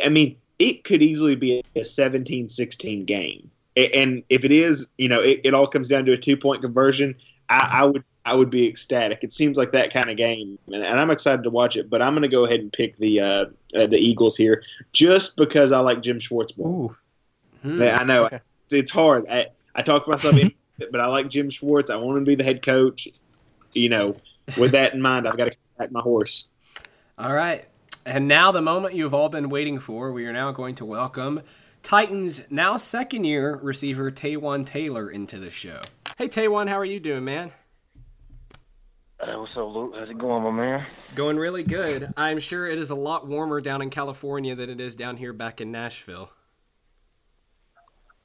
I 0.05 0.09
mean, 0.09 0.37
it 0.59 0.85
could 0.85 1.03
easily 1.03 1.35
be 1.35 1.63
a 1.75 1.81
17-16 1.81 3.07
game, 3.07 3.51
and 3.77 4.23
if 4.29 4.45
it 4.45 4.53
is, 4.53 4.89
you 4.99 5.09
know, 5.09 5.21
it, 5.21 5.41
it 5.45 5.55
all 5.55 5.67
comes 5.67 5.89
down 5.89 6.05
to 6.07 6.13
a 6.13 6.19
two-point 6.19 6.63
conversion. 6.63 7.15
I, 7.49 7.81
I 7.81 7.85
would 7.85 8.05
I 8.25 8.35
would 8.35 8.51
be 8.51 8.69
ecstatic. 8.69 9.21
It 9.23 9.33
seems 9.33 9.57
like 9.57 9.73
that 9.73 9.93
kind 9.93 10.11
of 10.11 10.17
game, 10.17 10.59
and, 10.67 10.83
and 10.83 11.01
I'm 11.01 11.11
excited 11.11 11.43
to 11.45 11.51
watch 11.51 11.77
it. 11.77 11.89
But 11.89 12.03
I'm 12.03 12.13
going 12.13 12.23
to 12.23 12.29
go 12.29 12.45
ahead 12.45 12.61
and 12.61 12.73
pick 12.73 12.97
the 12.99 13.21
uh, 13.21 13.45
uh, 13.75 13.87
the 13.87 13.97
Eagles 13.97 14.37
here, 14.37 14.63
just 14.93 15.37
because 15.37 15.73
I 15.73 15.81
like 15.81 16.03
Jim 16.03 16.21
Schwartz 16.21 16.57
more. 16.59 16.69
Ooh. 16.69 16.97
Hmm. 17.63 17.81
Yeah, 17.81 17.97
I 17.99 18.05
know 18.05 18.27
Okay. 18.27 18.41
it's, 18.65 18.75
it's 18.75 18.91
hard. 18.91 19.27
I, 19.29 19.47
I 19.75 19.83
talk 19.83 20.07
myself 20.07 20.37
it, 20.37 20.53
but 20.93 21.01
I 21.01 21.07
like 21.07 21.29
Jim 21.29 21.51
Schwartz. 21.51 21.91
I 21.91 21.97
want 21.97 22.19
him 22.19 22.25
to 22.25 22.29
be 22.29 22.35
the 22.35 22.45
head 22.45 22.63
coach. 22.63 23.09
You 23.73 23.89
know, 23.89 24.17
with 24.59 24.73
that 24.73 24.95
in 24.95 25.01
mind, 25.01 25.27
I've 25.29 25.37
got 25.37 25.51
to 25.53 25.57
back 25.79 25.93
my 25.93 26.01
horse. 26.01 26.49
All 27.19 27.33
right. 27.33 27.65
And 28.05 28.27
now 28.29 28.51
the 28.51 28.63
moment 28.63 28.95
you've 28.95 29.15
all 29.15 29.29
been 29.29 29.49
waiting 29.51 29.79
for. 29.79 30.11
We 30.11 30.27
are 30.27 30.33
now 30.33 30.53
going 30.53 30.75
to 30.77 30.85
welcome 30.85 31.43
Titans 31.83 32.43
now 32.51 32.77
second 32.77 33.25
year 33.25 33.57
receiver 33.63 34.11
Taywan 34.11 34.67
Taylor 34.67 35.11
into 35.11 35.39
the 35.39 35.51
show. 35.51 35.81
Hey 36.19 36.29
Taywan, 36.29 36.69
how 36.69 36.79
are 36.79 36.85
you 36.85 36.99
doing, 36.99 37.25
man? 37.25 37.53
Hey, 39.23 39.37
what's 39.37 39.53
up, 39.55 39.69
Luke? 39.75 39.93
How's 39.99 40.09
it 40.09 40.17
going, 40.17 40.43
my 40.43 40.51
man? 40.51 40.87
Going 41.15 41.37
really 41.37 41.63
good. 41.63 42.11
I'm 42.17 42.41
sure 42.41 42.67
it 42.67 42.79
is 42.79 42.89
a 42.89 42.95
lot 42.95 43.27
warmer 43.27 43.61
down 43.61 43.83
in 43.83 43.91
California 43.91 44.55
than 44.55 44.71
it 44.71 44.81
is 44.81 44.97
down 44.97 45.19
here 45.19 45.35
back 45.35 45.61
in 45.61 45.71
Nashville. 45.71 46.31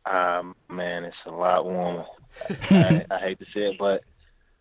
Um, 0.05 0.55
man, 0.69 1.03
it's 1.03 1.15
a 1.25 1.31
lot 1.31 1.65
warmer. 1.65 2.05
I, 2.49 3.05
I 3.11 3.19
hate 3.19 3.39
to 3.39 3.45
say 3.53 3.71
it, 3.71 3.77
but 3.77 4.03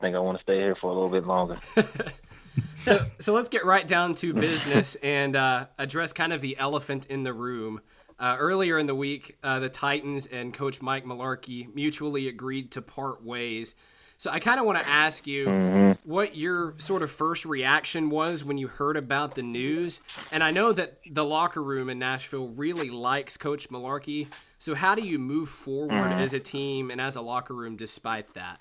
I 0.01 0.03
think 0.03 0.17
I 0.17 0.19
want 0.19 0.37
to 0.39 0.43
stay 0.43 0.59
here 0.61 0.75
for 0.81 0.91
a 0.91 0.93
little 0.93 1.09
bit 1.09 1.25
longer. 1.25 1.61
so, 2.83 3.07
so 3.21 3.33
let's 3.33 3.49
get 3.49 3.65
right 3.65 3.87
down 3.87 4.17
to 4.17 4.35
business 4.35 4.95
and 5.05 5.37
uh, 5.37 5.67
address 5.79 6.13
kind 6.13 6.33
of 6.33 6.41
the 6.41 6.59
elephant 6.59 7.07
in 7.07 7.23
the 7.23 7.33
room. 7.33 7.81
Uh, 8.19 8.35
earlier 8.41 8.77
in 8.77 8.89
the 8.89 8.95
week, 8.95 9.39
uh, 9.45 9.61
the 9.61 9.69
Titans 9.69 10.27
and 10.27 10.53
Coach 10.53 10.83
Mike 10.83 11.05
Mularkey 11.05 11.73
mutually 11.73 12.27
agreed 12.27 12.73
to 12.73 12.83
part 12.83 13.25
ways. 13.25 13.77
So 14.25 14.31
I 14.31 14.39
kind 14.39 14.59
of 14.59 14.65
want 14.65 14.79
to 14.79 14.89
ask 14.89 15.27
you 15.27 15.51
hmm 15.51 15.93
what 16.03 16.35
your 16.35 16.73
sort 16.79 17.03
of 17.03 17.11
first 17.11 17.45
reaction 17.45 18.09
was 18.09 18.43
when 18.43 18.57
you 18.57 18.69
heard 18.69 18.97
about 18.97 19.35
the 19.35 19.43
news. 19.43 20.01
And 20.33 20.43
I 20.43 20.51
know 20.51 20.73
that 20.73 21.01
the 21.11 21.23
locker 21.23 21.63
room 21.63 21.91
in 21.91 21.99
Nashville 21.99 22.49
really 22.49 22.89
likes 22.89 23.37
Coach 23.37 23.69
Mularkey. 23.69 24.29
So 24.59 24.75
how 24.75 24.95
do 24.95 25.03
you 25.03 25.19
move 25.19 25.51
forward 25.51 26.15
Mhm. 26.15 26.19
as 26.19 26.33
a 26.33 26.41
team 26.41 26.91
and 26.91 27.03
as 27.03 27.17
a 27.17 27.21
locker 27.21 27.53
room 27.53 27.77
despite 27.77 28.33
that? 28.33 28.61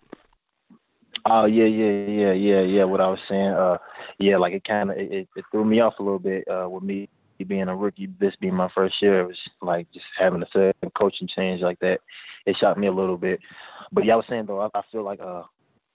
Oh 1.25 1.45
yeah, 1.45 1.65
yeah, 1.65 2.05
yeah, 2.07 2.33
yeah, 2.33 2.61
yeah. 2.61 2.83
What 2.83 2.99
I 2.99 3.07
was 3.09 3.19
saying, 3.29 3.53
uh, 3.53 3.77
yeah, 4.19 4.37
like 4.37 4.53
it 4.53 4.63
kind 4.65 4.91
of 4.91 4.97
it, 4.97 5.11
it, 5.11 5.29
it 5.35 5.45
threw 5.51 5.63
me 5.63 5.79
off 5.79 5.99
a 5.99 6.03
little 6.03 6.19
bit 6.19 6.45
uh, 6.49 6.67
with 6.69 6.83
me 6.83 7.07
being 7.47 7.67
a 7.69 7.75
rookie. 7.75 8.07
This 8.19 8.35
being 8.37 8.55
my 8.55 8.69
first 8.69 9.01
year, 9.01 9.21
it 9.21 9.27
was 9.27 9.39
like 9.61 9.87
just 9.93 10.05
having 10.17 10.43
a 10.43 10.47
sudden 10.51 10.73
coaching 10.95 11.27
change 11.27 11.61
like 11.61 11.79
that. 11.79 12.01
It 12.45 12.57
shocked 12.57 12.77
me 12.79 12.87
a 12.87 12.91
little 12.91 13.17
bit. 13.17 13.39
But 13.91 14.05
yeah, 14.05 14.13
I 14.13 14.15
was 14.17 14.25
saying 14.29 14.45
though, 14.47 14.61
I, 14.61 14.69
I 14.73 14.81
feel 14.91 15.03
like 15.03 15.21
uh, 15.21 15.43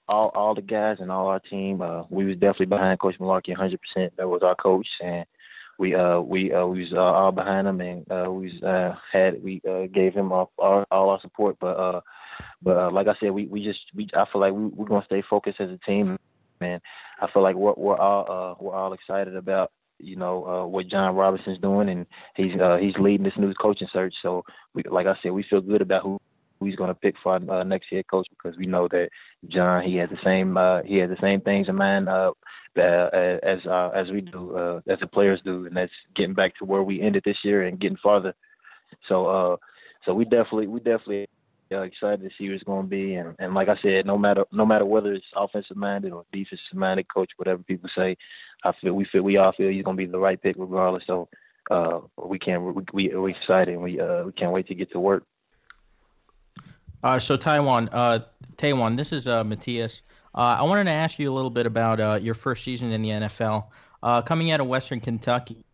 all 0.08 0.30
all 0.34 0.54
the 0.54 0.62
guys 0.62 0.98
and 1.00 1.10
all 1.10 1.26
our 1.26 1.40
team, 1.40 1.82
uh, 1.82 2.04
we 2.10 2.24
was 2.24 2.36
definitely 2.36 2.66
behind 2.66 2.98
Coach 2.98 3.18
Mularkey 3.18 3.48
100. 3.48 3.80
percent 3.80 4.16
That 4.16 4.28
was 4.28 4.42
our 4.42 4.54
coach, 4.54 4.88
and 5.02 5.26
we 5.78 5.94
uh 5.94 6.20
we 6.20 6.52
uh 6.52 6.66
we 6.66 6.80
was 6.80 6.92
uh, 6.92 6.98
all 6.98 7.32
behind 7.32 7.68
him, 7.68 7.80
and 7.80 8.10
uh, 8.10 8.30
we 8.30 8.52
was, 8.52 8.62
uh 8.62 8.96
had 9.12 9.42
we 9.42 9.60
uh, 9.68 9.86
gave 9.92 10.14
him 10.14 10.32
all, 10.32 10.52
our 10.58 11.20
support. 11.20 11.56
But 11.60 11.78
uh, 11.78 12.00
but 12.62 12.76
uh, 12.76 12.90
like 12.90 13.08
I 13.08 13.14
said, 13.20 13.30
we, 13.30 13.46
we 13.46 13.62
just 13.62 13.80
we 13.94 14.08
I 14.14 14.24
feel 14.30 14.40
like 14.40 14.52
we 14.52 14.66
we're 14.66 14.86
gonna 14.86 15.04
stay 15.04 15.22
focused 15.22 15.60
as 15.60 15.70
a 15.70 15.78
team, 15.78 16.16
man. 16.60 16.80
I 17.20 17.30
feel 17.30 17.42
like 17.42 17.56
we're 17.56 17.74
we're 17.76 17.96
all 17.96 18.24
uh 18.30 18.54
we're 18.62 18.74
all 18.74 18.92
excited 18.92 19.36
about 19.36 19.72
you 19.98 20.16
know 20.16 20.46
uh, 20.46 20.66
what 20.66 20.88
Jon 20.88 21.14
Robinson's 21.14 21.58
doing, 21.58 21.88
and 21.88 22.06
he's 22.34 22.58
uh, 22.60 22.76
he's 22.76 22.96
leading 22.98 23.24
this 23.24 23.36
new 23.36 23.52
coaching 23.54 23.88
search. 23.92 24.14
So 24.22 24.44
we 24.74 24.82
like 24.84 25.06
I 25.06 25.16
said, 25.22 25.32
we 25.32 25.42
feel 25.42 25.60
good 25.60 25.82
about 25.82 26.02
who 26.02 26.20
who 26.58 26.66
he's 26.66 26.76
gonna 26.76 26.94
pick 26.94 27.16
for 27.22 27.34
uh, 27.34 27.62
next 27.64 27.88
head 27.90 28.06
coach 28.08 28.26
because 28.30 28.56
we 28.58 28.66
know 28.66 28.88
that 28.88 29.10
Jon 29.48 29.82
he 29.82 29.96
has 29.96 30.10
the 30.10 30.18
same 30.24 30.56
uh, 30.56 30.82
he 30.82 30.96
has 30.98 31.10
the 31.10 31.20
same 31.20 31.40
things 31.40 31.68
in 31.68 31.76
mind 31.76 32.08
uh, 32.08 32.32
as 32.76 33.64
uh, 33.66 33.90
as 33.94 34.10
we 34.10 34.20
do 34.20 34.56
uh, 34.56 34.80
as 34.86 35.00
the 35.00 35.06
players 35.06 35.40
do, 35.44 35.66
and 35.66 35.76
that's 35.76 35.92
getting 36.14 36.34
back 36.34 36.56
to 36.56 36.64
where 36.64 36.82
we 36.82 37.00
ended 37.00 37.22
this 37.24 37.44
year 37.44 37.62
and 37.62 37.80
getting 37.80 37.98
farther. 37.98 38.34
So 39.08 39.26
uh 39.26 39.56
so 40.04 40.14
we 40.14 40.24
definitely 40.24 40.68
we 40.68 40.80
definitely 40.80 41.28
excited 41.70 42.22
to 42.22 42.30
see 42.36 42.46
who 42.46 42.54
it's 42.54 42.64
going 42.64 42.84
to 42.84 42.88
be. 42.88 43.14
And, 43.14 43.34
and 43.38 43.54
like 43.54 43.68
I 43.68 43.76
said, 43.82 44.06
no 44.06 44.16
matter 44.16 44.44
no 44.52 44.64
matter 44.64 44.84
whether 44.84 45.12
it's 45.12 45.26
offensive 45.36 45.76
minded 45.76 46.12
or 46.12 46.24
defensive 46.32 46.74
minded 46.74 47.06
coach, 47.12 47.30
whatever 47.36 47.62
people 47.62 47.90
say, 47.94 48.16
I 48.64 48.72
feel 48.80 48.94
we 48.94 49.04
feel 49.04 49.22
we 49.22 49.36
all 49.36 49.52
feel 49.52 49.70
he's 49.70 49.84
going 49.84 49.96
to 49.96 50.06
be 50.06 50.10
the 50.10 50.18
right 50.18 50.40
pick 50.40 50.56
regardless. 50.58 51.04
So 51.06 51.28
uh, 51.70 52.00
we 52.16 52.38
can't 52.38 52.62
we 52.62 52.84
we 52.92 53.16
we're 53.16 53.30
excited. 53.30 53.74
And 53.74 53.82
we 53.82 54.00
uh, 54.00 54.24
we 54.24 54.32
can't 54.32 54.52
wait 54.52 54.68
to 54.68 54.74
get 54.74 54.90
to 54.92 55.00
work. 55.00 55.24
Uh, 57.02 57.18
so 57.18 57.36
Taywan, 57.36 57.88
uh, 57.92 58.20
Taywan, 58.56 58.96
this 58.96 59.12
is 59.12 59.28
uh, 59.28 59.44
Matthias. 59.44 60.02
Uh, 60.34 60.56
I 60.58 60.62
wanted 60.62 60.84
to 60.84 60.90
ask 60.90 61.18
you 61.18 61.30
a 61.32 61.34
little 61.34 61.50
bit 61.50 61.66
about 61.66 62.00
uh, 62.00 62.18
your 62.20 62.34
first 62.34 62.64
season 62.64 62.90
in 62.92 63.02
the 63.02 63.10
NFL. 63.10 63.66
Uh, 64.02 64.22
coming 64.22 64.50
out 64.50 64.60
of 64.60 64.66
Western 64.66 65.00
Kentucky, 65.00 65.64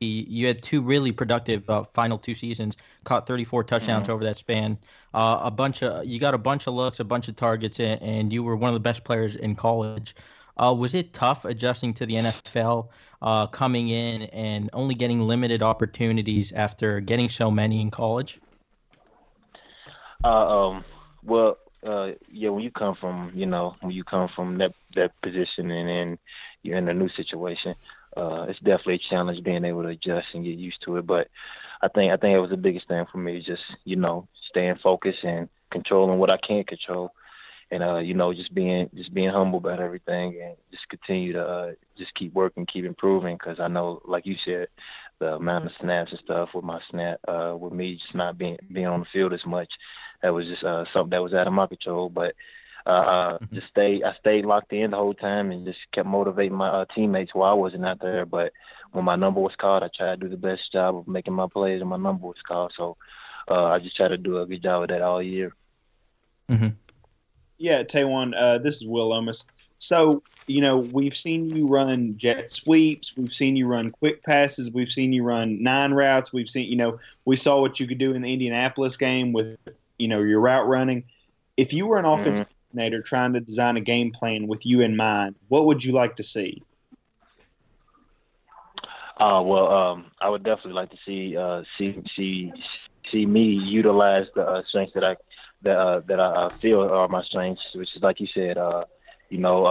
you 0.00 0.46
had 0.46 0.62
two 0.62 0.82
really 0.82 1.12
productive 1.12 1.68
uh, 1.70 1.84
final 1.94 2.18
two 2.18 2.34
seasons. 2.34 2.76
Caught 3.04 3.26
34 3.26 3.64
touchdowns 3.64 4.06
Mhm. 4.08 4.10
over 4.10 4.24
that 4.24 4.36
span. 4.36 4.76
Uh, 5.14 5.40
a 5.42 5.50
bunch 5.50 5.82
of 5.82 6.04
you 6.04 6.18
got 6.18 6.34
a 6.34 6.38
bunch 6.38 6.66
of 6.66 6.74
looks, 6.74 7.00
a 7.00 7.04
bunch 7.04 7.28
of 7.28 7.36
targets, 7.36 7.80
and, 7.80 8.00
and 8.02 8.32
you 8.32 8.42
were 8.42 8.56
one 8.56 8.68
of 8.68 8.74
the 8.74 8.80
best 8.80 9.04
players 9.04 9.34
in 9.36 9.54
college. 9.54 10.14
Uh, 10.56 10.74
was 10.76 10.94
it 10.94 11.12
tough 11.12 11.44
adjusting 11.44 11.94
to 11.94 12.06
the 12.06 12.14
NFL, 12.16 12.88
uh, 13.22 13.46
coming 13.46 13.88
in 13.88 14.22
and 14.24 14.70
only 14.72 14.94
getting 14.94 15.20
limited 15.20 15.62
opportunities 15.62 16.52
after 16.52 17.00
getting 17.00 17.28
so 17.28 17.50
many 17.50 17.80
in 17.80 17.90
college? 17.90 18.40
Uh, 20.24 20.68
um, 20.70 20.84
well, 21.22 21.58
uh, 21.86 22.12
yeah, 22.32 22.48
when 22.48 22.64
you 22.64 22.70
come 22.70 22.94
from, 22.96 23.30
you 23.34 23.46
know, 23.46 23.76
when 23.82 23.92
you 23.92 24.04
come 24.04 24.28
from 24.34 24.58
that 24.58 24.72
that 24.96 25.12
position 25.22 25.70
and 25.70 25.88
then 25.88 26.18
you're 26.62 26.78
in 26.78 26.88
a 26.88 26.94
new 26.94 27.10
situation, 27.10 27.74
uh, 28.16 28.46
it's 28.48 28.60
definitely 28.60 28.94
a 28.94 28.98
challenge 28.98 29.42
being 29.44 29.64
able 29.64 29.82
to 29.82 29.88
adjust 29.90 30.28
and 30.34 30.44
get 30.44 30.56
used 30.58 30.82
to 30.82 30.96
it. 30.96 31.06
But 31.06 31.28
I 31.82 31.88
think 31.88 32.12
I 32.12 32.16
think 32.16 32.34
it 32.36 32.40
was 32.40 32.50
the 32.50 32.56
biggest 32.56 32.88
thing 32.88 33.04
for 33.12 33.18
me, 33.18 33.42
just 33.42 33.64
you 33.84 33.96
know, 33.96 34.26
staying 34.50 34.76
focused 34.76 35.24
and 35.24 35.48
controlling 35.70 36.18
what 36.18 36.30
I 36.30 36.38
can 36.38 36.64
control, 36.64 37.12
and 37.70 37.82
uh, 37.82 37.98
you 37.98 38.14
know, 38.14 38.32
just 38.32 38.54
being 38.54 38.88
just 38.94 39.12
being 39.12 39.28
humble 39.30 39.58
about 39.58 39.80
everything 39.80 40.40
and 40.42 40.56
just 40.70 40.88
continue 40.88 41.34
to 41.34 41.46
uh, 41.46 41.72
just 41.98 42.14
keep 42.14 42.32
working, 42.32 42.64
keep 42.64 42.86
improving. 42.86 43.36
Because 43.36 43.60
I 43.60 43.68
know, 43.68 44.00
like 44.06 44.24
you 44.26 44.36
said, 44.42 44.68
the 45.18 45.34
amount 45.34 45.66
of 45.66 45.72
snaps 45.80 46.12
and 46.12 46.20
stuff 46.20 46.54
with 46.54 46.64
my 46.64 46.80
snap, 46.90 47.20
uh, 47.28 47.54
with 47.58 47.74
me 47.74 47.96
just 47.96 48.14
not 48.14 48.38
being 48.38 48.56
being 48.72 48.86
on 48.86 49.00
the 49.00 49.06
field 49.12 49.34
as 49.34 49.44
much 49.44 49.70
that 50.24 50.32
was 50.32 50.46
just 50.46 50.64
uh, 50.64 50.86
something 50.90 51.10
that 51.10 51.22
was 51.22 51.34
out 51.34 51.46
of 51.46 51.52
my 51.52 51.66
control. 51.66 52.08
But 52.08 52.34
uh, 52.86 52.88
uh, 52.88 53.38
Mhm. 53.38 53.52
just 53.52 53.68
stay, 53.68 54.02
I 54.02 54.14
stayed 54.14 54.46
locked 54.46 54.72
in 54.72 54.90
the 54.90 54.96
whole 54.96 55.14
time 55.14 55.50
and 55.50 55.66
just 55.66 55.80
kept 55.92 56.08
motivating 56.08 56.56
my 56.56 56.68
uh, 56.68 56.84
teammates 56.94 57.34
while 57.34 57.50
I 57.50 57.54
wasn't 57.54 57.84
out 57.84 58.00
there. 58.00 58.24
But 58.24 58.52
when 58.92 59.04
my 59.04 59.16
number 59.16 59.40
was 59.40 59.54
called, 59.56 59.82
I 59.82 59.88
tried 59.88 60.20
to 60.20 60.26
do 60.26 60.28
the 60.30 60.36
best 60.36 60.72
job 60.72 60.96
of 60.96 61.06
making 61.06 61.34
my 61.34 61.46
plays, 61.46 61.80
and 61.82 61.90
my 61.90 61.98
number 61.98 62.26
was 62.26 62.40
called. 62.42 62.72
So 62.74 62.96
uh, 63.50 63.66
I 63.66 63.78
just 63.80 63.96
tried 63.96 64.08
to 64.08 64.16
do 64.16 64.38
a 64.38 64.46
good 64.46 64.62
job 64.62 64.82
of 64.82 64.88
that 64.88 65.02
all 65.02 65.22
year. 65.22 65.52
Yeah, 67.58 67.82
Taywan, 67.82 68.34
uh, 68.36 68.58
this 68.58 68.76
is 68.76 68.86
Will 68.86 69.08
Lomas. 69.08 69.44
So, 69.78 70.22
you 70.46 70.60
know, 70.60 70.78
we've 70.78 71.16
seen 71.16 71.54
you 71.54 71.66
run 71.66 72.16
jet 72.16 72.50
sweeps. 72.50 73.16
We've 73.16 73.32
seen 73.32 73.56
you 73.56 73.66
run 73.66 73.90
quick 73.90 74.22
passes. 74.24 74.72
We've 74.72 74.90
seen 74.90 75.12
you 75.12 75.22
run 75.22 75.62
nine 75.62 75.92
routes. 75.92 76.32
We've 76.32 76.48
seen, 76.48 76.68
you 76.68 76.76
know, 76.76 76.98
we 77.24 77.36
saw 77.36 77.60
what 77.60 77.78
you 77.80 77.86
could 77.86 77.98
do 77.98 78.14
in 78.14 78.22
the 78.22 78.32
Indianapolis 78.32 78.96
game 78.96 79.32
with, 79.32 79.56
you 79.98 80.08
know, 80.08 80.20
your 80.20 80.40
route 80.40 80.66
running. 80.66 81.04
If 81.56 81.72
you 81.72 81.86
were 81.86 81.98
an 81.98 82.04
offensive 82.04 82.46
coordinator 82.70 83.02
trying 83.02 83.34
to 83.34 83.40
design 83.40 83.76
a 83.76 83.80
game 83.80 84.12
plan 84.12 84.46
with 84.46 84.66
you 84.66 84.80
in 84.80 84.96
mind, 84.96 85.36
what 85.48 85.66
would 85.66 85.84
you 85.84 85.92
like 85.92 86.16
to 86.16 86.22
see? 86.22 86.64
Uh, 89.18 89.42
well, 89.44 89.68
um, 89.70 90.10
I 90.20 90.28
would 90.28 90.42
definitely 90.44 90.72
like 90.74 90.90
to 90.90 90.96
see 91.06 91.36
uh, 91.36 91.62
see 91.78 92.02
see 92.16 92.52
see 93.10 93.26
me 93.26 93.42
utilize 93.42 94.26
the 94.34 94.42
uh, 94.42 94.62
strengths 94.68 94.94
that 94.94 95.04
I 95.04 95.16
that 95.62 95.76
uh, 95.78 96.00
that 96.08 96.20
I 96.20 96.50
feel 96.60 96.80
are 96.82 97.08
my 97.08 97.22
strengths, 97.22 97.62
which 97.74 97.94
is 97.96 98.02
like 98.02 98.20
you 98.20 98.26
said, 98.34 98.58
uh, 98.58 98.84
you 99.30 99.38
know, 99.38 99.66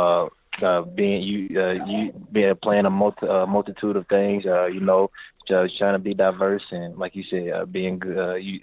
uh, 0.62 0.82
being 0.82 1.24
you 1.24 1.60
uh, 1.62 1.72
you 1.86 2.14
being 2.32 2.56
playing 2.62 2.86
a 2.86 2.90
multi, 2.90 3.28
uh, 3.28 3.46
multitude 3.46 3.96
of 3.96 4.08
things. 4.08 4.46
Uh, 4.46 4.66
you 4.66 4.80
know, 4.80 5.10
just 5.48 5.78
trying 5.78 5.94
to 5.94 6.00
be 6.00 6.14
diverse 6.14 6.64
and 6.72 6.98
like 6.98 7.16
you 7.16 7.24
said, 7.30 7.50
uh, 7.52 7.66
being 7.66 8.02
uh, 8.18 8.36
you 8.36 8.60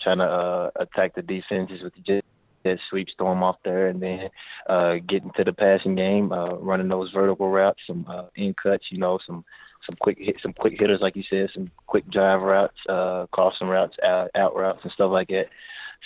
trying 0.00 0.18
to 0.18 0.24
uh, 0.24 0.70
attack 0.76 1.14
the 1.14 1.22
defenses 1.22 1.82
with 1.82 1.94
the 1.94 2.00
jet, 2.00 2.24
jet 2.64 2.78
sweep, 2.88 3.10
storm 3.10 3.42
off 3.42 3.56
there, 3.64 3.88
and 3.88 4.02
then 4.02 4.30
uh, 4.68 4.96
getting 5.06 5.30
to 5.32 5.44
the 5.44 5.52
passing 5.52 5.94
game, 5.94 6.32
uh, 6.32 6.54
running 6.54 6.88
those 6.88 7.10
vertical 7.10 7.48
routes, 7.48 7.80
some 7.86 8.06
uh, 8.08 8.24
in 8.36 8.54
cuts. 8.54 8.90
You 8.90 8.98
know, 8.98 9.18
some 9.26 9.44
some 9.84 9.96
quick 10.00 10.18
hit, 10.18 10.40
some 10.40 10.52
quick 10.52 10.78
hitters, 10.78 11.00
like 11.00 11.16
you 11.16 11.22
said, 11.22 11.50
some 11.54 11.70
quick 11.86 12.08
drive 12.08 12.42
routes, 12.42 12.78
uh, 12.88 13.26
crossing 13.30 13.68
routes, 13.68 13.96
out, 14.02 14.30
out 14.34 14.54
routes, 14.54 14.80
and 14.82 14.92
stuff 14.92 15.10
like 15.10 15.28
that. 15.28 15.48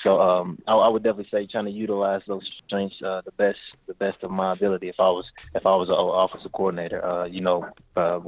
So 0.03 0.21
um, 0.21 0.59
I, 0.67 0.75
I, 0.75 0.89
would 0.89 1.03
definitely 1.03 1.29
say 1.31 1.47
trying 1.47 1.67
to 1.67 1.71
utilize 1.71 2.23
those 2.27 2.51
strengths 2.65 3.03
uh, 3.03 3.21
the 3.25 3.33
best, 3.33 3.59
the 3.87 3.95
best 3.95 4.23
of 4.23 4.31
my 4.31 4.53
ability. 4.53 4.89
If 4.89 4.99
I 4.99 5.11
was, 5.11 5.31
if 5.55 5.67
I 5.67 5.77
was 5.77 5.91
an 5.91 5.97
offensive 5.99 6.53
coordinator, 6.53 7.05
uh, 7.05 7.27
you 7.27 7.41
know, 7.43 7.69
uh, 7.97 8.19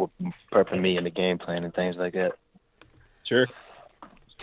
prepping 0.53 0.81
me 0.81 0.99
in 0.99 1.05
the 1.05 1.11
game 1.11 1.39
plan 1.39 1.65
and 1.65 1.75
things 1.75 1.97
like 1.97 2.13
that. 2.15 2.33
Sure. 3.23 3.47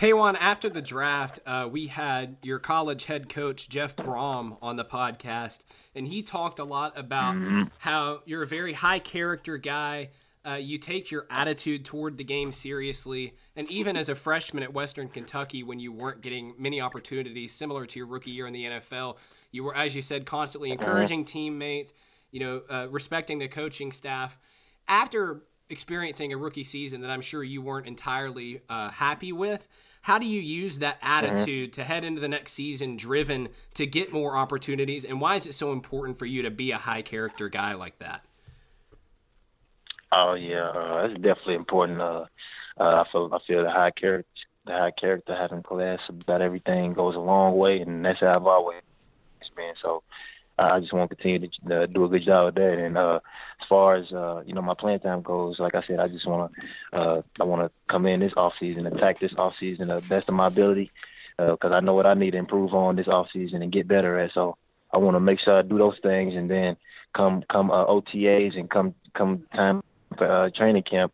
Taywan, 0.02 0.36
after 0.40 0.68
the 0.68 0.82
draft, 0.82 1.38
uh, 1.46 1.68
we 1.70 1.86
had 1.86 2.36
your 2.42 2.58
college 2.58 3.04
head 3.04 3.28
coach 3.28 3.68
Jeff 3.68 3.94
Brohm, 3.94 4.58
on 4.60 4.74
the 4.74 4.84
podcast, 4.84 5.60
and 5.94 6.08
he 6.08 6.24
talked 6.24 6.58
a 6.58 6.64
lot 6.64 6.98
about 6.98 7.36
mm-hmm. 7.36 7.62
how 7.78 8.18
you're 8.24 8.42
a 8.42 8.46
very 8.48 8.72
high 8.72 8.98
character 8.98 9.58
guy. 9.58 10.10
Uh, 10.44 10.54
you 10.54 10.76
take 10.76 11.12
your 11.12 11.24
attitude 11.30 11.84
toward 11.84 12.18
the 12.18 12.24
game 12.24 12.50
seriously. 12.50 13.34
And 13.54 13.70
even 13.70 13.96
as 13.96 14.08
a 14.08 14.16
freshman 14.16 14.64
at 14.64 14.74
Western 14.74 15.06
Kentucky, 15.06 15.62
when 15.62 15.78
you 15.78 15.92
weren't 15.92 16.20
getting 16.20 16.54
many 16.58 16.80
opportunities 16.80 17.54
similar 17.54 17.86
to 17.86 17.98
your 18.00 18.08
rookie 18.08 18.32
year 18.32 18.48
in 18.48 18.52
the 18.52 18.64
NFL, 18.64 19.18
you 19.52 19.62
were, 19.62 19.76
as 19.76 19.94
you 19.94 20.02
said, 20.02 20.26
constantly 20.26 20.72
uh-huh. 20.72 20.82
encouraging 20.82 21.24
teammates, 21.24 21.92
you 22.32 22.40
know, 22.40 22.62
uh, 22.68 22.88
respecting 22.90 23.38
the 23.38 23.46
coaching 23.46 23.92
staff. 23.92 24.36
After 24.88 25.44
experiencing 25.70 26.32
a 26.32 26.36
rookie 26.36 26.64
season 26.64 27.02
that 27.02 27.10
I'm 27.10 27.22
sure 27.22 27.44
you 27.44 27.62
weren't 27.62 27.86
entirely 27.86 28.62
uh, 28.68 28.90
happy 28.90 29.30
with, 29.32 29.68
how 30.02 30.18
do 30.18 30.26
you 30.26 30.40
use 30.40 30.80
that 30.80 30.98
uh-huh. 31.02 31.26
attitude 31.26 31.72
to 31.74 31.84
head 31.84 32.04
into 32.04 32.20
the 32.20 32.28
next 32.28 32.52
season 32.52 32.96
driven 32.96 33.48
to 33.74 33.86
get 33.86 34.12
more 34.12 34.36
opportunities? 34.36 35.04
And 35.04 35.20
why 35.20 35.36
is 35.36 35.46
it 35.46 35.54
so 35.54 35.72
important 35.72 36.18
for 36.18 36.26
you 36.26 36.42
to 36.42 36.50
be 36.50 36.72
a 36.72 36.78
high 36.78 37.02
character 37.02 37.48
guy 37.48 37.74
like 37.74 37.98
that? 38.00 38.24
Oh 40.10 40.34
yeah, 40.34 40.68
uh, 40.68 41.08
that's 41.08 41.20
definitely 41.20 41.54
important. 41.54 42.00
Uh, 42.00 42.26
uh, 42.78 43.04
I 43.04 43.10
feel 43.10 43.30
I 43.32 43.38
feel 43.46 43.62
the 43.62 43.70
high 43.70 43.92
character, 43.92 44.28
the 44.66 44.72
high 44.72 44.90
character 44.90 45.34
having 45.34 45.62
class 45.62 46.00
about 46.08 46.42
everything 46.42 46.92
goes 46.92 47.14
a 47.14 47.20
long 47.20 47.56
way, 47.56 47.80
and 47.80 48.04
that's 48.04 48.20
how 48.20 48.36
I've 48.36 48.46
always 48.46 48.82
been. 49.56 49.72
So 49.80 50.02
I 50.58 50.80
just 50.80 50.92
want 50.92 51.10
to 51.10 51.16
continue 51.16 51.48
to 51.48 51.82
uh, 51.82 51.86
do 51.86 52.04
a 52.04 52.08
good 52.08 52.24
job 52.24 52.48
of 52.48 52.54
that. 52.56 52.78
And 52.78 52.98
uh, 52.98 53.20
as 53.62 53.68
far 53.68 53.94
as 53.94 54.12
uh, 54.12 54.42
you 54.46 54.54
know, 54.54 54.62
my 54.62 54.74
playing 54.74 55.00
time 55.00 55.22
goes, 55.22 55.58
like 55.58 55.74
I 55.74 55.82
said, 55.82 56.00
I 56.00 56.08
just 56.08 56.26
want 56.26 56.52
to 56.52 57.00
uh, 57.00 57.22
I 57.40 57.44
want 57.44 57.62
to 57.62 57.70
come 57.88 58.06
in 58.06 58.20
this 58.20 58.32
off 58.36 58.54
season, 58.58 58.86
attack 58.86 59.18
this 59.18 59.34
off 59.36 59.54
season 59.58 59.88
the 59.88 60.00
best 60.08 60.28
of 60.28 60.34
my 60.34 60.48
ability, 60.48 60.90
because 61.38 61.72
uh, 61.72 61.74
I 61.74 61.80
know 61.80 61.94
what 61.94 62.06
I 62.06 62.14
need 62.14 62.32
to 62.32 62.38
improve 62.38 62.74
on 62.74 62.96
this 62.96 63.08
off 63.08 63.28
season 63.32 63.62
and 63.62 63.72
get 63.72 63.88
better 63.88 64.18
at. 64.18 64.32
So 64.32 64.56
I 64.92 64.98
want 64.98 65.16
to 65.16 65.20
make 65.20 65.38
sure 65.38 65.56
I 65.56 65.62
do 65.62 65.78
those 65.78 65.98
things, 66.02 66.34
and 66.34 66.50
then 66.50 66.76
come 67.14 67.44
come 67.48 67.70
uh, 67.70 67.86
OTAs 67.86 68.58
and 68.58 68.68
come 68.68 68.94
come 69.14 69.44
time 69.54 69.82
uh, 70.18 70.50
training 70.50 70.82
camp, 70.82 71.12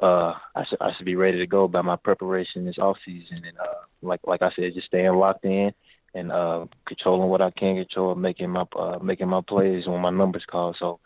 I 0.00 0.64
should 0.66 0.80
I 0.80 0.92
should 0.92 1.06
be 1.06 1.16
ready 1.16 1.38
to 1.38 1.46
go 1.46 1.68
by 1.68 1.82
my 1.82 1.96
preparation 1.96 2.64
this 2.64 2.78
off 2.78 2.98
season 3.04 3.44
and 3.44 3.56
like 4.02 4.20
like 4.24 4.42
I 4.42 4.50
said, 4.50 4.74
just 4.74 4.86
staying 4.86 5.14
locked 5.14 5.44
in 5.44 5.74
and 6.14 6.32
uh, 6.32 6.66
controlling 6.86 7.28
what 7.28 7.40
I 7.40 7.50
can 7.50 7.76
control, 7.76 8.14
making 8.14 8.50
my 8.50 8.66
uh, 8.76 8.98
making 9.00 9.28
my 9.28 9.40
plays 9.40 9.86
when 9.86 10.00
my 10.00 10.10
numbers 10.10 10.46
call. 10.46 10.74
So 10.74 11.00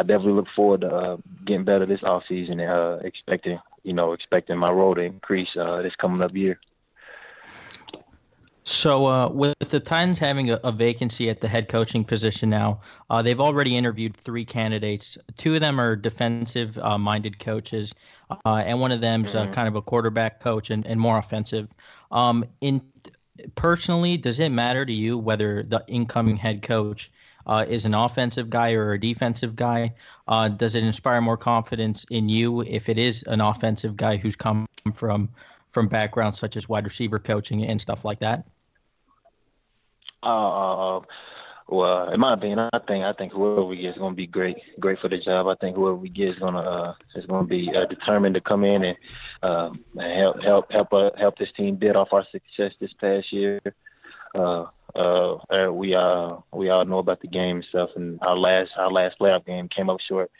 I 0.00 0.02
definitely 0.02 0.32
look 0.32 0.48
forward 0.56 0.80
to 0.80 0.88
uh, 0.88 1.16
getting 1.44 1.64
better 1.64 1.84
this 1.84 2.02
off 2.02 2.22
season 2.26 2.58
and 2.58 2.70
uh, 2.70 2.98
expecting 3.04 3.58
you 3.82 3.92
know 3.92 4.12
expecting 4.12 4.56
my 4.56 4.70
role 4.70 4.94
to 4.94 5.02
increase 5.02 5.54
uh, 5.56 5.82
this 5.82 5.94
coming 5.96 6.22
up 6.22 6.34
year. 6.34 6.58
So, 8.64 9.06
uh, 9.06 9.28
with 9.28 9.58
the 9.58 9.80
Titans 9.80 10.18
having 10.18 10.50
a, 10.50 10.60
a, 10.62 10.70
vacancy 10.70 11.28
at 11.28 11.40
the 11.40 11.48
head 11.48 11.68
coaching 11.68 12.04
position 12.04 12.50
now, 12.50 12.80
uh, 13.08 13.20
they've 13.20 13.40
already 13.40 13.76
interviewed 13.76 14.16
three 14.16 14.44
candidates. 14.44 15.18
Two 15.36 15.54
of 15.54 15.60
them 15.60 15.80
are 15.80 15.96
defensive 15.96 16.78
uh, 16.78 16.96
minded 16.96 17.38
coaches, 17.38 17.94
uh, 18.30 18.62
and 18.64 18.80
one 18.80 18.92
of 18.92 19.00
them's 19.00 19.34
mm-hmm. 19.34 19.50
kind 19.52 19.66
of 19.66 19.76
a 19.76 19.82
quarterback 19.82 20.40
coach 20.40 20.70
and, 20.70 20.86
and 20.86 21.00
more 21.00 21.18
offensive. 21.18 21.68
Um, 22.10 22.44
in 22.60 22.80
personally, 23.54 24.16
does 24.16 24.38
it 24.38 24.50
matter 24.50 24.86
to 24.86 24.92
you 24.92 25.18
whether 25.18 25.62
the 25.62 25.82
incoming 25.88 26.36
head 26.36 26.62
coach 26.62 27.10
uh, 27.46 27.64
is 27.68 27.84
an 27.84 27.94
offensive 27.94 28.50
guy 28.50 28.72
or 28.72 28.92
a 28.92 29.00
defensive 29.00 29.56
guy? 29.56 29.92
Uh, 30.28 30.48
does 30.48 30.74
it 30.74 30.84
inspire 30.84 31.20
more 31.20 31.36
confidence 31.36 32.04
in 32.10 32.28
you 32.28 32.62
if 32.62 32.88
it 32.88 32.98
is 32.98 33.22
an 33.24 33.40
offensive 33.40 33.96
guy 33.96 34.16
who's 34.16 34.36
come 34.36 34.66
from 34.94 35.28
from 35.70 35.86
backgrounds 35.86 36.38
such 36.38 36.56
as 36.56 36.68
wide 36.68 36.84
receiver 36.84 37.18
coaching 37.18 37.64
and 37.64 37.80
stuff 37.80 38.04
like 38.04 38.18
that? 38.20 38.44
Uh, 40.22 41.00
well, 41.70 42.10
in 42.10 42.18
my 42.18 42.34
opinion, 42.34 42.68
I 42.72 42.78
think 42.80 43.04
I 43.04 43.12
think 43.12 43.32
whoever 43.32 43.64
we 43.64 43.76
get 43.76 43.90
is 43.90 43.98
going 43.98 44.12
to 44.12 44.16
be 44.16 44.26
great, 44.26 44.56
great 44.80 44.98
for 44.98 45.08
the 45.08 45.18
job. 45.18 45.46
I 45.46 45.54
think 45.54 45.76
whoever 45.76 45.94
we 45.94 46.08
get 46.08 46.30
is 46.30 46.38
going 46.38 46.54
to 46.54 46.60
uh, 46.60 46.94
is 47.14 47.26
going 47.26 47.44
to 47.44 47.48
be 47.48 47.70
uh, 47.74 47.86
determined 47.86 48.34
to 48.34 48.40
come 48.40 48.64
in 48.64 48.84
and, 48.84 48.96
uh, 49.42 49.70
help 49.96 50.42
help 50.42 50.72
help 50.72 50.92
uh, 50.92 51.10
help 51.16 51.38
this 51.38 51.52
team 51.56 51.76
build 51.76 51.94
off 51.94 52.12
our 52.12 52.26
success 52.32 52.72
this 52.80 52.92
past 52.94 53.32
year. 53.32 53.60
Uh, 54.34 54.66
uh, 54.94 55.34
uh, 55.50 55.72
we 55.72 55.94
uh 55.94 56.36
we 56.52 56.68
all 56.70 56.84
know 56.84 56.98
about 56.98 57.20
the 57.20 57.28
game 57.28 57.56
and 57.56 57.64
stuff, 57.66 57.90
and 57.96 58.18
our 58.22 58.36
last 58.36 58.72
our 58.76 58.90
last 58.90 59.18
playoff 59.18 59.46
game 59.46 59.68
came 59.68 59.88
up 59.88 60.00
short. 60.00 60.30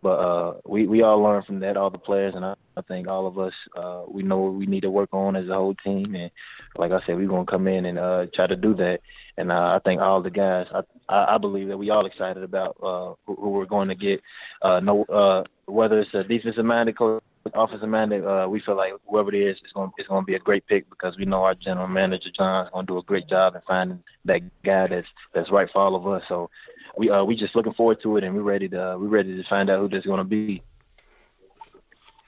But 0.00 0.18
uh, 0.18 0.54
we 0.64 0.86
we 0.86 1.02
all 1.02 1.20
learned 1.20 1.44
from 1.44 1.60
that, 1.60 1.76
all 1.76 1.90
the 1.90 1.98
players, 1.98 2.34
and 2.34 2.44
I, 2.44 2.54
I 2.76 2.80
think 2.82 3.08
all 3.08 3.26
of 3.26 3.38
us 3.38 3.52
uh, 3.76 4.04
we 4.08 4.22
know 4.22 4.38
what 4.38 4.54
we 4.54 4.64
need 4.64 4.82
to 4.82 4.90
work 4.90 5.10
on 5.12 5.36
as 5.36 5.48
a 5.48 5.54
whole 5.54 5.74
team. 5.74 6.14
And 6.14 6.30
like 6.76 6.92
I 6.92 7.04
said, 7.04 7.16
we're 7.16 7.28
gonna 7.28 7.44
come 7.44 7.68
in 7.68 7.84
and 7.84 7.98
uh, 7.98 8.26
try 8.32 8.46
to 8.46 8.56
do 8.56 8.74
that. 8.76 9.00
And 9.36 9.50
uh, 9.50 9.74
I 9.74 9.80
think 9.84 10.00
all 10.00 10.22
the 10.22 10.30
guys, 10.30 10.66
I, 11.08 11.34
I 11.34 11.38
believe 11.38 11.68
that 11.68 11.78
we 11.78 11.90
all 11.90 12.04
excited 12.06 12.42
about 12.42 12.76
uh, 12.82 13.14
who, 13.26 13.34
who 13.34 13.50
we're 13.50 13.64
going 13.64 13.88
to 13.88 13.94
get. 13.94 14.22
Uh, 14.60 14.80
no, 14.80 15.04
uh, 15.04 15.44
whether 15.66 16.00
it's 16.00 16.12
a 16.14 16.22
defensive 16.22 16.64
minded 16.64 16.98
coach, 16.98 17.22
offensive 17.54 17.88
minded, 17.88 18.24
uh, 18.24 18.46
we 18.48 18.60
feel 18.60 18.76
like 18.76 18.92
whoever 19.08 19.34
it 19.34 19.40
is, 19.40 19.58
it's 19.62 19.72
going 19.72 19.90
it's 19.98 20.08
going 20.08 20.22
to 20.22 20.26
be 20.26 20.34
a 20.34 20.38
great 20.38 20.66
pick 20.66 20.88
because 20.90 21.16
we 21.16 21.24
know 21.24 21.44
our 21.44 21.54
general 21.54 21.88
manager 21.88 22.30
Jon 22.30 22.66
is 22.66 22.70
going 22.72 22.86
to 22.86 22.92
do 22.92 22.98
a 22.98 23.02
great 23.02 23.28
job 23.28 23.54
in 23.54 23.60
finding 23.66 24.02
that 24.24 24.42
guy 24.62 24.86
that's 24.86 25.08
that's 25.32 25.50
right 25.50 25.70
for 25.70 25.82
all 25.82 25.94
of 25.94 26.06
us. 26.06 26.22
So 26.28 26.50
we 26.96 27.10
uh 27.10 27.24
we 27.24 27.36
just 27.36 27.54
looking 27.54 27.74
forward 27.74 28.00
to 28.02 28.16
it, 28.16 28.24
and 28.24 28.34
we're 28.34 28.42
ready 28.42 28.68
to 28.68 28.96
we're 28.98 29.08
ready 29.08 29.36
to 29.36 29.48
find 29.48 29.70
out 29.70 29.80
who 29.80 29.88
that's 29.88 30.06
going 30.06 30.18
to 30.18 30.24
be. 30.24 30.62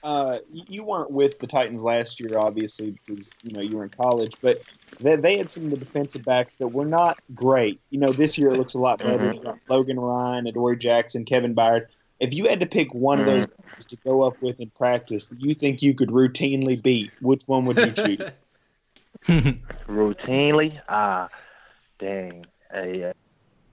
Uh, 0.05 0.37
you 0.51 0.83
weren't 0.83 1.09
with 1.09 1.39
the 1.39 1.47
Titans 1.47 1.81
last 1.81 2.19
year, 2.19 2.37
obviously, 2.37 2.91
because 2.91 3.31
you 3.41 3.55
know 3.55 3.61
you 3.61 3.75
were 3.75 3.83
in 3.83 3.89
college. 3.89 4.33
But 4.39 4.61
they, 4.99 5.15
they 5.15 5.39
had 5.39 5.49
some 5.49 5.65
of 5.65 5.71
the 5.71 5.77
defensive 5.77 6.23
backs 6.23 6.53
that 6.55 6.67
were 6.67 6.85
not 6.85 7.17
great. 7.33 7.79
You 7.89 7.99
know, 7.99 8.09
this 8.09 8.37
year 8.37 8.51
it 8.51 8.57
looks 8.57 8.75
a 8.75 8.79
lot 8.79 8.99
better. 8.99 9.33
Mm-hmm. 9.33 9.57
Logan 9.67 9.99
Ryan, 9.99 10.45
Adoree 10.45 10.77
Jackson, 10.77 11.25
Kevin 11.25 11.55
Byard. 11.55 11.87
If 12.19 12.35
you 12.35 12.47
had 12.47 12.59
to 12.59 12.67
pick 12.67 12.93
one 12.93 13.17
mm-hmm. 13.17 13.27
of 13.27 13.33
those 13.33 13.47
to 13.83 13.97
go 13.97 14.21
up 14.21 14.41
with 14.41 14.59
in 14.59 14.69
practice 14.69 15.27
that 15.27 15.41
you 15.41 15.53
think 15.53 15.81
you 15.81 15.93
could 15.93 16.09
routinely 16.09 16.81
beat, 16.81 17.11
which 17.21 17.43
one 17.45 17.65
would 17.65 17.81
you 17.81 17.91
choose? 17.91 18.31
routinely? 19.87 20.79
Ah, 20.87 21.29
dang. 21.99 22.45
Hey, 22.71 23.11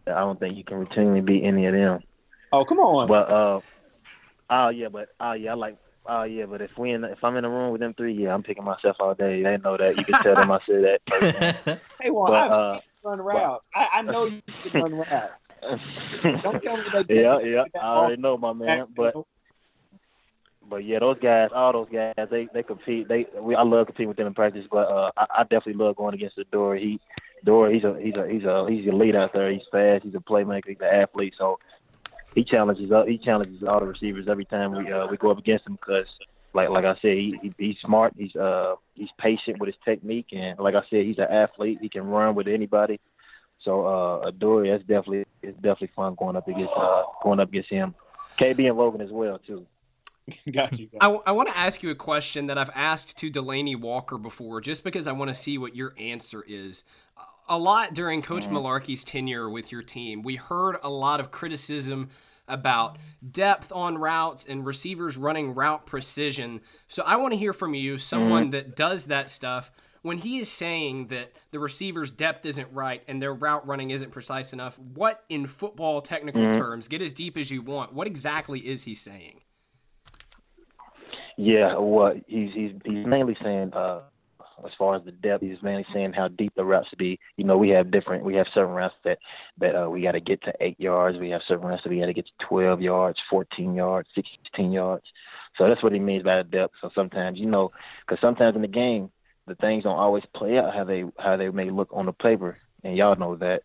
I 0.06 0.10
don't 0.10 0.38
think 0.38 0.56
you 0.56 0.64
can 0.64 0.84
routinely 0.84 1.24
beat 1.24 1.44
any 1.44 1.66
of 1.66 1.74
them. 1.74 2.00
Oh, 2.50 2.64
come 2.64 2.78
on. 2.78 3.08
But 3.08 3.30
uh, 3.30 3.60
oh 4.50 4.68
yeah, 4.70 4.88
but 4.88 5.08
oh 5.20 5.32
yeah, 5.32 5.52
I 5.52 5.54
like 5.54 5.76
oh 6.06 6.24
yeah, 6.24 6.46
but 6.46 6.60
if 6.60 6.70
we 6.76 6.92
in 6.92 7.04
if 7.04 7.22
I'm 7.22 7.36
in 7.36 7.44
a 7.44 7.50
room 7.50 7.72
with 7.72 7.80
them 7.80 7.94
three, 7.94 8.14
yeah, 8.14 8.34
I'm 8.34 8.42
picking 8.42 8.64
myself 8.64 8.96
all 9.00 9.14
day. 9.14 9.42
They 9.42 9.56
know 9.58 9.76
that. 9.76 9.96
You 9.96 10.04
can 10.04 10.14
tell 10.22 10.36
them 10.36 10.50
I 10.50 10.58
said 10.68 10.84
that. 10.84 11.78
hey, 12.00 12.10
well, 12.10 12.26
but, 12.26 12.34
I've 12.34 12.50
uh, 12.50 12.72
seen 12.74 12.82
run 13.04 13.20
routes. 13.20 13.68
I, 13.74 13.88
I 13.94 14.02
know 14.02 14.24
you 14.26 14.42
can 14.70 14.82
run 14.82 14.94
routes. 14.94 15.52
don't 16.42 16.62
tell 16.62 16.76
me 16.76 16.84
that. 16.92 17.06
Yeah, 17.08 17.38
yeah, 17.40 17.64
I 17.80 17.84
already 17.84 18.20
know, 18.20 18.36
my 18.36 18.52
man. 18.52 18.86
But 18.94 19.14
but 20.72 20.86
yeah, 20.86 21.00
those 21.00 21.18
guys, 21.18 21.50
all 21.54 21.70
those 21.74 21.88
guys, 21.92 22.14
they 22.30 22.48
they 22.54 22.62
compete. 22.62 23.06
They 23.06 23.26
we 23.38 23.54
I 23.54 23.62
love 23.62 23.84
competing 23.84 24.08
with 24.08 24.16
them 24.16 24.26
in 24.26 24.32
practice, 24.32 24.64
but 24.70 24.88
uh, 24.88 25.10
I, 25.18 25.26
I 25.40 25.42
definitely 25.42 25.74
love 25.74 25.96
going 25.96 26.14
against 26.14 26.36
the 26.36 26.44
door. 26.44 26.76
He 26.76 26.98
Dora, 27.44 27.70
he's 27.70 27.84
a 27.84 27.94
he's 28.00 28.16
a 28.16 28.26
he's 28.26 28.44
a 28.44 28.66
he's 28.70 28.86
a 28.88 28.96
lead 28.96 29.14
out 29.14 29.34
there. 29.34 29.52
He's 29.52 29.66
fast. 29.70 30.04
He's 30.04 30.14
a 30.14 30.18
playmaker. 30.18 30.68
He's 30.68 30.80
an 30.80 30.86
athlete. 30.86 31.34
So 31.36 31.58
he 32.34 32.42
challenges 32.42 32.90
he 33.06 33.18
challenges 33.18 33.62
all 33.62 33.80
the 33.80 33.86
receivers 33.86 34.28
every 34.28 34.46
time 34.46 34.72
we 34.72 34.90
uh, 34.90 35.06
we 35.08 35.18
go 35.18 35.30
up 35.30 35.36
against 35.36 35.66
him 35.66 35.74
because 35.74 36.06
like 36.54 36.70
like 36.70 36.86
I 36.86 36.94
said, 37.02 37.18
he, 37.18 37.38
he 37.42 37.54
he's 37.58 37.78
smart. 37.80 38.14
He's 38.16 38.34
uh 38.34 38.76
he's 38.94 39.10
patient 39.18 39.58
with 39.58 39.66
his 39.66 39.76
technique, 39.84 40.28
and 40.32 40.58
like 40.58 40.74
I 40.74 40.84
said, 40.88 41.04
he's 41.04 41.18
an 41.18 41.28
athlete. 41.30 41.80
He 41.82 41.90
can 41.90 42.06
run 42.06 42.34
with 42.34 42.48
anybody. 42.48 42.98
So 43.60 43.84
uh, 43.86 44.28
Adoree, 44.28 44.70
that's 44.70 44.84
definitely 44.84 45.26
it's 45.42 45.56
definitely 45.56 45.90
fun 45.94 46.14
going 46.14 46.36
up 46.36 46.48
against 46.48 46.72
uh, 46.74 47.02
going 47.22 47.40
up 47.40 47.50
against 47.50 47.68
him. 47.68 47.94
KB 48.38 48.66
and 48.66 48.78
Logan 48.78 49.02
as 49.02 49.10
well 49.10 49.38
too. 49.38 49.66
got 50.52 50.78
you. 50.78 50.88
Got 50.88 51.02
I, 51.02 51.30
I 51.30 51.32
want 51.32 51.48
to 51.48 51.56
ask 51.56 51.82
you 51.82 51.90
a 51.90 51.94
question 51.94 52.46
that 52.46 52.58
I've 52.58 52.70
asked 52.74 53.16
to 53.18 53.30
Delanie 53.30 53.78
Walker 53.78 54.18
before, 54.18 54.60
just 54.60 54.84
because 54.84 55.06
I 55.06 55.12
want 55.12 55.28
to 55.30 55.34
see 55.34 55.58
what 55.58 55.74
your 55.74 55.94
answer 55.98 56.44
is 56.46 56.84
a 57.48 57.58
lot 57.58 57.94
during 57.94 58.22
Coach 58.22 58.44
mm-hmm. 58.44 58.56
Mularkey's 58.56 59.04
tenure 59.04 59.48
with 59.48 59.72
your 59.72 59.82
team. 59.82 60.22
We 60.22 60.36
heard 60.36 60.76
a 60.82 60.88
lot 60.88 61.20
of 61.20 61.30
criticism 61.30 62.10
about 62.48 62.98
depth 63.30 63.72
on 63.72 63.98
routes 63.98 64.44
and 64.48 64.66
receivers 64.66 65.16
running 65.16 65.54
route 65.54 65.86
precision. 65.86 66.60
So 66.88 67.02
I 67.04 67.16
want 67.16 67.32
to 67.32 67.38
hear 67.38 67.52
from 67.52 67.74
you, 67.74 67.98
someone 67.98 68.44
mm-hmm. 68.44 68.50
that 68.52 68.76
does 68.76 69.06
that 69.06 69.30
stuff. 69.30 69.70
When 70.02 70.18
he 70.18 70.38
is 70.38 70.50
saying 70.50 71.08
that 71.08 71.32
the 71.52 71.60
receiver's 71.60 72.10
depth 72.10 72.44
isn't 72.44 72.72
right 72.72 73.02
and 73.06 73.22
their 73.22 73.32
route 73.32 73.66
running 73.66 73.90
isn't 73.90 74.10
precise 74.10 74.52
enough, 74.52 74.76
what 74.78 75.22
in 75.28 75.46
football 75.46 76.00
technical 76.00 76.42
mm-hmm. 76.42 76.58
terms, 76.58 76.88
get 76.88 77.02
as 77.02 77.14
deep 77.14 77.36
as 77.36 77.50
you 77.50 77.62
want, 77.62 77.92
what 77.92 78.08
exactly 78.08 78.58
is 78.60 78.82
he 78.82 78.96
saying? 78.96 79.42
Yeah, 81.36 81.76
well, 81.76 82.14
he's 82.26 82.52
he's, 82.52 82.72
he's 82.84 83.06
mainly 83.06 83.36
saying 83.42 83.72
uh, 83.72 84.00
as 84.64 84.72
far 84.78 84.96
as 84.96 85.04
the 85.04 85.12
depth. 85.12 85.42
He's 85.42 85.62
mainly 85.62 85.86
saying 85.92 86.12
how 86.12 86.28
deep 86.28 86.54
the 86.54 86.64
routes 86.64 86.90
to 86.90 86.96
be. 86.96 87.18
You 87.36 87.44
know, 87.44 87.56
we 87.56 87.70
have 87.70 87.90
different, 87.90 88.24
we 88.24 88.34
have 88.36 88.46
certain 88.52 88.74
routes 88.74 88.94
that 89.04 89.18
that 89.58 89.74
uh, 89.74 89.88
we 89.88 90.02
got 90.02 90.12
to 90.12 90.20
get 90.20 90.42
to 90.42 90.54
eight 90.60 90.78
yards. 90.78 91.18
We 91.18 91.30
have 91.30 91.42
certain 91.46 91.66
routes 91.66 91.82
that 91.84 91.90
we 91.90 92.00
got 92.00 92.06
to 92.06 92.12
get 92.12 92.26
to 92.26 92.46
12 92.46 92.82
yards, 92.82 93.20
14 93.30 93.74
yards, 93.74 94.08
16 94.14 94.72
yards. 94.72 95.04
So 95.56 95.68
that's 95.68 95.82
what 95.82 95.92
he 95.92 95.98
means 95.98 96.22
by 96.22 96.36
the 96.36 96.44
depth. 96.44 96.74
So 96.80 96.90
sometimes, 96.94 97.38
you 97.38 97.46
know, 97.46 97.72
because 98.00 98.20
sometimes 98.20 98.56
in 98.56 98.62
the 98.62 98.68
game, 98.68 99.10
the 99.46 99.54
things 99.56 99.84
don't 99.84 99.98
always 99.98 100.24
play 100.34 100.58
out 100.58 100.74
how 100.74 100.84
they 100.84 101.04
how 101.18 101.36
they 101.36 101.50
may 101.50 101.70
look 101.70 101.88
on 101.92 102.06
the 102.06 102.12
paper, 102.12 102.58
and 102.84 102.96
y'all 102.96 103.16
know 103.16 103.36
that. 103.36 103.62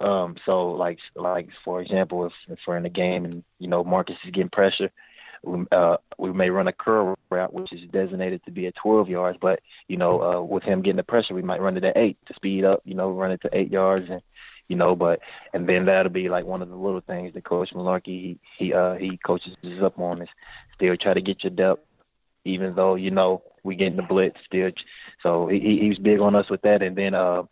Um, 0.00 0.36
so 0.46 0.70
like 0.70 0.98
like 1.16 1.48
for 1.64 1.82
example, 1.82 2.26
if, 2.26 2.32
if 2.48 2.58
we're 2.66 2.76
in 2.76 2.86
a 2.86 2.90
game 2.90 3.24
and 3.24 3.44
you 3.58 3.68
know 3.68 3.82
Marcus 3.84 4.16
is 4.24 4.30
getting 4.30 4.50
pressure, 4.50 4.90
uh, 5.72 5.96
we 6.18 6.32
may 6.32 6.50
run 6.50 6.68
a 6.68 6.72
curl 6.72 7.16
route, 7.30 7.52
which 7.52 7.72
is 7.72 7.88
designated 7.90 8.44
to 8.44 8.50
be 8.50 8.66
at 8.66 8.74
12 8.76 9.08
yards. 9.08 9.38
But 9.40 9.60
you 9.88 9.96
know, 9.96 10.22
uh, 10.22 10.42
with 10.42 10.62
him 10.62 10.82
getting 10.82 10.96
the 10.96 11.02
pressure, 11.02 11.34
we 11.34 11.42
might 11.42 11.60
run 11.60 11.76
it 11.76 11.84
at 11.84 11.96
eight 11.96 12.18
to 12.26 12.34
speed 12.34 12.64
up. 12.64 12.82
You 12.84 12.94
know, 12.94 13.10
run 13.10 13.32
it 13.32 13.40
to 13.42 13.50
eight 13.52 13.70
yards, 13.70 14.08
and 14.10 14.22
you 14.68 14.76
know, 14.76 14.94
but 14.94 15.20
and 15.52 15.68
then 15.68 15.86
that'll 15.86 16.12
be 16.12 16.28
like 16.28 16.44
one 16.44 16.62
of 16.62 16.68
the 16.68 16.76
little 16.76 17.00
things 17.00 17.34
that 17.34 17.44
Coach 17.44 17.72
Mularkey 17.72 18.06
he 18.06 18.38
he 18.58 18.74
uh, 18.74 18.94
he 18.94 19.16
coaches 19.18 19.56
us 19.64 19.82
up 19.82 19.98
on 19.98 20.22
is 20.22 20.28
still 20.74 20.96
try 20.96 21.14
to 21.14 21.20
get 21.20 21.42
your 21.42 21.50
depth, 21.50 21.84
even 22.44 22.74
though 22.74 22.94
you 22.94 23.10
know 23.10 23.42
we 23.62 23.76
getting 23.76 23.96
the 23.96 24.02
blitz 24.02 24.38
still. 24.46 24.70
So 25.22 25.48
he 25.48 25.78
he's 25.80 25.98
big 25.98 26.20
on 26.20 26.36
us 26.36 26.50
with 26.50 26.62
that, 26.62 26.82
and 26.82 26.96
then 26.96 27.14
uh, 27.14 27.44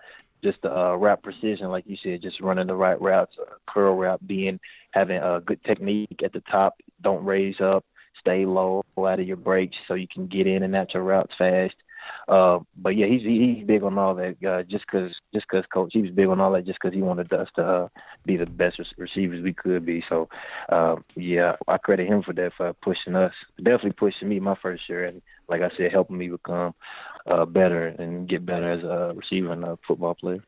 just 0.42 0.62
the 0.62 0.76
uh, 0.76 0.94
route 0.94 1.22
precision, 1.22 1.70
like 1.70 1.84
you 1.86 1.96
said, 1.96 2.22
just 2.22 2.40
running 2.40 2.66
the 2.66 2.76
right 2.76 3.00
routes, 3.00 3.36
uh, 3.40 3.54
curl 3.66 3.94
route, 3.94 4.24
being 4.26 4.60
having 4.92 5.18
a 5.18 5.40
good 5.40 5.62
technique 5.64 6.22
at 6.22 6.32
the 6.32 6.40
top. 6.40 6.80
Don't 7.02 7.24
raise 7.24 7.60
up, 7.60 7.84
stay 8.18 8.46
low 8.46 8.84
out 8.98 9.20
of 9.20 9.26
your 9.26 9.36
brakes 9.36 9.76
so 9.86 9.94
you 9.94 10.08
can 10.08 10.26
get 10.26 10.46
in 10.46 10.62
and 10.62 10.74
out 10.74 10.94
your 10.94 11.02
routes 11.02 11.34
fast. 11.36 11.74
Uh, 12.26 12.58
but 12.76 12.96
yeah, 12.96 13.06
he's 13.06 13.22
he's 13.22 13.66
big 13.66 13.82
on 13.82 13.98
all 13.98 14.14
that. 14.14 14.36
Uh, 14.44 14.62
just 14.62 14.86
cause 14.86 15.10
just 15.34 15.46
cause 15.48 15.64
coach, 15.72 15.90
he 15.92 16.02
was 16.02 16.10
big 16.10 16.28
on 16.28 16.40
all 16.40 16.52
that. 16.52 16.66
Just 16.66 16.80
cause 16.80 16.92
he 16.92 17.02
wanted 17.02 17.32
us 17.32 17.48
to 17.56 17.64
uh, 17.64 17.88
be 18.24 18.36
the 18.36 18.46
best 18.46 18.80
receivers 18.96 19.42
we 19.42 19.52
could 19.52 19.84
be. 19.84 20.02
So 20.08 20.28
uh, 20.68 20.96
yeah, 21.16 21.56
I 21.66 21.78
credit 21.78 22.08
him 22.08 22.22
for 22.22 22.32
that 22.34 22.52
for 22.56 22.72
pushing 22.74 23.14
us, 23.14 23.32
definitely 23.56 23.92
pushing 23.92 24.28
me 24.28 24.40
my 24.40 24.56
first 24.60 24.88
year, 24.88 25.04
and 25.04 25.22
like 25.48 25.62
I 25.62 25.70
said, 25.76 25.92
helping 25.92 26.18
me 26.18 26.28
become 26.28 26.74
uh, 27.26 27.44
better 27.44 27.88
and 27.88 28.28
get 28.28 28.46
better 28.46 28.70
as 28.70 28.84
a 28.84 29.14
receiver 29.14 29.52
and 29.52 29.64
a 29.64 29.78
football 29.86 30.14
player. 30.14 30.42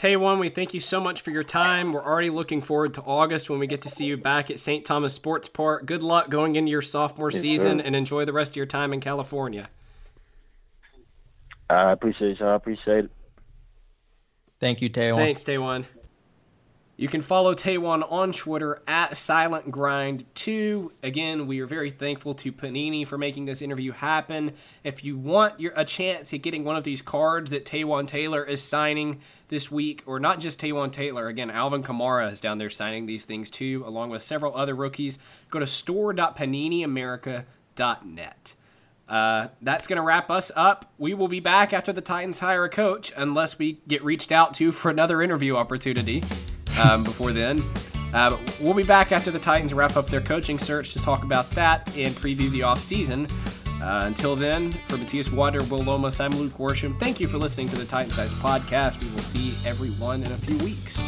Taywan, 0.00 0.38
we 0.38 0.48
thank 0.48 0.72
you 0.72 0.80
so 0.80 0.98
much 0.98 1.20
for 1.20 1.30
your 1.30 1.44
time. 1.44 1.92
We're 1.92 2.02
already 2.02 2.30
looking 2.30 2.62
forward 2.62 2.94
to 2.94 3.02
August 3.02 3.50
when 3.50 3.58
we 3.58 3.66
get 3.66 3.82
to 3.82 3.90
see 3.90 4.06
you 4.06 4.16
back 4.16 4.50
at 4.50 4.58
St. 4.58 4.82
Thomas 4.82 5.12
Sports 5.12 5.46
Park. 5.46 5.84
Good 5.84 6.00
luck 6.00 6.30
going 6.30 6.56
into 6.56 6.70
your 6.70 6.80
sophomore 6.80 7.30
yes, 7.30 7.42
season 7.42 7.80
sir. 7.80 7.84
and 7.84 7.94
enjoy 7.94 8.24
the 8.24 8.32
rest 8.32 8.52
of 8.52 8.56
your 8.56 8.64
time 8.64 8.94
in 8.94 9.00
California. 9.00 9.68
I 11.68 11.92
appreciate 11.92 12.40
you. 12.40 12.46
I 12.46 12.54
appreciate 12.54 13.04
it. 13.04 13.10
Thank 14.58 14.80
you, 14.80 14.88
Taywan. 14.88 15.16
Thanks, 15.16 15.44
Taywan. 15.44 15.84
You 17.00 17.08
can 17.08 17.22
follow 17.22 17.54
Taywan 17.54 18.04
on 18.12 18.30
Twitter 18.30 18.82
at 18.86 19.16
Silent 19.16 19.70
Grind 19.70 20.26
2. 20.34 20.92
Again, 21.02 21.46
we 21.46 21.60
are 21.60 21.66
very 21.66 21.90
thankful 21.90 22.34
to 22.34 22.52
Panini 22.52 23.06
for 23.06 23.16
making 23.16 23.46
this 23.46 23.62
interview 23.62 23.92
happen. 23.92 24.52
If 24.84 25.02
you 25.02 25.16
want 25.16 25.58
your, 25.58 25.72
a 25.76 25.86
chance 25.86 26.34
at 26.34 26.42
getting 26.42 26.62
one 26.62 26.76
of 26.76 26.84
these 26.84 27.00
cards 27.00 27.48
that 27.52 27.64
Taywan 27.64 28.06
Taylor 28.06 28.44
is 28.44 28.60
signing 28.60 29.22
this 29.48 29.70
week, 29.70 30.02
or 30.04 30.20
not 30.20 30.40
just 30.40 30.60
Taywan 30.60 30.92
Taylor, 30.92 31.28
again, 31.28 31.50
Alvin 31.50 31.82
Kamara 31.82 32.30
is 32.30 32.38
down 32.38 32.58
there 32.58 32.68
signing 32.68 33.06
these 33.06 33.24
things 33.24 33.48
too, 33.48 33.82
along 33.86 34.10
with 34.10 34.22
several 34.22 34.54
other 34.54 34.74
rookies. 34.74 35.18
Go 35.48 35.58
to 35.58 35.66
store.paniniamerica.net. 35.66 38.54
Uh, 39.08 39.48
that's 39.62 39.86
going 39.86 39.96
to 39.96 40.02
wrap 40.02 40.30
us 40.30 40.52
up. 40.54 40.92
We 40.98 41.14
will 41.14 41.28
be 41.28 41.40
back 41.40 41.72
after 41.72 41.94
the 41.94 42.02
Titans 42.02 42.40
hire 42.40 42.64
a 42.64 42.68
coach, 42.68 43.10
unless 43.16 43.58
we 43.58 43.80
get 43.88 44.04
reached 44.04 44.30
out 44.30 44.52
to 44.56 44.70
for 44.70 44.90
another 44.90 45.22
interview 45.22 45.56
opportunity 45.56 46.22
um, 46.78 47.04
before 47.04 47.32
then. 47.32 47.58
Uh, 48.12 48.36
we'll 48.60 48.74
be 48.74 48.82
back 48.82 49.12
after 49.12 49.30
the 49.30 49.38
Titans 49.38 49.72
wrap 49.72 49.96
up 49.96 50.08
their 50.08 50.20
coaching 50.20 50.58
search 50.58 50.92
to 50.92 50.98
talk 50.98 51.22
about 51.22 51.50
that 51.52 51.86
and 51.96 52.14
preview 52.14 52.50
the 52.50 52.60
offseason. 52.60 53.30
Uh, 53.80 54.02
until 54.04 54.36
then, 54.36 54.72
for 54.72 54.96
Matthias 54.98 55.32
Water, 55.32 55.62
Will 55.64 55.78
Lomas, 55.78 56.20
I'm 56.20 56.32
Luke 56.32 56.52
Worsham. 56.58 56.98
Thank 56.98 57.18
you 57.20 57.28
for 57.28 57.38
listening 57.38 57.68
to 57.70 57.76
the 57.76 57.86
Titan 57.86 58.10
Size 58.10 58.32
Podcast. 58.34 59.02
We 59.02 59.10
will 59.10 59.22
see 59.22 59.54
everyone 59.66 60.22
in 60.22 60.32
a 60.32 60.36
few 60.36 60.58
weeks. 60.58 61.00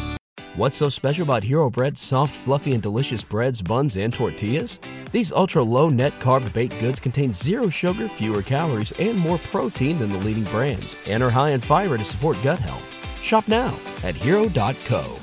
What's 0.55 0.75
so 0.75 0.87
special 0.87 1.23
about 1.23 1.43
Hero 1.43 1.69
Bread's 1.69 1.99
soft, 1.99 2.33
fluffy, 2.33 2.73
and 2.73 2.81
delicious 2.81 3.23
breads, 3.23 3.61
buns, 3.61 3.97
and 3.97 4.13
tortillas? 4.13 4.79
These 5.11 5.31
ultra 5.31 5.63
low 5.63 5.89
net 5.89 6.19
carb 6.19 6.51
baked 6.53 6.79
goods 6.79 6.99
contain 6.99 7.33
zero 7.33 7.69
sugar, 7.69 8.07
fewer 8.07 8.41
calories, 8.41 8.91
and 8.93 9.17
more 9.17 9.37
protein 9.37 9.97
than 9.97 10.11
the 10.11 10.19
leading 10.19 10.45
brands, 10.45 10.95
and 11.07 11.21
are 11.21 11.29
high 11.29 11.51
in 11.51 11.59
fiber 11.59 11.97
to 11.97 12.05
support 12.05 12.37
gut 12.43 12.59
health. 12.59 12.83
Shop 13.23 13.47
now 13.47 13.75
at 14.03 14.15
hero.co. 14.15 15.22